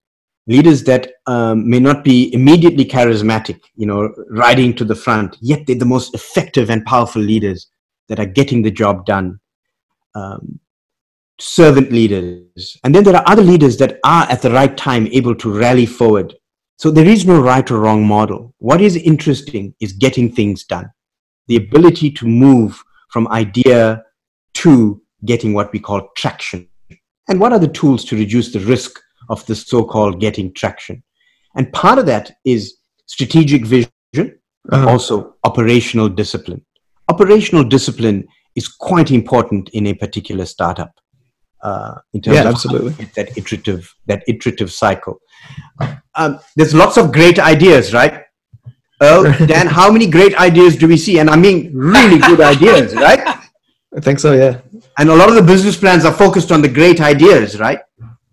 leaders 0.46 0.84
that 0.84 1.12
um, 1.26 1.68
may 1.68 1.80
not 1.80 2.04
be 2.04 2.32
immediately 2.32 2.84
charismatic, 2.84 3.60
you 3.74 3.86
know, 3.86 4.12
riding 4.30 4.74
to 4.74 4.84
the 4.84 4.94
front, 4.94 5.36
yet 5.40 5.66
they're 5.66 5.76
the 5.76 5.84
most 5.84 6.14
effective 6.14 6.70
and 6.70 6.84
powerful 6.84 7.22
leaders 7.22 7.68
that 8.08 8.20
are 8.20 8.26
getting 8.26 8.62
the 8.62 8.70
job 8.70 9.04
done. 9.06 9.40
Um, 10.14 10.60
servant 11.38 11.92
leaders. 11.92 12.78
And 12.84 12.94
then 12.94 13.04
there 13.04 13.16
are 13.16 13.28
other 13.28 13.42
leaders 13.42 13.76
that 13.78 13.98
are 14.04 14.24
at 14.30 14.42
the 14.42 14.50
right 14.50 14.74
time 14.76 15.06
able 15.08 15.34
to 15.36 15.52
rally 15.52 15.86
forward. 15.86 16.34
So 16.78 16.90
there 16.90 17.06
is 17.06 17.26
no 17.26 17.40
right 17.40 17.68
or 17.70 17.80
wrong 17.80 18.06
model. 18.06 18.54
What 18.58 18.80
is 18.80 18.96
interesting 18.96 19.74
is 19.80 19.92
getting 19.92 20.32
things 20.32 20.64
done. 20.64 20.90
The 21.48 21.56
ability 21.56 22.10
to 22.12 22.26
move 22.26 22.82
from 23.10 23.28
idea 23.28 24.02
to 24.54 25.02
getting 25.24 25.54
what 25.54 25.72
we 25.72 25.78
call 25.78 26.08
traction. 26.16 26.68
And 27.28 27.40
what 27.40 27.52
are 27.52 27.58
the 27.58 27.68
tools 27.68 28.04
to 28.06 28.16
reduce 28.16 28.52
the 28.52 28.60
risk 28.60 29.00
of 29.28 29.44
the 29.46 29.54
so 29.54 29.84
called 29.84 30.20
getting 30.20 30.52
traction? 30.52 31.02
And 31.56 31.72
part 31.72 31.98
of 31.98 32.06
that 32.06 32.32
is 32.44 32.76
strategic 33.06 33.64
vision, 33.64 33.90
uh-huh. 34.70 34.88
also 34.88 35.34
operational 35.44 36.08
discipline. 36.08 36.64
Operational 37.08 37.64
discipline 37.64 38.26
is 38.54 38.68
quite 38.68 39.10
important 39.10 39.68
in 39.70 39.86
a 39.86 39.94
particular 39.94 40.44
startup. 40.44 40.92
Uh, 41.62 41.98
in 42.12 42.20
terms 42.20 42.36
yeah, 42.36 42.42
of 42.42 42.48
absolutely. 42.48 43.04
that 43.16 43.36
iterative 43.36 43.92
that 44.06 44.22
iterative 44.28 44.70
cycle. 44.70 45.18
Um, 46.14 46.38
there's 46.54 46.74
lots 46.74 46.96
of 46.96 47.12
great 47.12 47.38
ideas, 47.38 47.92
right? 47.94 48.22
Oh, 49.00 49.24
Dan, 49.46 49.66
how 49.66 49.90
many 49.90 50.06
great 50.06 50.34
ideas 50.36 50.76
do 50.76 50.86
we 50.86 50.96
see? 50.96 51.18
And 51.18 51.28
I 51.30 51.36
mean, 51.36 51.72
really 51.74 52.18
good 52.18 52.40
ideas, 52.40 52.94
right? 52.94 53.20
I 53.96 54.00
think 54.00 54.18
so, 54.18 54.32
yeah. 54.32 54.60
And 54.98 55.08
a 55.08 55.14
lot 55.14 55.28
of 55.28 55.34
the 55.34 55.42
business 55.42 55.76
plans 55.76 56.04
are 56.04 56.12
focused 56.12 56.52
on 56.52 56.62
the 56.62 56.68
great 56.68 57.00
ideas, 57.00 57.58
right? 57.58 57.80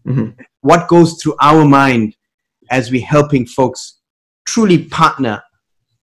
Mm-hmm. 0.06 0.42
What 0.64 0.88
goes 0.88 1.22
through 1.22 1.36
our 1.40 1.64
mind 1.64 2.16
as 2.70 2.92
we're 2.92 3.06
helping 3.06 3.46
folks 3.46 4.00
truly 4.46 4.86
partner, 4.86 5.42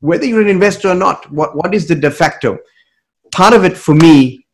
whether 0.00 0.24
you're 0.24 0.40
an 0.40 0.48
investor 0.48 0.88
or 0.88 0.94
not? 0.94 1.30
What, 1.30 1.56
what 1.56 1.74
is 1.74 1.86
the 1.86 1.94
de 1.94 2.10
facto? 2.10 2.58
Part 3.32 3.52
of 3.52 3.64
it 3.64 3.76
for 3.76 3.94
me 3.94 4.46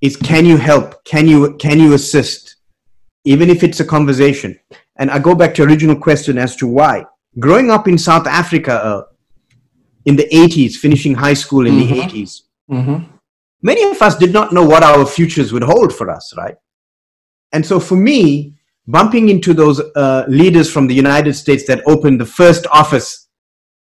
is 0.00 0.16
can 0.16 0.44
you 0.44 0.56
help? 0.56 1.04
Can 1.04 1.28
you, 1.28 1.54
can 1.58 1.78
you 1.78 1.92
assist? 1.92 2.56
Even 3.24 3.48
if 3.48 3.62
it's 3.62 3.80
a 3.80 3.84
conversation. 3.84 4.58
And 4.96 5.10
I 5.10 5.18
go 5.18 5.34
back 5.34 5.54
to 5.54 5.62
original 5.62 5.96
question 5.96 6.38
as 6.38 6.56
to 6.56 6.66
why. 6.66 7.04
Growing 7.38 7.70
up 7.70 7.86
in 7.88 7.98
South 7.98 8.26
Africa 8.26 8.72
uh, 8.72 9.02
in 10.04 10.16
the 10.16 10.28
80s, 10.28 10.74
finishing 10.74 11.14
high 11.14 11.34
school 11.34 11.66
in 11.66 11.74
mm-hmm. 11.74 11.94
the 11.94 12.00
80s, 12.00 12.42
mm-hmm 12.70 13.14
many 13.64 13.82
of 13.82 14.00
us 14.00 14.14
did 14.14 14.32
not 14.32 14.52
know 14.52 14.64
what 14.64 14.84
our 14.84 15.04
futures 15.04 15.52
would 15.52 15.64
hold 15.64 15.92
for 15.92 16.08
us, 16.08 16.32
right? 16.36 16.54
And 17.52 17.66
so 17.66 17.80
for 17.80 17.96
me, 17.96 18.53
bumping 18.86 19.28
into 19.28 19.54
those 19.54 19.80
uh, 19.80 20.24
leaders 20.28 20.70
from 20.70 20.86
the 20.86 20.94
United 20.94 21.34
States 21.34 21.66
that 21.66 21.82
opened 21.86 22.20
the 22.20 22.26
first 22.26 22.66
office 22.70 23.28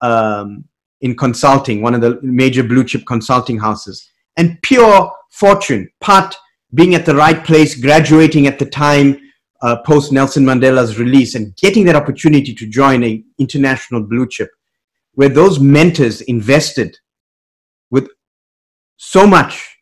um, 0.01 0.63
in 1.01 1.15
consulting, 1.15 1.81
one 1.81 1.93
of 1.93 2.01
the 2.01 2.19
major 2.21 2.63
blue 2.63 2.83
chip 2.83 3.05
consulting 3.05 3.59
houses, 3.59 4.09
and 4.38 4.57
pure 4.61 5.11
fortune, 5.31 5.89
part 6.01 6.35
being 6.73 6.95
at 6.95 7.05
the 7.05 7.15
right 7.15 7.43
place, 7.43 7.79
graduating 7.79 8.47
at 8.47 8.59
the 8.59 8.65
time 8.65 9.19
uh, 9.61 9.77
post 9.85 10.11
Nelson 10.11 10.45
Mandela's 10.45 10.99
release, 10.99 11.35
and 11.35 11.55
getting 11.57 11.85
that 11.85 11.95
opportunity 11.95 12.53
to 12.53 12.67
join 12.67 13.03
a 13.03 13.23
international 13.39 14.01
blue 14.03 14.27
chip, 14.27 14.49
where 15.13 15.29
those 15.29 15.59
mentors 15.59 16.21
invested 16.21 16.97
with 17.89 18.09
so 18.97 19.25
much. 19.25 19.76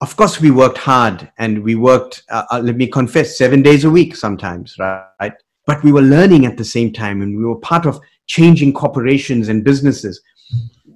Of 0.00 0.16
course, 0.16 0.40
we 0.40 0.52
worked 0.52 0.78
hard, 0.78 1.30
and 1.38 1.64
we 1.64 1.74
worked. 1.74 2.22
Uh, 2.30 2.44
uh, 2.52 2.60
let 2.62 2.76
me 2.76 2.86
confess, 2.86 3.36
seven 3.36 3.62
days 3.62 3.84
a 3.84 3.90
week 3.90 4.14
sometimes, 4.14 4.76
right? 4.78 5.32
But 5.66 5.82
we 5.82 5.90
were 5.90 6.02
learning 6.02 6.46
at 6.46 6.56
the 6.56 6.64
same 6.64 6.92
time, 6.92 7.20
and 7.20 7.36
we 7.36 7.44
were 7.44 7.58
part 7.58 7.84
of 7.84 8.00
changing 8.26 8.74
corporations 8.74 9.48
and 9.48 9.64
businesses. 9.64 10.20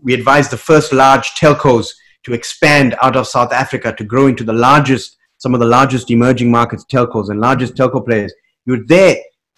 We 0.02 0.14
advised 0.14 0.52
the 0.52 0.56
first 0.56 0.92
large 0.92 1.30
telcos 1.30 1.88
to 2.22 2.32
expand 2.32 2.94
out 3.02 3.16
of 3.16 3.26
South 3.26 3.52
Africa 3.52 3.92
to 3.98 4.04
grow 4.04 4.28
into 4.28 4.44
the 4.44 4.52
largest, 4.52 5.16
some 5.38 5.52
of 5.52 5.58
the 5.58 5.66
largest 5.66 6.10
emerging 6.12 6.50
markets 6.50 6.84
telcos 6.84 7.30
and 7.30 7.40
largest 7.40 7.74
telco 7.74 8.04
players. 8.04 8.32
you 8.66 8.74
were 8.74 8.84
there 8.86 9.16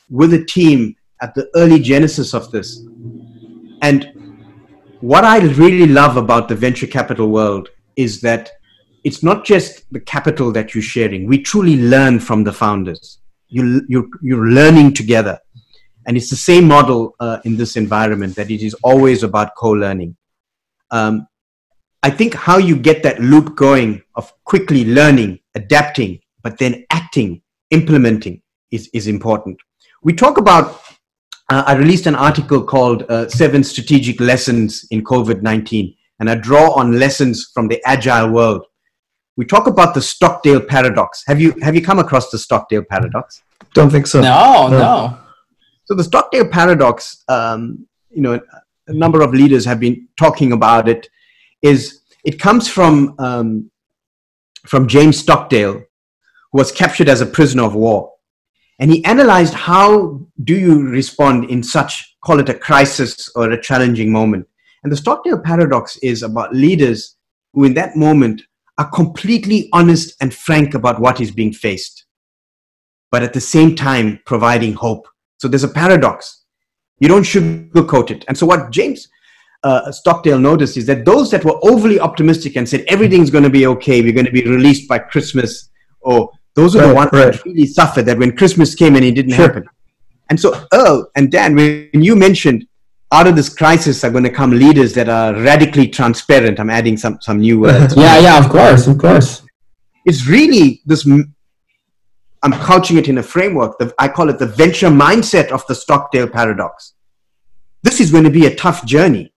with 0.08 0.32
a 0.32 0.44
team 0.46 0.96
at 1.20 1.34
the 1.34 1.50
early 1.54 1.78
genesis 1.78 2.32
of 2.32 2.50
this. 2.50 2.80
And 3.82 4.10
what 5.00 5.24
I 5.24 5.40
really 5.40 5.86
love 5.86 6.16
about 6.16 6.48
the 6.48 6.54
venture 6.54 6.86
capital 6.86 7.28
world 7.28 7.68
is 7.96 8.22
that 8.22 8.50
it's 9.04 9.22
not 9.22 9.44
just 9.44 9.84
the 9.92 10.00
capital 10.00 10.50
that 10.52 10.74
you're 10.74 10.82
sharing. 10.82 11.26
We 11.26 11.38
truly 11.38 11.76
learn 11.76 12.18
from 12.18 12.42
the 12.42 12.52
founders. 12.52 13.18
You, 13.48 13.82
you're, 13.86 14.08
you're 14.22 14.48
learning 14.48 14.94
together. 14.94 15.38
And 16.06 16.16
it's 16.16 16.30
the 16.30 16.36
same 16.36 16.66
model 16.66 17.14
uh, 17.20 17.38
in 17.44 17.56
this 17.56 17.76
environment 17.76 18.34
that 18.36 18.50
it 18.50 18.62
is 18.62 18.74
always 18.82 19.22
about 19.22 19.54
co 19.56 19.70
learning. 19.70 20.16
Um, 20.90 21.26
I 22.02 22.10
think 22.10 22.34
how 22.34 22.58
you 22.58 22.76
get 22.76 23.02
that 23.02 23.20
loop 23.20 23.56
going 23.56 24.02
of 24.14 24.32
quickly 24.44 24.84
learning, 24.84 25.38
adapting, 25.54 26.20
but 26.42 26.58
then 26.58 26.84
acting, 26.90 27.42
implementing 27.70 28.42
is, 28.70 28.90
is 28.92 29.06
important. 29.06 29.58
We 30.02 30.12
talk 30.12 30.36
about, 30.36 30.82
uh, 31.50 31.64
I 31.66 31.74
released 31.74 32.06
an 32.06 32.14
article 32.14 32.62
called 32.62 33.04
uh, 33.04 33.28
Seven 33.28 33.64
Strategic 33.64 34.20
Lessons 34.20 34.86
in 34.90 35.02
COVID 35.02 35.40
19, 35.40 35.94
and 36.20 36.30
I 36.30 36.34
draw 36.34 36.72
on 36.72 36.98
lessons 36.98 37.50
from 37.54 37.68
the 37.68 37.82
agile 37.86 38.30
world. 38.30 38.66
We 39.36 39.44
talk 39.44 39.66
about 39.66 39.94
the 39.94 40.02
Stockdale 40.02 40.60
paradox. 40.60 41.24
Have 41.26 41.40
you, 41.40 41.54
have 41.62 41.74
you 41.74 41.82
come 41.82 41.98
across 41.98 42.30
the 42.30 42.38
Stockdale 42.38 42.84
paradox? 42.84 43.42
Don't 43.74 43.90
think 43.90 44.06
so. 44.06 44.20
No, 44.20 44.68
no. 44.68 44.78
no. 44.78 45.18
So 45.86 45.94
the 45.94 46.04
Stockdale 46.04 46.48
paradox, 46.48 47.24
um, 47.28 47.86
you 48.10 48.22
know, 48.22 48.40
a 48.86 48.92
number 48.92 49.22
of 49.22 49.34
leaders 49.34 49.64
have 49.64 49.80
been 49.80 50.08
talking 50.16 50.52
about 50.52 50.88
it 50.88 51.08
is 51.62 52.00
it 52.24 52.38
comes 52.38 52.68
from 52.68 53.14
um, 53.18 53.70
from 54.66 54.88
James 54.88 55.18
Stockdale, 55.18 55.74
who 55.74 56.58
was 56.58 56.72
captured 56.72 57.08
as 57.08 57.20
a 57.20 57.26
prisoner 57.26 57.64
of 57.64 57.74
war, 57.74 58.12
and 58.78 58.90
he 58.90 59.04
analyzed 59.04 59.54
how 59.54 60.20
do 60.42 60.54
you 60.54 60.88
respond 60.88 61.50
in 61.50 61.62
such 61.62 62.16
call 62.24 62.40
it 62.40 62.48
a 62.48 62.54
crisis 62.54 63.28
or 63.34 63.50
a 63.50 63.60
challenging 63.60 64.10
moment. 64.10 64.46
And 64.82 64.92
the 64.92 64.96
Stockdale 64.96 65.40
paradox 65.40 65.96
is 65.98 66.22
about 66.22 66.54
leaders 66.54 67.16
who, 67.52 67.64
in 67.64 67.74
that 67.74 67.96
moment, 67.96 68.42
are 68.78 68.90
completely 68.90 69.68
honest 69.72 70.14
and 70.20 70.34
frank 70.34 70.74
about 70.74 71.00
what 71.00 71.20
is 71.20 71.30
being 71.30 71.52
faced, 71.52 72.06
but 73.10 73.22
at 73.22 73.32
the 73.32 73.40
same 73.40 73.76
time 73.76 74.20
providing 74.26 74.72
hope. 74.72 75.06
So 75.38 75.48
there's 75.48 75.64
a 75.64 75.68
paradox. 75.68 76.44
You 76.98 77.08
don't 77.08 77.22
sugarcoat 77.22 78.10
it. 78.10 78.24
And 78.28 78.36
so 78.36 78.46
what 78.46 78.70
James 78.70 79.08
uh, 79.62 79.90
Stockdale 79.92 80.38
noticed 80.38 80.76
is 80.76 80.86
that 80.86 81.04
those 81.04 81.30
that 81.30 81.44
were 81.44 81.58
overly 81.62 82.00
optimistic 82.00 82.56
and 82.56 82.68
said 82.68 82.84
everything's 82.88 83.30
going 83.30 83.44
to 83.44 83.50
be 83.50 83.66
okay, 83.66 84.02
we're 84.02 84.12
going 84.12 84.26
to 84.26 84.32
be 84.32 84.44
released 84.44 84.88
by 84.88 84.98
Christmas, 84.98 85.70
or 86.00 86.30
those 86.54 86.76
are 86.76 86.80
right, 86.80 86.88
the 86.88 86.94
ones 86.94 87.10
right. 87.12 87.32
that 87.32 87.44
really 87.44 87.66
suffered 87.66 88.06
that 88.06 88.18
when 88.18 88.36
Christmas 88.36 88.74
came 88.74 88.96
and 88.96 89.04
it 89.04 89.12
didn't 89.12 89.34
sure. 89.34 89.46
happen. 89.46 89.64
And 90.30 90.40
so 90.40 90.66
Earl 90.72 91.10
and 91.16 91.30
Dan, 91.30 91.54
when 91.54 91.90
you 91.92 92.16
mentioned 92.16 92.66
out 93.14 93.26
of 93.28 93.36
this 93.36 93.48
crisis 93.48 94.02
are 94.04 94.10
going 94.10 94.24
to 94.24 94.30
come 94.40 94.50
leaders 94.50 94.92
that 94.94 95.08
are 95.08 95.32
radically 95.34 95.86
transparent, 95.86 96.58
I'm 96.58 96.70
adding 96.70 96.96
some 96.96 97.18
some 97.20 97.38
new 97.38 97.60
words. 97.60 97.96
yeah, 98.04 98.18
yeah, 98.18 98.38
of 98.44 98.50
course, 98.50 98.86
of 98.86 98.98
course. 98.98 99.42
It's 100.04 100.26
really 100.26 100.82
this. 100.84 101.06
I'm 102.44 102.52
couching 102.52 102.98
it 102.98 103.08
in 103.08 103.18
a 103.18 103.22
framework. 103.22 103.78
The, 103.78 103.94
I 103.98 104.08
call 104.08 104.28
it 104.28 104.38
the 104.38 104.46
venture 104.46 104.88
mindset 104.88 105.50
of 105.50 105.66
the 105.68 105.74
Stockdale 105.74 106.28
paradox. 106.28 106.94
This 107.82 108.00
is 108.00 108.10
going 108.10 108.24
to 108.24 108.30
be 108.30 108.46
a 108.46 108.54
tough 108.54 108.84
journey 108.84 109.32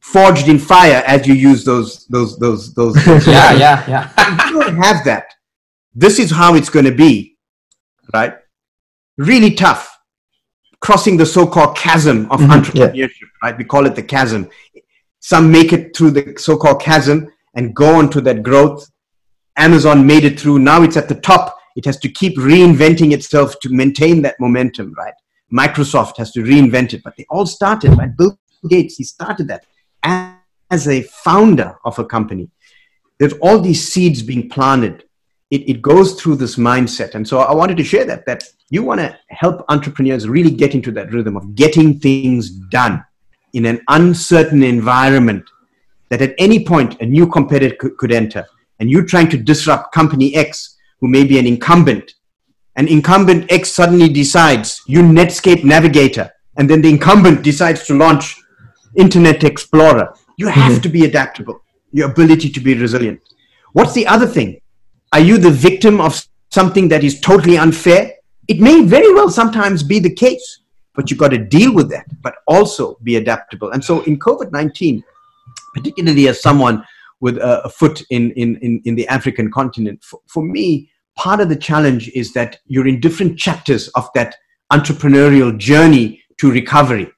forged 0.00 0.48
in 0.48 0.58
fire 0.58 1.02
as 1.06 1.26
you 1.26 1.34
use 1.34 1.64
those 1.64 2.06
those 2.06 2.38
those 2.38 2.72
those. 2.74 2.94
yeah, 3.26 3.52
yeah, 3.52 3.84
yeah. 3.88 4.46
you 4.50 4.60
don't 4.60 4.76
have 4.76 5.04
that. 5.04 5.34
This 5.94 6.18
is 6.18 6.30
how 6.30 6.54
it's 6.54 6.70
going 6.70 6.84
to 6.84 6.94
be, 6.94 7.36
right? 8.14 8.34
Really 9.16 9.54
tough, 9.54 9.89
crossing 10.80 11.16
the 11.16 11.26
so-called 11.26 11.76
chasm 11.76 12.30
of 12.30 12.40
mm-hmm, 12.40 12.52
entrepreneurship, 12.52 12.94
yeah. 12.94 13.06
right? 13.42 13.56
We 13.56 13.64
call 13.64 13.86
it 13.86 13.94
the 13.94 14.02
chasm. 14.02 14.48
Some 15.20 15.50
make 15.50 15.72
it 15.72 15.94
through 15.96 16.12
the 16.12 16.34
so-called 16.38 16.80
chasm 16.80 17.30
and 17.54 17.74
go 17.74 17.94
on 17.94 18.10
to 18.10 18.20
that 18.22 18.42
growth. 18.42 18.90
Amazon 19.56 20.06
made 20.06 20.24
it 20.24 20.40
through. 20.40 20.58
Now 20.58 20.82
it's 20.82 20.96
at 20.96 21.08
the 21.08 21.16
top. 21.16 21.58
It 21.76 21.84
has 21.84 21.98
to 21.98 22.08
keep 22.08 22.36
reinventing 22.36 23.12
itself 23.12 23.58
to 23.60 23.68
maintain 23.68 24.22
that 24.22 24.36
momentum, 24.40 24.94
right? 24.96 25.14
Microsoft 25.52 26.16
has 26.16 26.30
to 26.32 26.40
reinvent 26.40 26.94
it, 26.94 27.02
but 27.02 27.16
they 27.16 27.26
all 27.28 27.46
started, 27.46 27.90
right? 27.98 28.16
Bill 28.16 28.38
Gates, 28.68 28.96
he 28.96 29.04
started 29.04 29.48
that 29.48 29.64
as 30.70 30.88
a 30.88 31.02
founder 31.02 31.76
of 31.84 31.98
a 31.98 32.04
company, 32.04 32.48
there's 33.18 33.34
all 33.34 33.60
these 33.60 33.92
seeds 33.92 34.22
being 34.22 34.48
planted. 34.48 35.04
It, 35.50 35.68
it 35.68 35.82
goes 35.82 36.20
through 36.20 36.36
this 36.36 36.56
mindset. 36.56 37.14
And 37.14 37.26
so 37.26 37.40
I 37.40 37.54
wanted 37.54 37.76
to 37.78 37.84
share 37.84 38.04
that, 38.04 38.24
that 38.26 38.44
you 38.70 38.84
want 38.84 39.00
to 39.00 39.18
help 39.28 39.64
entrepreneurs 39.68 40.28
really 40.28 40.50
get 40.50 40.74
into 40.74 40.92
that 40.92 41.12
rhythm 41.12 41.36
of 41.36 41.54
getting 41.54 41.98
things 41.98 42.50
done 42.50 43.04
in 43.52 43.66
an 43.66 43.80
uncertain 43.88 44.62
environment 44.62 45.44
that 46.08 46.22
at 46.22 46.34
any 46.38 46.64
point 46.64 47.00
a 47.00 47.06
new 47.06 47.26
competitor 47.26 47.74
could, 47.76 47.96
could 47.96 48.12
enter. 48.12 48.46
And 48.78 48.90
you're 48.90 49.04
trying 49.04 49.28
to 49.30 49.36
disrupt 49.36 49.92
company 49.92 50.34
X, 50.34 50.76
who 51.00 51.08
may 51.08 51.24
be 51.24 51.38
an 51.38 51.46
incumbent. 51.46 52.14
And 52.76 52.88
incumbent 52.88 53.50
X 53.50 53.72
suddenly 53.72 54.08
decides, 54.08 54.80
you 54.86 55.02
Netscape 55.02 55.64
Navigator. 55.64 56.30
And 56.56 56.70
then 56.70 56.80
the 56.80 56.88
incumbent 56.88 57.42
decides 57.42 57.84
to 57.86 57.94
launch 57.94 58.36
Internet 58.96 59.44
Explorer. 59.44 60.14
You 60.36 60.48
have 60.48 60.72
mm-hmm. 60.72 60.80
to 60.82 60.88
be 60.88 61.04
adaptable, 61.04 61.60
your 61.92 62.10
ability 62.10 62.50
to 62.50 62.60
be 62.60 62.74
resilient. 62.74 63.20
What's 63.72 63.92
the 63.92 64.06
other 64.06 64.26
thing? 64.26 64.60
Are 65.12 65.20
you 65.20 65.38
the 65.38 65.50
victim 65.50 66.00
of 66.00 66.24
something 66.50 66.88
that 66.88 67.02
is 67.02 67.20
totally 67.20 67.58
unfair? 67.58 68.12
It 68.48 68.60
may 68.60 68.82
very 68.82 69.12
well 69.12 69.30
sometimes 69.30 69.82
be 69.82 69.98
the 69.98 70.14
case, 70.14 70.60
but 70.94 71.10
you've 71.10 71.18
got 71.18 71.30
to 71.30 71.38
deal 71.38 71.74
with 71.74 71.90
that, 71.90 72.06
but 72.22 72.36
also 72.46 72.96
be 73.02 73.16
adaptable. 73.16 73.70
And 73.70 73.84
so 73.84 74.02
in 74.02 74.18
COVID 74.18 74.52
19, 74.52 75.02
particularly 75.74 76.28
as 76.28 76.40
someone 76.40 76.84
with 77.20 77.36
a, 77.38 77.68
foot 77.68 78.02
in, 78.10 78.30
in, 78.32 78.56
in, 78.56 78.80
in 78.84 78.94
the 78.94 79.06
African 79.08 79.50
continent, 79.50 80.02
for, 80.02 80.20
for 80.26 80.42
me, 80.42 80.90
part 81.16 81.40
of 81.40 81.48
the 81.48 81.56
challenge 81.56 82.08
is 82.14 82.32
that 82.32 82.58
you're 82.66 82.86
in 82.86 83.00
different 83.00 83.38
chapters 83.38 83.88
of 83.88 84.08
that 84.14 84.36
entrepreneurial 84.72 85.56
journey 85.58 86.22
to 86.38 86.50
recovery. 86.50 87.10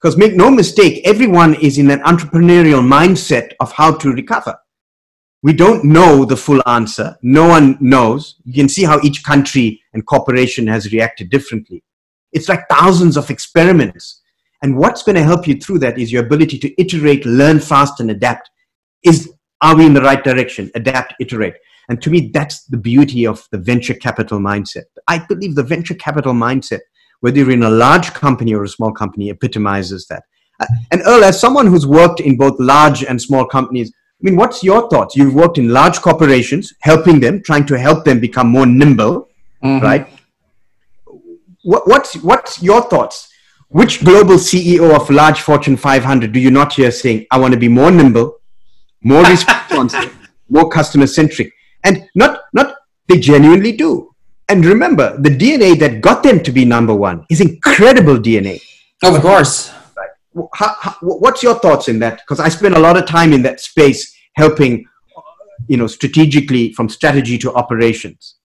Because 0.00 0.16
make 0.16 0.34
no 0.34 0.50
mistake, 0.50 1.02
everyone 1.04 1.54
is 1.54 1.78
in 1.78 1.90
an 1.90 2.00
entrepreneurial 2.00 2.82
mindset 2.82 3.52
of 3.60 3.72
how 3.72 3.94
to 3.96 4.12
recover. 4.12 4.58
We 5.42 5.52
don't 5.52 5.84
know 5.84 6.24
the 6.24 6.36
full 6.36 6.62
answer. 6.66 7.16
No 7.22 7.48
one 7.48 7.78
knows. 7.80 8.36
You 8.44 8.52
can 8.52 8.68
see 8.68 8.84
how 8.84 9.00
each 9.02 9.24
country 9.24 9.80
and 9.94 10.06
corporation 10.06 10.66
has 10.66 10.92
reacted 10.92 11.30
differently. 11.30 11.82
It's 12.32 12.48
like 12.48 12.68
thousands 12.68 13.16
of 13.16 13.30
experiments. 13.30 14.20
And 14.62 14.76
what's 14.76 15.02
going 15.02 15.16
to 15.16 15.22
help 15.22 15.46
you 15.46 15.56
through 15.56 15.78
that 15.78 15.98
is 15.98 16.12
your 16.12 16.24
ability 16.24 16.58
to 16.58 16.80
iterate, 16.80 17.24
learn 17.24 17.58
fast, 17.58 18.00
and 18.00 18.10
adapt. 18.10 18.50
Is 19.02 19.32
are 19.62 19.76
we 19.76 19.86
in 19.86 19.94
the 19.94 20.02
right 20.02 20.22
direction? 20.22 20.70
Adapt, 20.74 21.14
iterate. 21.20 21.54
And 21.88 22.00
to 22.02 22.10
me, 22.10 22.30
that's 22.32 22.64
the 22.64 22.76
beauty 22.76 23.26
of 23.26 23.46
the 23.50 23.58
venture 23.58 23.94
capital 23.94 24.38
mindset. 24.38 24.84
I 25.08 25.18
believe 25.26 25.54
the 25.54 25.62
venture 25.62 25.94
capital 25.94 26.32
mindset 26.32 26.80
whether 27.20 27.38
you're 27.38 27.50
in 27.50 27.62
a 27.62 27.70
large 27.70 28.12
company 28.12 28.54
or 28.54 28.64
a 28.64 28.68
small 28.68 28.92
company, 28.92 29.30
epitomizes 29.30 30.06
that. 30.08 30.24
Uh, 30.58 30.66
and 30.90 31.02
Earl, 31.06 31.24
as 31.24 31.40
someone 31.40 31.66
who's 31.66 31.86
worked 31.86 32.20
in 32.20 32.36
both 32.36 32.58
large 32.58 33.04
and 33.04 33.20
small 33.20 33.46
companies, 33.46 33.92
I 34.20 34.22
mean, 34.22 34.36
what's 34.36 34.62
your 34.62 34.88
thoughts? 34.90 35.16
You've 35.16 35.34
worked 35.34 35.56
in 35.56 35.70
large 35.70 36.00
corporations, 36.02 36.74
helping 36.80 37.20
them, 37.20 37.42
trying 37.42 37.64
to 37.66 37.78
help 37.78 38.04
them 38.04 38.20
become 38.20 38.48
more 38.48 38.66
nimble, 38.66 39.30
mm-hmm. 39.64 39.82
right? 39.82 40.08
What, 41.62 41.88
what's, 41.88 42.16
what's 42.16 42.62
your 42.62 42.82
thoughts? 42.82 43.32
Which 43.68 44.04
global 44.04 44.34
CEO 44.34 44.94
of 44.94 45.08
large 45.08 45.40
Fortune 45.40 45.76
500 45.76 46.32
do 46.32 46.40
you 46.40 46.50
not 46.50 46.74
hear 46.74 46.90
saying, 46.90 47.26
I 47.30 47.38
want 47.38 47.54
to 47.54 47.58
be 47.58 47.68
more 47.68 47.90
nimble, 47.90 48.40
more 49.02 49.24
responsive, 49.30 50.14
more 50.50 50.68
customer 50.68 51.06
centric? 51.06 51.52
And 51.84 52.06
not, 52.14 52.42
not, 52.52 52.76
they 53.08 53.18
genuinely 53.18 53.72
do. 53.72 54.14
And 54.50 54.66
remember, 54.66 55.16
the 55.16 55.30
DNA 55.30 55.78
that 55.78 56.02
got 56.02 56.22
them 56.22 56.42
to 56.42 56.52
be 56.52 56.66
number 56.66 56.94
one 56.94 57.24
is 57.30 57.40
incredible 57.40 58.16
DNA. 58.16 58.60
Of 59.02 59.22
course. 59.22 59.72
How, 60.54 60.74
how, 60.80 60.96
what's 61.00 61.42
your 61.42 61.58
thoughts 61.58 61.88
in 61.88 61.98
that? 62.00 62.18
Because 62.18 62.40
I 62.40 62.48
spend 62.48 62.74
a 62.74 62.78
lot 62.78 62.96
of 62.96 63.06
time 63.06 63.32
in 63.32 63.42
that 63.42 63.60
space 63.60 64.16
helping, 64.34 64.86
you 65.66 65.76
know, 65.76 65.86
strategically 65.86 66.72
from 66.72 66.88
strategy 66.88 67.36
to 67.38 67.52
operations. 67.54 68.36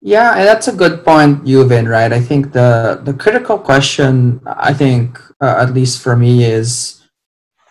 Yeah, 0.00 0.44
that's 0.44 0.68
a 0.68 0.72
good 0.72 1.04
point, 1.04 1.44
Euvin. 1.44 1.88
Right? 1.88 2.12
I 2.12 2.20
think 2.20 2.52
the 2.52 3.00
the 3.02 3.14
critical 3.14 3.58
question, 3.58 4.40
I 4.46 4.72
think, 4.72 5.18
uh, 5.40 5.56
at 5.58 5.74
least 5.74 6.00
for 6.00 6.14
me, 6.14 6.44
is, 6.44 7.02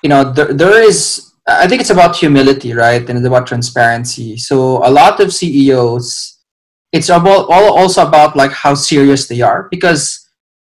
you 0.03 0.09
know, 0.09 0.33
there, 0.33 0.53
there 0.53 0.83
is. 0.83 1.31
I 1.47 1.67
think 1.67 1.79
it's 1.79 1.91
about 1.91 2.15
humility, 2.15 2.73
right, 2.73 3.07
and 3.07 3.17
it's 3.17 3.27
about 3.27 3.47
transparency. 3.47 4.35
So 4.35 4.85
a 4.85 4.89
lot 4.89 5.19
of 5.19 5.31
CEOs, 5.31 6.41
it's 6.91 7.09
about 7.09 7.47
all 7.49 7.77
also 7.77 8.05
about 8.05 8.35
like 8.35 8.51
how 8.51 8.73
serious 8.73 9.27
they 9.27 9.41
are 9.41 9.69
because 9.69 10.24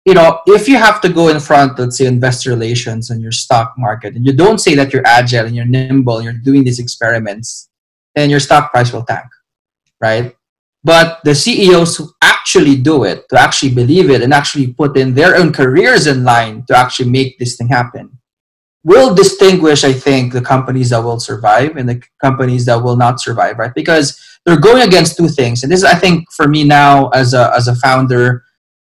you 0.05 0.13
know, 0.13 0.41
if 0.47 0.69
you 0.69 0.77
have 0.77 1.01
to 1.01 1.09
go 1.09 1.29
in 1.29 1.41
front, 1.41 1.79
let's 1.79 1.97
say, 1.97 2.07
investor 2.07 2.51
relations 2.51 3.11
and 3.11 3.23
your 3.23 3.33
stock 3.33 3.75
market, 3.79 4.15
and 4.15 4.27
you 4.27 4.35
don't 4.35 4.59
say 4.59 4.75
that 4.75 4.93
you're 4.93 5.07
agile 5.07 5.47
and 5.47 5.57
you're 5.57 5.65
nimble 5.65 6.17
and 6.17 6.25
you're 6.25 6.35
doing 6.35 6.63
these 6.65 6.79
experiments, 6.79 7.71
then 8.15 8.29
your 8.29 8.41
stock 8.41 8.71
price 8.71 8.93
will 8.93 9.05
tank, 9.05 9.27
right? 10.01 10.37
But 10.83 11.21
the 11.25 11.35
CEOs 11.35 11.97
who 11.97 12.11
actually 12.21 12.77
do 12.77 13.05
it, 13.05 13.27
to 13.31 13.41
actually 13.41 13.73
believe 13.73 14.11
it, 14.11 14.21
and 14.21 14.35
actually 14.35 14.75
put 14.75 14.99
in 14.99 15.15
their 15.15 15.37
own 15.37 15.53
careers 15.53 16.07
in 16.07 16.25
line 16.25 16.65
to 16.69 16.77
actually 16.77 17.09
make 17.09 17.39
this 17.39 17.57
thing 17.57 17.69
happen, 17.69 18.19
will 18.85 19.15
distinguish, 19.15 19.83
I 19.83 19.95
think, 19.95 20.35
the 20.35 20.43
companies 20.43 20.91
that 20.91 21.03
will 21.03 21.19
survive 21.19 21.77
and 21.77 21.89
the 21.89 22.03
companies 22.21 22.67
that 22.67 22.83
will 22.83 22.97
not 22.97 23.21
survive, 23.21 23.59
right? 23.59 23.75
Because 23.75 24.21
they're 24.45 24.61
going 24.61 24.83
against 24.87 25.17
two 25.17 25.29
things. 25.29 25.63
And 25.63 25.73
this 25.73 25.79
is, 25.79 25.85
I 25.85 25.95
think, 25.95 26.31
for 26.33 26.47
me 26.47 26.65
now 26.65 27.09
as 27.09 27.33
a, 27.33 27.51
as 27.57 27.67
a 27.67 27.75
founder, 27.77 28.45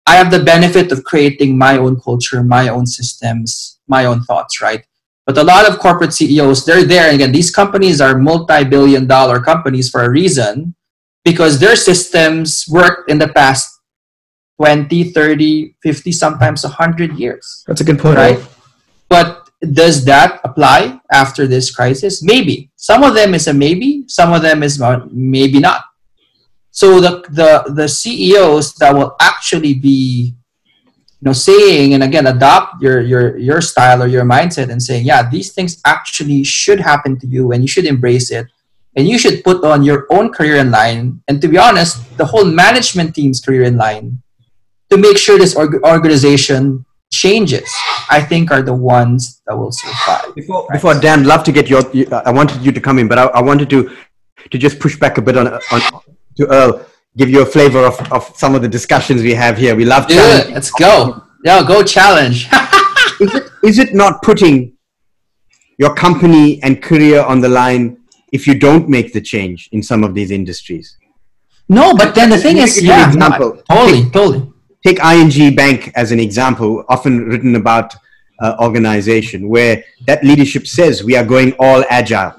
I 0.05 0.15
have 0.15 0.31
the 0.31 0.43
benefit 0.43 0.91
of 0.91 1.03
creating 1.03 1.57
my 1.57 1.77
own 1.77 1.99
culture, 1.99 2.43
my 2.43 2.67
own 2.67 2.85
systems, 2.85 3.79
my 3.87 4.05
own 4.05 4.23
thoughts, 4.23 4.61
right? 4.61 4.85
But 5.25 5.37
a 5.37 5.43
lot 5.43 5.69
of 5.69 5.79
corporate 5.79 6.13
CEOs, 6.13 6.65
they're 6.65 6.83
there. 6.83 7.05
And 7.05 7.15
again, 7.15 7.31
these 7.31 7.49
companies 7.49 8.01
are 8.01 8.17
multi 8.17 8.65
billion 8.65 9.07
dollar 9.07 9.39
companies 9.39 9.89
for 9.89 10.03
a 10.03 10.09
reason 10.09 10.75
because 11.23 11.59
their 11.59 11.77
systems 11.77 12.65
worked 12.69 13.09
in 13.09 13.17
the 13.17 13.29
past 13.29 13.79
20, 14.57 15.11
30, 15.11 15.75
50, 15.81 16.11
sometimes 16.11 16.63
100 16.63 17.17
years. 17.17 17.63
That's 17.67 17.81
a 17.81 17.83
good 17.83 17.99
point. 17.99 18.17
Right? 18.17 18.39
But 19.07 19.49
does 19.71 20.03
that 20.05 20.41
apply 20.43 20.99
after 21.11 21.47
this 21.47 21.73
crisis? 21.73 22.21
Maybe. 22.21 22.69
Some 22.75 23.03
of 23.03 23.13
them 23.13 23.33
is 23.33 23.47
a 23.47 23.53
maybe, 23.53 24.03
some 24.07 24.33
of 24.33 24.41
them 24.41 24.61
is 24.63 24.81
maybe 25.11 25.59
not. 25.59 25.85
So 26.73 26.99
the, 26.99 27.21
the, 27.29 27.71
the 27.71 27.87
CEOs 27.87 28.73
that 28.81 28.95
will 28.95 29.15
actually 29.21 29.75
be 29.75 30.33
you 31.23 31.29
know 31.29 31.31
saying 31.31 31.93
and 31.93 32.03
again 32.03 32.27
adopt 32.27 32.81
your 32.81 32.99
your 32.99 33.37
your 33.37 33.61
style 33.61 34.03
or 34.03 34.07
your 34.07 34.25
mindset 34.25 34.69
and 34.69 34.83
saying 34.83 35.05
yeah 35.05 35.23
these 35.29 35.53
things 35.53 35.79
actually 35.85 36.43
should 36.43 36.81
happen 36.81 37.17
to 37.17 37.27
you 37.27 37.53
and 37.53 37.63
you 37.63 37.67
should 37.67 37.85
embrace 37.85 38.29
it 38.29 38.45
and 38.97 39.07
you 39.07 39.17
should 39.17 39.41
put 39.41 39.63
on 39.63 39.83
your 39.83 40.05
own 40.11 40.31
career 40.31 40.57
in 40.57 40.69
line. 40.69 41.21
And 41.29 41.41
to 41.41 41.47
be 41.47 41.57
honest 41.57 41.95
the 42.17 42.25
whole 42.25 42.43
management 42.43 43.15
team's 43.15 43.39
career 43.39 43.63
in 43.63 43.77
line 43.77 44.21
to 44.89 44.97
make 44.97 45.17
sure 45.17 45.37
this 45.37 45.55
org- 45.55 45.81
organization 45.85 46.85
changes 47.11 47.69
i 48.09 48.19
think 48.19 48.49
are 48.49 48.63
the 48.63 48.73
ones 48.73 49.41
that 49.45 49.55
will 49.55 49.71
survive. 49.71 50.33
Before, 50.33 50.67
before 50.73 50.99
dan 50.99 51.23
love 51.23 51.43
to 51.45 51.51
get 51.51 51.69
your 51.69 51.83
i 52.25 52.31
wanted 52.31 52.59
you 52.65 52.71
to 52.71 52.81
come 52.81 52.97
in 52.97 53.07
but 53.07 53.19
I, 53.19 53.25
I 53.37 53.41
wanted 53.41 53.69
to 53.69 53.95
to 54.51 54.57
just 54.57 54.79
push 54.79 54.97
back 54.97 55.17
a 55.19 55.21
bit 55.21 55.37
on, 55.37 55.47
on 55.47 55.81
to 56.37 56.47
Earl, 56.47 56.85
give 57.17 57.29
you 57.29 57.41
a 57.41 57.45
flavor 57.45 57.85
of, 57.85 58.11
of 58.11 58.31
some 58.35 58.55
of 58.55 58.61
the 58.61 58.67
discussions 58.67 59.21
we 59.21 59.33
have 59.33 59.57
here. 59.57 59.75
We 59.75 59.85
love 59.85 60.07
challenge. 60.07 60.53
Let's 60.53 60.71
go. 60.71 61.23
Yeah, 61.43 61.63
go 61.65 61.83
challenge. 61.83 62.47
is, 63.19 63.35
it, 63.35 63.43
is 63.63 63.79
it 63.79 63.93
not 63.93 64.21
putting 64.21 64.73
your 65.77 65.93
company 65.93 66.61
and 66.63 66.81
career 66.81 67.21
on 67.21 67.41
the 67.41 67.49
line 67.49 67.97
if 68.31 68.47
you 68.47 68.57
don't 68.57 68.89
make 68.89 69.13
the 69.13 69.21
change 69.21 69.69
in 69.71 69.83
some 69.83 70.03
of 70.03 70.13
these 70.13 70.31
industries? 70.31 70.97
No, 71.69 71.93
but 71.95 72.15
then 72.15 72.29
the 72.29 72.37
thing 72.37 72.57
is, 72.57 72.81
yeah, 72.81 73.07
example. 73.07 73.55
No, 73.69 73.75
totally, 73.75 74.03
take, 74.03 74.13
totally. 74.13 74.53
Take 74.85 74.99
ING 75.03 75.55
Bank 75.55 75.91
as 75.95 76.11
an 76.11 76.19
example, 76.19 76.83
often 76.89 77.25
written 77.25 77.55
about 77.55 77.95
uh, 78.41 78.55
organization, 78.59 79.47
where 79.47 79.83
that 80.07 80.23
leadership 80.23 80.67
says 80.67 81.03
we 81.03 81.15
are 81.15 81.23
going 81.23 81.53
all 81.59 81.83
agile 81.89 82.35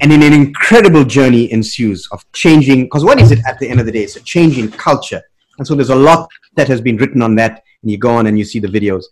and 0.00 0.12
in 0.12 0.22
an 0.22 0.32
incredible 0.32 1.04
journey 1.04 1.50
ensues 1.52 2.08
of 2.12 2.24
changing 2.32 2.84
because 2.84 3.04
what 3.04 3.20
is 3.20 3.30
it 3.30 3.40
at 3.46 3.58
the 3.58 3.68
end 3.68 3.80
of 3.80 3.86
the 3.86 3.92
day? 3.92 4.02
It's 4.02 4.16
a 4.16 4.22
changing 4.22 4.70
culture. 4.70 5.22
And 5.58 5.66
so 5.66 5.74
there's 5.74 5.90
a 5.90 5.94
lot 5.94 6.28
that 6.54 6.68
has 6.68 6.80
been 6.80 6.96
written 6.96 7.22
on 7.22 7.34
that 7.36 7.62
and 7.82 7.90
you 7.90 7.98
go 7.98 8.10
on 8.10 8.26
and 8.26 8.38
you 8.38 8.44
see 8.44 8.58
the 8.58 8.68
videos. 8.68 9.04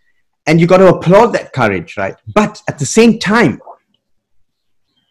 And 0.47 0.61
you 0.61 0.67
got 0.67 0.79
to 0.79 0.89
applaud 0.89 1.29
that 1.29 1.53
courage 1.53 1.97
right? 1.97 2.17
But 2.35 2.63
at 2.69 2.79
the 2.79 2.87
same 2.87 3.19
time 3.19 3.61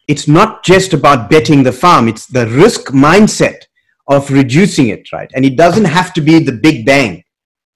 it's 0.08 0.26
not 0.26 0.64
just 0.64 0.94
about 0.94 1.28
betting 1.28 1.62
the 1.62 1.72
farm. 1.72 2.08
It's 2.08 2.26
the 2.26 2.46
risk 2.46 2.88
mindset 2.88 3.64
of 4.08 4.30
reducing 4.30 4.88
it 4.88 5.12
right? 5.12 5.30
And 5.34 5.44
it 5.44 5.56
doesn't 5.56 5.84
have 5.84 6.12
to 6.14 6.20
be 6.20 6.38
the 6.38 6.52
big 6.52 6.86
bang. 6.86 7.24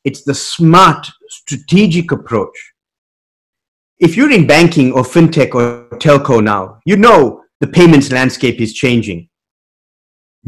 It's 0.04 0.22
the 0.22 0.34
smart 0.34 1.06
strategic 1.28 2.10
approach. 2.10 2.72
If 3.98 4.16
you're 4.16 4.32
in 4.32 4.48
banking 4.48 4.92
or 4.92 5.04
fintech 5.04 5.54
or 5.54 5.88
telco 5.98 6.42
now 6.42 6.80
you 6.84 6.96
know 6.96 7.41
the 7.62 7.66
payments 7.68 8.12
landscape 8.12 8.60
is 8.60 8.74
changing. 8.74 9.28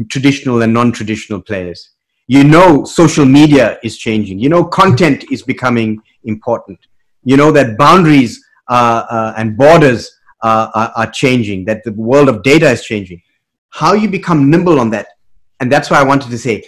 Traditional 0.09 0.61
and 0.61 0.73
non-traditional 0.73 1.41
players. 1.41 1.91
You 2.27 2.43
know 2.43 2.83
social 2.83 3.25
media 3.25 3.79
is 3.83 3.97
changing. 3.97 4.37
You 4.39 4.49
know 4.49 4.65
content 4.65 5.25
is 5.31 5.41
becoming 5.41 5.99
important. 6.25 6.79
You 7.23 7.37
know 7.37 7.51
that 7.53 7.77
boundaries 7.77 8.45
uh, 8.67 9.03
uh, 9.09 9.33
and 9.37 9.57
borders 9.57 10.11
uh, 10.43 10.69
are, 10.75 10.91
are, 10.95 11.11
changing 11.11 11.65
that 11.65 11.83
the 11.83 11.93
world 11.93 12.29
of 12.29 12.43
data 12.43 12.69
is 12.69 12.83
changing. 12.83 13.21
How 13.69 13.93
you 13.93 14.09
become 14.09 14.49
nimble 14.49 14.79
on 14.79 14.89
that 14.91 15.07
and 15.59 15.71
that's 15.71 15.89
why 15.89 15.99
i 15.99 16.03
wanted 16.03 16.29
to 16.29 16.37
say 16.37 16.63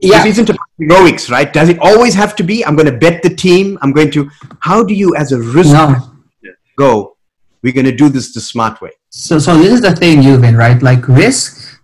yeah. 0.00 0.22
this 0.22 0.32
isn't 0.32 0.50
about 0.50 0.66
heroics 0.78 1.30
right? 1.30 1.52
Does 1.52 1.68
it 1.68 1.78
always 1.80 2.14
have 2.14 2.34
to 2.36 2.42
be 2.42 2.64
i'm 2.64 2.76
going 2.76 2.90
to 2.90 2.98
bet 2.98 3.22
the 3.22 3.34
team 3.34 3.78
i'm 3.82 3.92
going 3.92 4.10
to 4.12 4.30
how 4.60 4.82
do 4.82 4.94
you 4.94 5.14
as 5.16 5.32
a 5.32 5.40
risk 5.40 5.72
no. 5.72 5.96
go 6.76 7.11
we're 7.62 7.72
going 7.72 7.86
to 7.86 7.94
do 7.94 8.08
this 8.08 8.32
the 8.34 8.40
smart 8.40 8.80
way 8.80 8.92
so, 9.14 9.38
so 9.38 9.58
this 9.58 9.74
is 9.74 9.82
the 9.82 9.94
thing, 9.94 10.22
Euvin, 10.22 10.56
right? 10.56 10.82
Like 10.82 11.06
risk, 11.06 11.78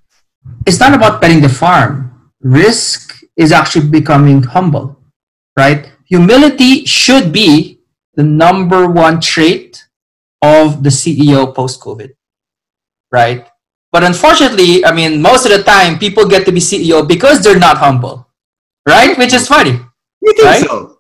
it's 0.67 0.81
not 0.81 0.95
about 0.95 1.21
betting 1.21 1.43
the 1.43 1.49
farm. 1.49 2.33
Risk 2.41 3.23
is 3.37 3.53
actually 3.53 3.91
becoming 3.91 4.43
humble, 4.43 4.99
right? 5.55 5.93
Humility 6.07 6.87
should 6.87 7.31
be 7.31 7.81
the 8.15 8.23
number 8.23 8.89
one 8.89 9.21
trait 9.21 9.87
of 10.41 10.83
the 10.83 10.89
CEO 10.89 11.55
post 11.55 11.83
COVID, 11.83 12.13
right? 13.13 13.47
But 13.93 14.05
unfortunately, 14.05 14.87
I 14.87 14.93
mean, 14.93 15.21
most 15.21 15.45
of 15.45 15.53
the 15.53 15.63
time, 15.63 15.99
people 15.99 16.27
get 16.27 16.47
to 16.47 16.53
be 16.53 16.61
CEO 16.61 17.07
because 17.07 17.43
they're 17.43 17.59
not 17.59 17.77
humble, 17.77 18.27
right? 18.89 19.19
Which 19.19 19.35
is 19.35 19.47
funny. 19.47 19.79
You 20.23 20.33
think 20.33 20.47
right? 20.47 20.63
so? 20.63 20.99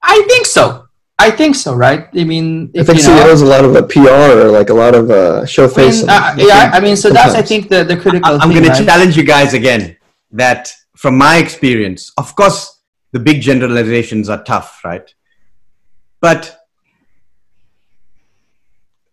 I 0.00 0.22
think 0.28 0.46
so. 0.46 0.83
I 1.24 1.30
think 1.30 1.54
so, 1.54 1.74
right? 1.74 2.08
I 2.14 2.24
mean, 2.24 2.70
if, 2.74 2.82
I 2.82 2.92
think 2.92 3.02
you 3.02 3.08
know, 3.08 3.24
CEOs 3.24 3.40
a 3.40 3.46
lot 3.46 3.64
of 3.64 3.74
a 3.74 3.82
PR 3.82 4.24
or 4.40 4.50
like 4.50 4.68
a 4.68 4.74
lot 4.74 4.94
of 4.94 5.10
uh, 5.10 5.46
show 5.46 5.68
face. 5.68 6.06
I 6.06 6.34
mean, 6.36 6.44
uh, 6.44 6.48
yeah, 6.48 6.70
I 6.74 6.80
mean, 6.80 6.96
so 6.96 7.08
sometimes. 7.08 7.32
that's 7.32 7.44
I 7.44 7.46
think 7.50 7.70
the 7.70 7.82
the 7.82 7.96
critical. 7.96 8.38
I'm 8.40 8.50
going 8.50 8.64
right? 8.64 8.76
to 8.76 8.84
challenge 8.84 9.16
you 9.16 9.24
guys 9.24 9.54
again. 9.54 9.96
That 10.32 10.70
from 10.96 11.16
my 11.16 11.38
experience, 11.38 12.12
of 12.18 12.36
course, 12.36 12.58
the 13.12 13.20
big 13.20 13.40
generalizations 13.40 14.28
are 14.28 14.42
tough, 14.44 14.84
right? 14.84 15.08
But 16.20 16.42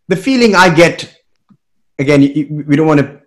the 0.10 0.18
feeling 0.18 0.54
I 0.56 0.74
get, 0.74 1.16
again, 1.98 2.22
we 2.68 2.76
don't 2.76 2.88
want 2.88 3.00
to. 3.00 3.22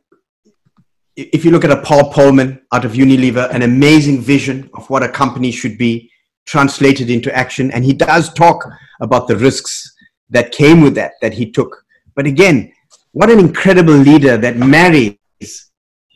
If 1.16 1.44
you 1.44 1.52
look 1.52 1.64
at 1.64 1.70
a 1.70 1.80
Paul 1.80 2.12
Polman 2.12 2.60
out 2.70 2.84
of 2.84 2.92
Unilever, 2.92 3.48
an 3.54 3.62
amazing 3.62 4.20
vision 4.20 4.68
of 4.74 4.90
what 4.90 5.02
a 5.02 5.08
company 5.08 5.52
should 5.52 5.78
be 5.78 6.10
translated 6.46 7.10
into 7.10 7.34
action. 7.34 7.70
And 7.70 7.84
he 7.84 7.92
does 7.92 8.32
talk 8.32 8.66
about 9.00 9.28
the 9.28 9.36
risks 9.36 9.94
that 10.30 10.52
came 10.52 10.80
with 10.80 10.94
that, 10.94 11.12
that 11.20 11.34
he 11.34 11.50
took. 11.50 11.84
But 12.14 12.26
again, 12.26 12.72
what 13.12 13.30
an 13.30 13.38
incredible 13.38 13.94
leader 13.94 14.36
that 14.36 14.56
marries 14.56 15.16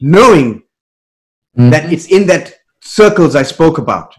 knowing 0.01 0.63
mm-hmm. 1.57 1.71
that 1.71 1.93
it's 1.93 2.07
in 2.07 2.27
that 2.27 2.55
circles 2.83 3.37
I 3.37 3.43
spoke 3.43 3.79
about. 3.79 4.15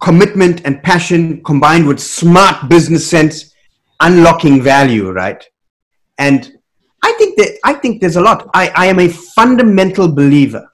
Commitment 0.00 0.62
and 0.64 0.82
passion 0.82 1.42
combined 1.42 1.86
with 1.86 1.98
smart 1.98 2.68
business 2.68 3.08
sense, 3.08 3.52
unlocking 4.00 4.62
value, 4.62 5.10
right? 5.10 5.44
And 6.18 6.52
I 7.02 7.12
think 7.12 7.36
that 7.38 7.58
I 7.64 7.74
think 7.74 8.00
there's 8.00 8.16
a 8.16 8.20
lot. 8.20 8.48
I, 8.54 8.70
I 8.74 8.86
am 8.86 9.00
a 9.00 9.08
fundamental 9.08 10.08
believer 10.08 10.67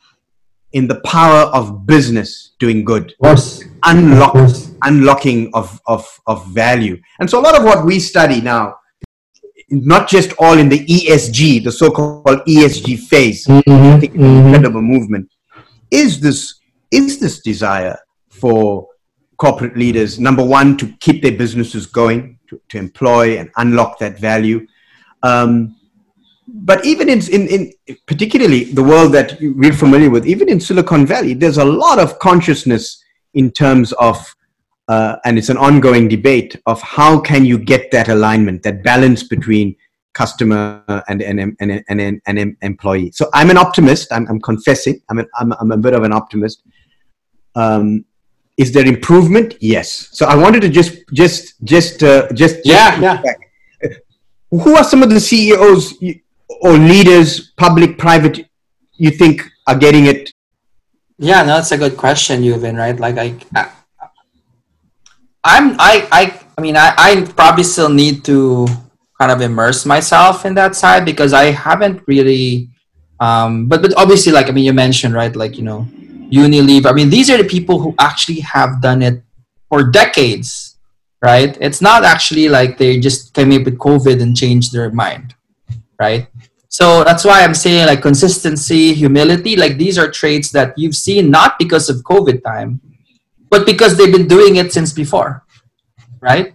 in 0.74 0.88
the 0.88 1.00
power 1.00 1.42
of 1.54 1.86
business 1.86 2.52
doing 2.58 2.84
good. 2.84 3.14
Course. 3.22 3.64
Unlock, 3.84 4.36
unlocking 4.82 5.50
of, 5.54 5.80
of, 5.86 6.04
of 6.26 6.46
value. 6.48 7.00
And 7.20 7.30
so 7.30 7.40
a 7.40 7.42
lot 7.42 7.56
of 7.56 7.64
what 7.64 7.86
we 7.86 8.00
study 8.00 8.40
now, 8.40 8.76
not 9.70 10.08
just 10.08 10.32
all 10.38 10.58
in 10.58 10.68
the 10.68 10.84
ESG, 10.84 11.62
the 11.64 11.72
so-called 11.72 12.40
ESG 12.46 12.98
phase, 12.98 13.46
mm-hmm. 13.46 13.70
Mm-hmm. 13.70 14.22
incredible 14.22 14.82
movement, 14.82 15.30
is 15.90 16.20
this 16.20 16.60
is 16.90 17.18
this 17.18 17.40
desire 17.40 17.98
for 18.28 18.88
corporate 19.36 19.76
leaders 19.76 20.20
number 20.20 20.44
one 20.44 20.76
to 20.76 20.92
keep 21.00 21.22
their 21.22 21.36
businesses 21.36 21.86
going 21.86 22.38
to, 22.48 22.60
to 22.68 22.78
employ 22.78 23.38
and 23.38 23.50
unlock 23.56 23.98
that 23.98 24.18
value 24.18 24.64
um, 25.22 25.74
but 26.54 26.84
even 26.84 27.08
in, 27.08 27.20
in, 27.32 27.48
in 27.48 27.96
particularly 28.06 28.64
the 28.64 28.82
world 28.82 29.12
that 29.12 29.36
we're 29.40 29.72
familiar 29.72 30.08
with 30.08 30.24
even 30.24 30.48
in 30.48 30.60
silicon 30.60 31.04
valley 31.04 31.34
there's 31.34 31.58
a 31.58 31.64
lot 31.64 31.98
of 31.98 32.18
consciousness 32.20 33.02
in 33.34 33.50
terms 33.50 33.92
of 33.94 34.34
uh, 34.86 35.16
and 35.24 35.36
it's 35.36 35.48
an 35.48 35.56
ongoing 35.56 36.06
debate 36.08 36.60
of 36.66 36.80
how 36.82 37.18
can 37.18 37.44
you 37.44 37.58
get 37.58 37.90
that 37.90 38.08
alignment 38.08 38.62
that 38.62 38.84
balance 38.84 39.24
between 39.24 39.74
customer 40.12 40.84
and 41.08 41.22
an, 41.22 41.56
and, 41.58 41.84
and, 41.88 42.22
and, 42.26 42.56
employee. 42.62 43.10
So 43.10 43.28
i'm 43.32 43.50
an 43.50 43.56
optimist 43.56 44.12
i'm, 44.12 44.28
I'm 44.28 44.40
confessing 44.40 45.00
I'm, 45.08 45.18
an, 45.18 45.26
I'm, 45.36 45.52
I'm 45.54 45.72
a 45.72 45.76
bit 45.76 45.92
of 45.92 46.04
an 46.04 46.12
optimist. 46.12 46.62
Um, 47.56 48.04
is 48.56 48.70
there 48.70 48.86
improvement? 48.86 49.56
Yes. 49.60 50.08
So 50.12 50.26
i 50.26 50.36
wanted 50.36 50.62
to 50.62 50.68
just 50.68 51.02
just 51.12 51.54
just 51.64 52.04
uh, 52.04 52.28
just, 52.32 52.56
just 52.56 52.60
yeah 52.64 53.00
yeah. 53.00 53.22
back. 53.22 53.38
who 54.50 54.76
are 54.76 54.84
some 54.84 55.02
of 55.02 55.10
the 55.10 55.18
ceos 55.18 55.94
or 56.62 56.72
leaders 56.78 57.52
public 57.56 57.98
private 57.98 58.46
you 58.96 59.10
think 59.10 59.48
are 59.66 59.76
getting 59.76 60.06
it 60.06 60.32
yeah 61.18 61.42
no 61.42 61.56
that's 61.56 61.72
a 61.72 61.78
good 61.78 61.96
question 61.96 62.42
Euvin 62.42 62.76
right 62.76 62.98
like 62.98 63.16
i, 63.18 63.34
i'm 65.44 65.76
i 65.78 66.06
i 66.12 66.40
i 66.56 66.60
mean 66.60 66.76
I, 66.76 66.94
I 66.96 67.32
probably 67.36 67.64
still 67.64 67.88
need 67.88 68.24
to 68.24 68.66
kind 69.18 69.30
of 69.30 69.40
immerse 69.40 69.86
myself 69.86 70.44
in 70.44 70.54
that 70.54 70.74
side 70.74 71.04
because 71.04 71.32
i 71.32 71.46
haven't 71.50 72.02
really 72.06 72.70
um 73.20 73.66
but 73.68 73.82
but 73.82 73.94
obviously 73.96 74.32
like 74.32 74.48
i 74.48 74.52
mean 74.52 74.64
you 74.64 74.72
mentioned 74.72 75.14
right 75.14 75.34
like 75.34 75.56
you 75.56 75.64
know 75.64 75.88
Unilever. 76.34 76.90
I 76.90 76.92
mean, 76.92 77.10
these 77.10 77.30
are 77.30 77.38
the 77.38 77.48
people 77.48 77.78
who 77.78 77.94
actually 77.98 78.40
have 78.40 78.80
done 78.80 79.02
it 79.02 79.22
for 79.68 79.84
decades, 79.84 80.76
right? 81.22 81.56
It's 81.60 81.80
not 81.80 82.04
actually 82.04 82.48
like 82.48 82.78
they 82.78 82.98
just 82.98 83.34
came 83.34 83.52
up 83.52 83.64
with 83.64 83.78
COVID 83.78 84.20
and 84.20 84.36
changed 84.36 84.72
their 84.72 84.90
mind, 84.90 85.34
right? 85.98 86.26
So 86.74 87.04
that's 87.04 87.24
why 87.24 87.44
I'm 87.44 87.54
saying 87.54 87.86
like 87.86 88.02
consistency, 88.02 88.94
humility, 88.94 89.54
like 89.54 89.78
these 89.78 89.96
are 89.96 90.10
traits 90.10 90.50
that 90.50 90.76
you've 90.76 90.96
seen 90.96 91.30
not 91.30 91.56
because 91.56 91.88
of 91.88 91.98
COVID 91.98 92.42
time, 92.42 92.80
but 93.48 93.64
because 93.64 93.96
they've 93.96 94.10
been 94.10 94.26
doing 94.26 94.56
it 94.56 94.72
since 94.72 94.92
before, 94.92 95.46
right? 96.20 96.52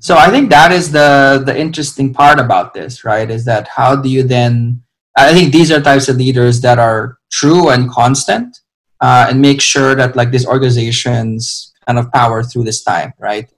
So 0.00 0.18
I 0.18 0.28
think 0.28 0.50
that 0.50 0.70
is 0.70 0.92
the 0.92 1.42
the 1.46 1.58
interesting 1.58 2.12
part 2.12 2.38
about 2.38 2.74
this, 2.74 3.06
right? 3.06 3.30
Is 3.30 3.46
that 3.46 3.66
how 3.68 3.96
do 3.96 4.10
you 4.10 4.22
then 4.22 4.82
I 5.16 5.32
think 5.32 5.50
these 5.50 5.72
are 5.72 5.80
types 5.80 6.10
of 6.10 6.16
leaders 6.16 6.60
that 6.60 6.78
are 6.78 7.16
true 7.32 7.70
and 7.70 7.88
constant 7.88 8.60
uh, 9.00 9.28
and 9.30 9.40
make 9.40 9.62
sure 9.62 9.94
that 9.94 10.14
like 10.14 10.30
these 10.30 10.46
organizations 10.46 11.72
kind 11.86 11.98
of 11.98 12.12
power 12.12 12.42
through 12.42 12.64
this 12.64 12.84
time, 12.84 13.14
right? 13.18 13.48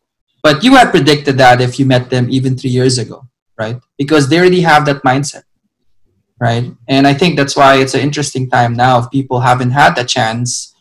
But 0.41 0.63
you 0.63 0.77
had 0.77 0.93
predicted 0.93 1.37
that 1.39 1.61
if 1.61 1.81
you 1.81 1.85
met 1.85 2.11
them 2.11 2.31
even 2.31 2.57
three 2.57 2.71
years 2.71 2.97
ago, 2.97 3.27
right? 3.59 3.81
Because 3.99 4.29
they 4.29 4.39
already 4.39 4.61
have 4.61 4.87
that 4.87 5.03
mindset, 5.03 5.43
right? 6.41 6.71
And 6.89 7.07
I 7.07 7.15
think 7.15 7.37
that's 7.37 7.57
why 7.57 7.77
it's 7.77 7.95
an 7.95 8.01
interesting 8.01 8.49
time 8.49 8.75
now. 8.75 8.99
If 8.99 9.11
people 9.11 9.41
haven't 9.41 9.71
had 9.71 9.95
the 9.95 10.05
chance, 10.05 10.75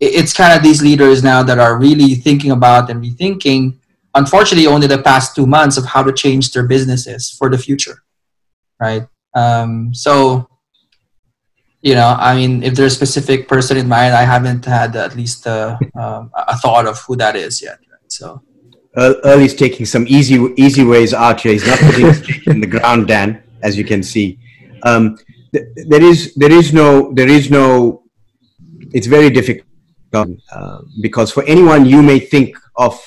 it's 0.00 0.32
kind 0.32 0.56
of 0.56 0.62
these 0.62 0.82
leaders 0.82 1.22
now 1.22 1.42
that 1.42 1.58
are 1.58 1.78
really 1.78 2.14
thinking 2.14 2.50
about 2.50 2.90
and 2.90 3.02
rethinking. 3.02 3.78
Unfortunately, 4.14 4.66
only 4.66 4.86
the 4.86 5.02
past 5.02 5.34
two 5.36 5.46
months 5.46 5.76
of 5.76 5.84
how 5.86 6.02
to 6.02 6.12
change 6.12 6.52
their 6.52 6.66
businesses 6.66 7.30
for 7.30 7.48
the 7.48 7.58
future, 7.58 8.02
right? 8.80 9.06
Um, 9.34 9.94
so 9.94 10.50
you 11.82 11.94
know 11.94 12.14
i 12.18 12.34
mean 12.36 12.62
if 12.62 12.74
there's 12.74 12.92
a 12.92 12.96
specific 12.96 13.48
person 13.48 13.76
in 13.76 13.88
mind 13.88 14.14
i 14.14 14.22
haven't 14.22 14.64
had 14.64 14.94
at 14.96 15.16
least 15.16 15.46
a, 15.46 15.78
um, 15.98 16.30
a 16.34 16.56
thought 16.58 16.86
of 16.86 16.98
who 17.02 17.16
that 17.16 17.36
is 17.36 17.62
yet 17.62 17.78
right? 17.90 18.12
so 18.12 18.42
early's 18.96 19.54
taking 19.54 19.86
some 19.86 20.04
easy 20.08 20.36
easy 20.56 20.84
ways 20.84 21.14
out 21.14 21.40
here 21.40 21.52
he's 21.52 21.66
not 21.66 21.78
putting 21.78 22.06
his 22.06 22.22
in 22.46 22.60
the 22.60 22.66
ground 22.66 23.06
dan 23.08 23.42
as 23.62 23.76
you 23.78 23.84
can 23.84 24.02
see 24.02 24.38
um, 24.82 25.16
th- 25.52 25.66
there 25.88 26.02
is 26.02 26.34
there 26.34 26.52
is 26.52 26.72
no 26.72 27.12
there 27.14 27.28
is 27.28 27.50
no 27.50 28.02
it's 28.92 29.06
very 29.06 29.30
difficult 29.30 29.66
uh, 30.52 30.78
because 31.00 31.30
for 31.30 31.44
anyone 31.44 31.86
you 31.86 32.02
may 32.02 32.18
think 32.18 32.56
of 32.76 32.98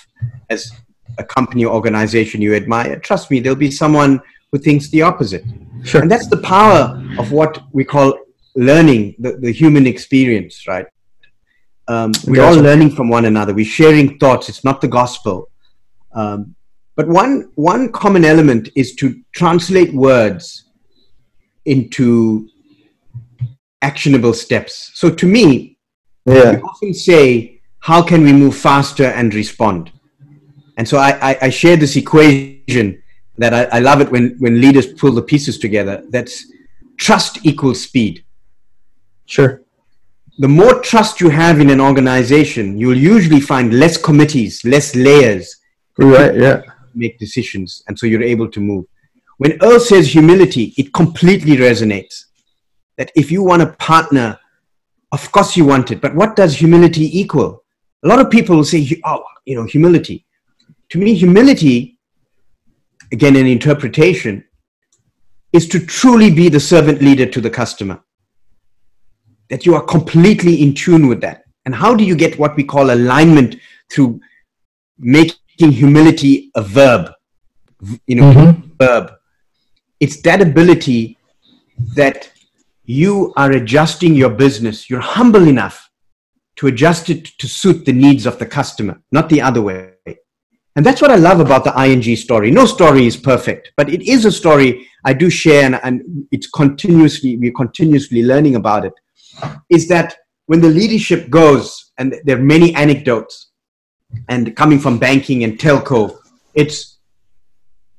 as 0.49 0.71
a 1.17 1.23
company 1.23 1.65
or 1.65 1.73
organization 1.73 2.41
you 2.41 2.55
admire 2.55 2.99
trust 2.99 3.29
me 3.29 3.39
there'll 3.39 3.55
be 3.55 3.71
someone 3.71 4.21
who 4.51 4.57
thinks 4.57 4.89
the 4.89 5.01
opposite 5.01 5.43
sure. 5.83 6.01
and 6.01 6.09
that's 6.09 6.27
the 6.27 6.37
power 6.37 7.01
of 7.19 7.31
what 7.31 7.61
we 7.71 7.83
call 7.83 8.17
learning 8.55 9.15
the, 9.19 9.33
the 9.37 9.51
human 9.51 9.87
experience, 9.87 10.67
right? 10.67 10.85
Um, 11.87 12.11
we're 12.27 12.37
gotcha. 12.37 12.57
all 12.57 12.63
learning 12.63 12.91
from 12.91 13.09
one 13.09 13.25
another. 13.25 13.53
We're 13.53 13.65
sharing 13.65 14.17
thoughts. 14.19 14.49
It's 14.49 14.63
not 14.63 14.79
the 14.79 14.87
gospel. 14.87 15.49
Um, 16.13 16.55
but 16.95 17.07
one, 17.07 17.51
one 17.55 17.91
common 17.91 18.23
element 18.23 18.69
is 18.75 18.95
to 18.95 19.19
translate 19.33 19.93
words 19.93 20.65
into 21.65 22.49
actionable 23.81 24.33
steps. 24.33 24.91
So 24.93 25.09
to 25.09 25.25
me, 25.25 25.77
yeah. 26.25 26.55
we 26.55 26.61
often 26.61 26.93
say, 26.93 27.61
how 27.79 28.01
can 28.01 28.23
we 28.23 28.31
move 28.31 28.55
faster 28.55 29.05
and 29.05 29.33
respond? 29.33 29.91
And 30.77 30.87
so 30.87 30.97
I, 30.97 31.31
I, 31.31 31.37
I 31.43 31.49
share 31.49 31.75
this 31.75 31.95
equation 31.95 33.03
that 33.37 33.53
I, 33.53 33.77
I 33.77 33.79
love 33.79 34.01
it 34.01 34.09
when, 34.11 34.35
when 34.39 34.61
leaders 34.61 34.87
pull 34.93 35.11
the 35.11 35.21
pieces 35.21 35.57
together. 35.57 36.03
That's 36.09 36.45
trust 36.97 37.45
equals 37.45 37.81
speed. 37.81 38.23
Sure. 39.25 39.61
The 40.39 40.47
more 40.47 40.79
trust 40.81 41.21
you 41.21 41.29
have 41.29 41.59
in 41.59 41.69
an 41.69 41.79
organization, 41.79 42.77
you'll 42.77 42.97
usually 42.97 43.39
find 43.39 43.79
less 43.79 43.97
committees, 43.97 44.63
less 44.65 44.95
layers. 44.95 45.57
Right, 45.97 46.35
yeah. 46.35 46.61
Make 46.95 47.19
decisions, 47.19 47.83
and 47.87 47.97
so 47.97 48.07
you're 48.07 48.23
able 48.23 48.49
to 48.49 48.59
move. 48.59 48.85
When 49.37 49.57
Earl 49.61 49.79
says 49.79 50.11
humility, 50.11 50.73
it 50.77 50.93
completely 50.93 51.57
resonates. 51.57 52.25
That 52.97 53.11
if 53.15 53.31
you 53.31 53.43
want 53.43 53.61
a 53.61 53.73
partner, 53.73 54.39
of 55.11 55.31
course 55.31 55.57
you 55.57 55.65
want 55.65 55.91
it, 55.91 56.01
but 56.01 56.15
what 56.15 56.35
does 56.35 56.55
humility 56.55 57.19
equal? 57.19 57.63
A 58.03 58.07
lot 58.07 58.19
of 58.19 58.29
people 58.29 58.55
will 58.55 58.65
say, 58.65 59.01
oh, 59.05 59.23
you 59.45 59.55
know, 59.55 59.65
humility. 59.65 60.25
To 60.89 60.97
me, 60.99 61.13
humility, 61.13 61.97
again, 63.11 63.35
an 63.35 63.47
interpretation, 63.47 64.45
is 65.53 65.67
to 65.69 65.79
truly 65.79 66.31
be 66.31 66.49
the 66.49 66.59
servant 66.59 67.01
leader 67.01 67.25
to 67.25 67.41
the 67.41 67.49
customer 67.49 68.03
that 69.49 69.65
you 69.65 69.75
are 69.75 69.83
completely 69.83 70.61
in 70.61 70.73
tune 70.73 71.07
with 71.07 71.21
that. 71.21 71.43
And 71.65 71.75
how 71.75 71.95
do 71.95 72.03
you 72.03 72.15
get 72.15 72.39
what 72.39 72.55
we 72.55 72.63
call 72.63 72.91
alignment 72.91 73.55
through 73.91 74.19
making 74.97 75.71
humility 75.71 76.51
a 76.55 76.61
verb? 76.61 77.11
You 78.07 78.15
know, 78.15 78.33
mm-hmm. 78.33 78.69
verb. 78.79 79.11
It's 80.03 80.21
that 80.23 80.41
ability 80.41 81.17
that 81.95 82.29
you 82.83 83.31
are 83.37 83.51
adjusting 83.53 84.13
your 84.15 84.31
business. 84.31 84.89
You're 84.89 84.99
humble 85.17 85.47
enough 85.47 85.89
to 86.57 86.67
adjust 86.67 87.09
it 87.09 87.23
to 87.39 87.47
suit 87.47 87.85
the 87.85 87.93
needs 87.93 88.25
of 88.25 88.37
the 88.37 88.45
customer, 88.45 89.01
not 89.13 89.29
the 89.29 89.41
other 89.41 89.61
way. 89.61 89.93
And 90.75 90.85
that's 90.85 91.01
what 91.01 91.09
I 91.09 91.15
love 91.15 91.39
about 91.39 91.63
the 91.63 91.73
ING 91.81 92.17
story. 92.17 92.51
No 92.51 92.65
story 92.65 93.07
is 93.07 93.15
perfect, 93.15 93.71
but 93.77 93.87
it 93.87 94.01
is 94.01 94.25
a 94.25 94.31
story 94.31 94.85
I 95.05 95.13
do 95.13 95.29
share, 95.29 95.63
and, 95.63 95.79
and 95.85 96.25
it's 96.33 96.49
continuously, 96.49 97.37
we're 97.37 97.53
continuously 97.53 98.23
learning 98.23 98.57
about 98.57 98.83
it 98.83 98.93
is 99.69 99.87
that 99.87 100.17
when 100.47 100.59
the 100.59 100.67
leadership 100.67 101.29
goes, 101.29 101.93
and 101.97 102.13
there 102.25 102.37
are 102.37 102.43
many 102.55 102.75
anecdotes, 102.75 103.51
and 104.27 104.53
coming 104.57 104.79
from 104.79 104.99
banking 104.99 105.45
and 105.45 105.57
telco, 105.57 106.17
it's, 106.55 106.92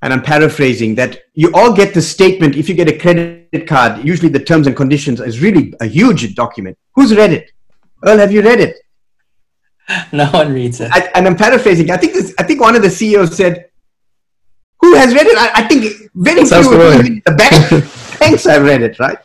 and 0.04 0.12
I'm 0.12 0.22
paraphrasing, 0.22 0.94
that 0.96 1.20
you 1.32 1.50
all 1.54 1.72
get 1.72 1.94
the 1.94 2.02
statement 2.02 2.56
if 2.56 2.68
you 2.68 2.74
get 2.74 2.88
a 2.88 2.98
credit 2.98 3.66
card, 3.66 4.04
usually 4.04 4.28
the 4.28 4.38
terms 4.38 4.66
and 4.66 4.76
conditions 4.76 5.18
is 5.18 5.40
really 5.40 5.72
a 5.80 5.86
huge 5.86 6.34
document. 6.34 6.76
Who's 6.94 7.16
read 7.16 7.32
it? 7.32 7.50
Earl, 8.04 8.18
have 8.18 8.30
you 8.30 8.42
read 8.42 8.60
it? 8.60 8.76
No 10.12 10.30
one 10.30 10.52
reads 10.52 10.80
it. 10.80 10.90
I, 10.92 11.10
and 11.14 11.26
I'm 11.26 11.36
paraphrasing. 11.36 11.90
I 11.90 11.96
think 11.96 12.12
this, 12.12 12.34
I 12.38 12.42
think 12.42 12.60
one 12.60 12.74
of 12.74 12.82
the 12.82 12.88
CEOs 12.88 13.36
said, 13.36 13.68
"Who 14.80 14.94
has 14.94 15.14
read 15.14 15.26
it?" 15.26 15.36
I, 15.36 15.50
I 15.56 15.68
think 15.68 16.10
very 16.14 16.42
few. 16.44 17.20
The 17.26 17.34
bank, 17.36 18.18
banks 18.18 18.44
have 18.44 18.62
read 18.62 18.80
it, 18.80 18.98
right? 18.98 19.18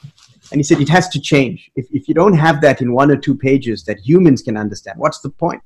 And 0.52 0.60
he 0.60 0.64
said 0.64 0.82
it 0.82 0.90
has 0.90 1.08
to 1.10 1.22
change. 1.22 1.72
If, 1.78 1.88
if 1.92 2.10
you 2.10 2.14
don't 2.14 2.34
have 2.34 2.60
that 2.60 2.82
in 2.82 2.92
one 2.92 3.10
or 3.10 3.16
two 3.16 3.36
pages 3.36 3.86
that 3.86 4.00
humans 4.00 4.42
can 4.42 4.58
understand, 4.58 5.00
what's 5.00 5.20
the 5.20 5.30
point? 5.30 5.62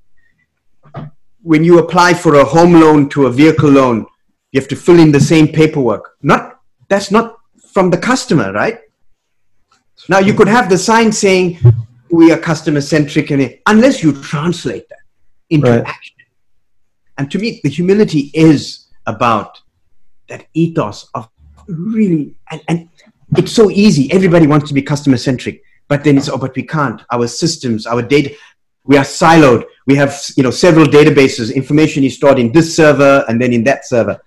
When 1.41 1.63
you 1.63 1.79
apply 1.79 2.13
for 2.13 2.35
a 2.35 2.45
home 2.45 2.73
loan 2.73 3.09
to 3.09 3.25
a 3.25 3.31
vehicle 3.31 3.71
loan, 3.71 4.05
you 4.53 4.61
have 4.61 4.69
to 4.69 4.75
fill 4.75 4.99
in 4.99 5.11
the 5.11 5.19
same 5.19 5.47
paperwork. 5.47 6.15
Not 6.21 6.59
that's 6.87 7.11
not 7.11 7.37
from 7.73 7.89
the 7.89 7.97
customer, 7.97 8.53
right? 8.53 8.79
Now 10.07 10.19
you 10.19 10.33
could 10.33 10.47
have 10.47 10.69
the 10.69 10.77
sign 10.77 11.11
saying 11.11 11.59
we 12.11 12.31
are 12.31 12.37
customer 12.37 12.81
centric, 12.81 13.31
and 13.31 13.59
unless 13.65 14.03
you 14.03 14.13
translate 14.21 14.87
that 14.89 14.99
into 15.49 15.69
right. 15.69 15.83
action. 15.85 16.15
And 17.17 17.29
to 17.31 17.39
me, 17.39 17.59
the 17.63 17.69
humility 17.69 18.31
is 18.33 18.87
about 19.07 19.59
that 20.29 20.45
ethos 20.53 21.09
of 21.13 21.29
really 21.67 22.35
and, 22.51 22.61
and 22.67 22.89
it's 23.37 23.51
so 23.51 23.71
easy. 23.71 24.11
Everybody 24.13 24.45
wants 24.45 24.67
to 24.67 24.73
be 24.75 24.83
customer 24.83 25.17
centric, 25.17 25.63
but 25.87 26.03
then 26.03 26.17
it's 26.17 26.29
oh, 26.29 26.37
but 26.37 26.55
we 26.55 26.63
can't. 26.63 27.01
Our 27.11 27.27
systems, 27.27 27.87
our 27.87 28.03
data, 28.03 28.35
we 28.83 28.97
are 28.97 29.03
siloed. 29.03 29.65
We 29.85 29.95
have 29.95 30.19
you 30.37 30.43
know 30.43 30.51
several 30.51 30.85
databases. 30.85 31.53
Information 31.53 32.03
is 32.03 32.15
stored 32.15 32.39
in 32.39 32.51
this 32.51 32.75
server 32.75 33.25
and 33.27 33.41
then 33.41 33.53
in 33.53 33.63
that 33.65 33.85
server. 33.85 34.19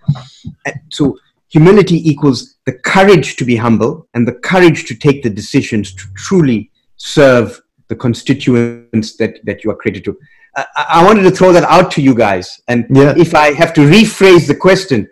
And 0.64 0.80
so 0.90 1.18
humility 1.48 2.08
equals 2.08 2.56
the 2.66 2.72
courage 2.72 3.36
to 3.36 3.44
be 3.44 3.56
humble 3.56 4.08
and 4.14 4.26
the 4.26 4.32
courage 4.32 4.86
to 4.86 4.94
take 4.94 5.22
the 5.22 5.30
decisions 5.30 5.94
to 5.94 6.04
truly 6.14 6.70
serve 6.96 7.60
the 7.88 7.96
constituents 7.96 9.16
that, 9.16 9.38
that 9.44 9.62
you 9.62 9.70
are 9.70 9.76
created 9.76 10.04
to. 10.04 10.18
I, 10.56 10.66
I 10.76 11.04
wanted 11.04 11.22
to 11.22 11.30
throw 11.30 11.52
that 11.52 11.64
out 11.64 11.90
to 11.92 12.02
you 12.02 12.14
guys. 12.14 12.60
And 12.68 12.86
Yeah. 12.90 13.14
if 13.16 13.34
I 13.34 13.52
have 13.52 13.72
to 13.74 13.82
rephrase 13.82 14.46
the 14.48 14.54
question, 14.56 15.08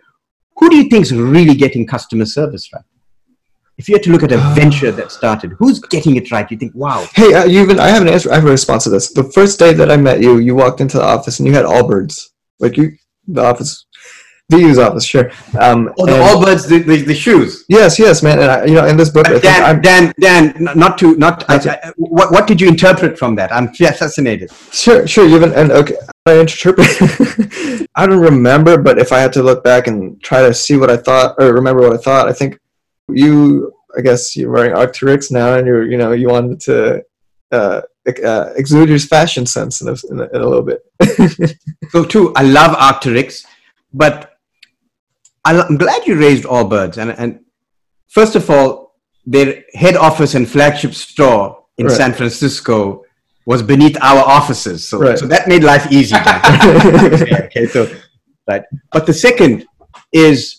who 0.57 0.69
do 0.69 0.75
you 0.75 0.89
think 0.89 1.03
is 1.03 1.13
really 1.13 1.55
getting 1.55 1.85
customer 1.87 2.25
service 2.25 2.71
right? 2.73 2.83
If 3.77 3.89
you 3.89 3.95
had 3.95 4.03
to 4.03 4.11
look 4.11 4.23
at 4.23 4.31
a 4.31 4.37
venture 4.55 4.91
that 4.91 5.11
started, 5.11 5.51
who's 5.59 5.79
getting 5.79 6.15
it 6.15 6.31
right? 6.31 6.49
You 6.49 6.57
think, 6.57 6.73
wow, 6.75 7.05
Hey, 7.13 7.33
uh, 7.33 7.45
you 7.45 7.61
even 7.61 7.79
I 7.79 7.87
have 7.89 8.01
an 8.01 8.07
answer. 8.09 8.31
I 8.31 8.35
have 8.35 8.45
a 8.45 8.49
response 8.51 8.83
to 8.85 8.89
this. 8.89 9.11
The 9.11 9.23
first 9.23 9.59
day 9.59 9.73
that 9.73 9.91
I 9.91 9.97
met 9.97 10.21
you, 10.21 10.37
you 10.39 10.55
walked 10.55 10.79
into 10.81 10.97
the 10.97 11.03
office 11.03 11.39
and 11.39 11.47
you 11.47 11.53
had 11.53 11.65
Allbirds. 11.65 12.19
Like 12.59 12.77
you, 12.77 12.91
the 13.27 13.43
office, 13.43 13.85
the 14.47 14.59
U's 14.59 14.77
office, 14.77 15.03
sure. 15.03 15.29
Um, 15.59 15.91
oh, 15.97 16.05
the 16.05 16.13
and- 16.15 16.23
Allbirds, 16.23 16.69
the, 16.69 16.79
the, 16.79 17.01
the 17.01 17.13
shoes. 17.13 17.65
yes, 17.67 17.99
yes, 17.99 18.23
man. 18.23 18.39
And 18.39 18.49
I, 18.49 18.65
you 18.65 18.75
know, 18.75 18.85
in 18.85 18.95
this 18.95 19.09
book, 19.09 19.27
I 19.27 19.33
But 19.33 19.41
think 19.41 19.55
Dan, 19.55 19.63
I'm 19.63 19.81
Dan, 19.81 20.13
Dan, 20.21 20.77
not 20.77 20.97
to, 20.99 21.15
not, 21.17 21.43
I, 21.49 21.57
That's 21.57 21.67
I, 21.67 21.91
what, 21.97 22.31
what 22.31 22.47
did 22.47 22.61
you 22.61 22.69
interpret 22.69 23.17
from 23.19 23.35
that? 23.35 23.51
I'm 23.51 23.73
fascinated. 23.73 24.51
sure, 24.71 25.05
sure. 25.05 25.27
Even 25.27 25.51
and 25.53 25.71
okay, 25.73 25.95
I 26.25 26.39
interpret. 26.39 26.87
I 27.95 28.05
don't 28.07 28.19
remember, 28.21 28.77
but 28.77 28.99
if 28.99 29.11
I 29.11 29.19
had 29.19 29.33
to 29.33 29.43
look 29.43 29.63
back 29.63 29.87
and 29.87 30.21
try 30.23 30.41
to 30.43 30.53
see 30.53 30.77
what 30.77 30.89
I 30.89 30.97
thought 30.97 31.35
or 31.39 31.51
remember 31.53 31.81
what 31.81 31.93
I 31.93 31.97
thought, 31.97 32.27
I 32.29 32.33
think 32.33 32.57
you. 33.09 33.73
I 33.97 34.01
guess 34.01 34.35
you're 34.35 34.51
wearing 34.51 34.73
Arc'teryx 34.73 35.31
now, 35.31 35.55
and 35.55 35.65
you're, 35.65 35.89
you 35.89 35.97
know, 35.97 36.11
you 36.11 36.27
wanted 36.27 36.59
to 36.61 37.01
uh, 37.51 37.81
uh, 38.25 38.49
exude 38.55 38.89
your 38.89 38.99
fashion 38.99 39.45
sense 39.45 39.81
in 39.81 39.87
a, 39.87 39.95
in 40.09 40.19
a, 40.19 40.23
in 40.35 40.41
a 40.41 40.47
little 40.47 40.63
bit. 40.63 40.81
So 41.91 42.03
too, 42.03 42.33
I 42.35 42.43
love 42.43 42.75
Arc'teryx, 42.75 43.45
but 43.93 44.33
I, 45.45 45.65
am 45.65 45.77
glad 45.77 46.05
you 46.05 46.19
raised 46.19 46.43
Allbirds. 46.43 46.97
And, 46.97 47.11
and 47.11 47.39
first 48.09 48.35
of 48.35 48.49
all, 48.49 48.95
their 49.25 49.63
head 49.73 49.95
office 49.95 50.35
and 50.35 50.49
flagship 50.49 50.93
store 50.93 51.63
in 51.77 51.85
Right. 51.85 51.95
San 51.95 52.11
Francisco 52.13 53.03
was 53.45 53.61
beneath 53.61 53.97
our 54.01 54.19
offices. 54.19 54.87
So, 54.87 54.97
Right. 54.99 55.17
so 55.17 55.27
that 55.27 55.47
made 55.47 55.63
life 55.63 55.89
easy. 55.91 56.15
okay, 56.17 57.45
okay, 57.45 57.67
so, 57.67 57.89
right. 58.47 58.63
But 58.91 59.05
the 59.05 59.13
second 59.13 59.65
is 60.11 60.54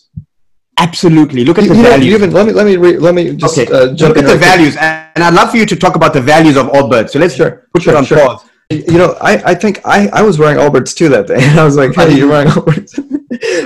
absolutely, 0.77 1.43
look 1.45 1.57
at 1.57 1.63
You, 1.65 1.69
the 1.71 1.75
you 1.75 1.83
values. 1.83 2.13
even 2.15 2.31
let 2.31 2.45
me 2.47 2.53
let 2.53 2.65
me 2.65 2.77
re, 2.77 2.97
let 2.97 3.13
me 3.15 3.35
just 3.35 3.57
okay, 3.57 3.71
uh, 3.71 3.93
jump 3.93 4.15
look 4.15 4.17
at 4.17 4.25
the 4.25 4.33
right 4.33 4.39
values. 4.39 4.75
And, 4.77 5.09
and 5.15 5.23
I'd 5.23 5.33
love 5.33 5.51
for 5.51 5.57
you 5.57 5.65
to 5.65 5.75
talk 5.75 5.95
about 5.95 6.13
the 6.13 6.21
values 6.21 6.57
of 6.57 6.67
Allbirds. 6.67 7.09
So 7.11 7.19
let's 7.19 7.35
Sure, 7.35 7.67
put 7.73 7.83
sure, 7.83 7.93
it 7.93 7.97
on 7.97 8.05
sure. 8.05 8.17
pause. 8.17 8.45
You 8.69 8.97
know, 8.97 9.15
I, 9.21 9.37
I 9.51 9.55
think 9.55 9.79
I, 9.85 10.09
I 10.11 10.21
was 10.21 10.37
wearing 10.39 10.57
Allbirds 10.57 10.93
too 10.95 11.07
that 11.09 11.27
day, 11.27 11.35
and 11.39 11.59
I 11.63 11.63
was 11.63 11.77
like, 11.77 11.93
"Hey, 11.95 12.15
you're 12.17 12.29
wearing 12.29 12.49
Allbirds." 12.49 12.93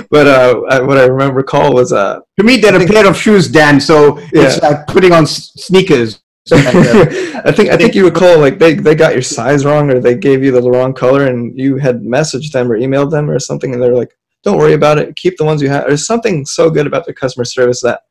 but 0.10 0.26
uh, 0.26 0.60
I, 0.70 0.80
what 0.80 0.98
I 0.98 1.06
remember 1.06 1.36
recall 1.36 1.74
was 1.74 1.92
uh, 1.92 2.20
To 2.38 2.44
me, 2.44 2.56
they're 2.58 2.80
a 2.80 2.86
pair 2.86 3.06
of 3.08 3.16
shoes, 3.16 3.48
Dan. 3.48 3.80
So 3.80 4.18
it's 4.32 4.62
Yeah. 4.62 4.68
like 4.68 4.86
putting 4.86 5.12
on 5.12 5.24
s- 5.24 5.52
sneakers. 5.56 6.20
I 6.52 7.52
think 7.54 7.70
I 7.70 7.76
think 7.76 7.94
you 7.94 8.04
recall 8.04 8.38
like 8.40 8.58
they, 8.58 8.74
they 8.74 8.96
got 8.96 9.12
your 9.12 9.22
size 9.22 9.64
wrong 9.64 9.90
or 9.92 10.00
they 10.00 10.16
gave 10.16 10.42
you 10.42 10.50
the 10.50 10.60
wrong 10.62 10.92
color 10.92 11.26
and 11.28 11.56
you 11.56 11.76
had 11.76 12.00
messaged 12.02 12.50
them 12.50 12.70
or 12.70 12.76
emailed 12.76 13.12
them 13.12 13.30
or 13.30 13.38
something 13.38 13.72
and 13.72 13.80
they're 13.80 13.94
like, 13.94 14.12
"Don't 14.42 14.58
worry 14.58 14.74
about 14.74 14.98
it. 14.98 15.16
Keep 15.16 15.36
the 15.36 15.44
ones 15.44 15.62
you 15.62 15.68
have." 15.68 15.86
There's 15.86 16.06
something 16.06 16.44
so 16.44 16.70
good 16.70 16.86
about 16.86 17.04
their 17.04 17.14
customer 17.14 17.44
service 17.44 17.80
that 17.82 18.02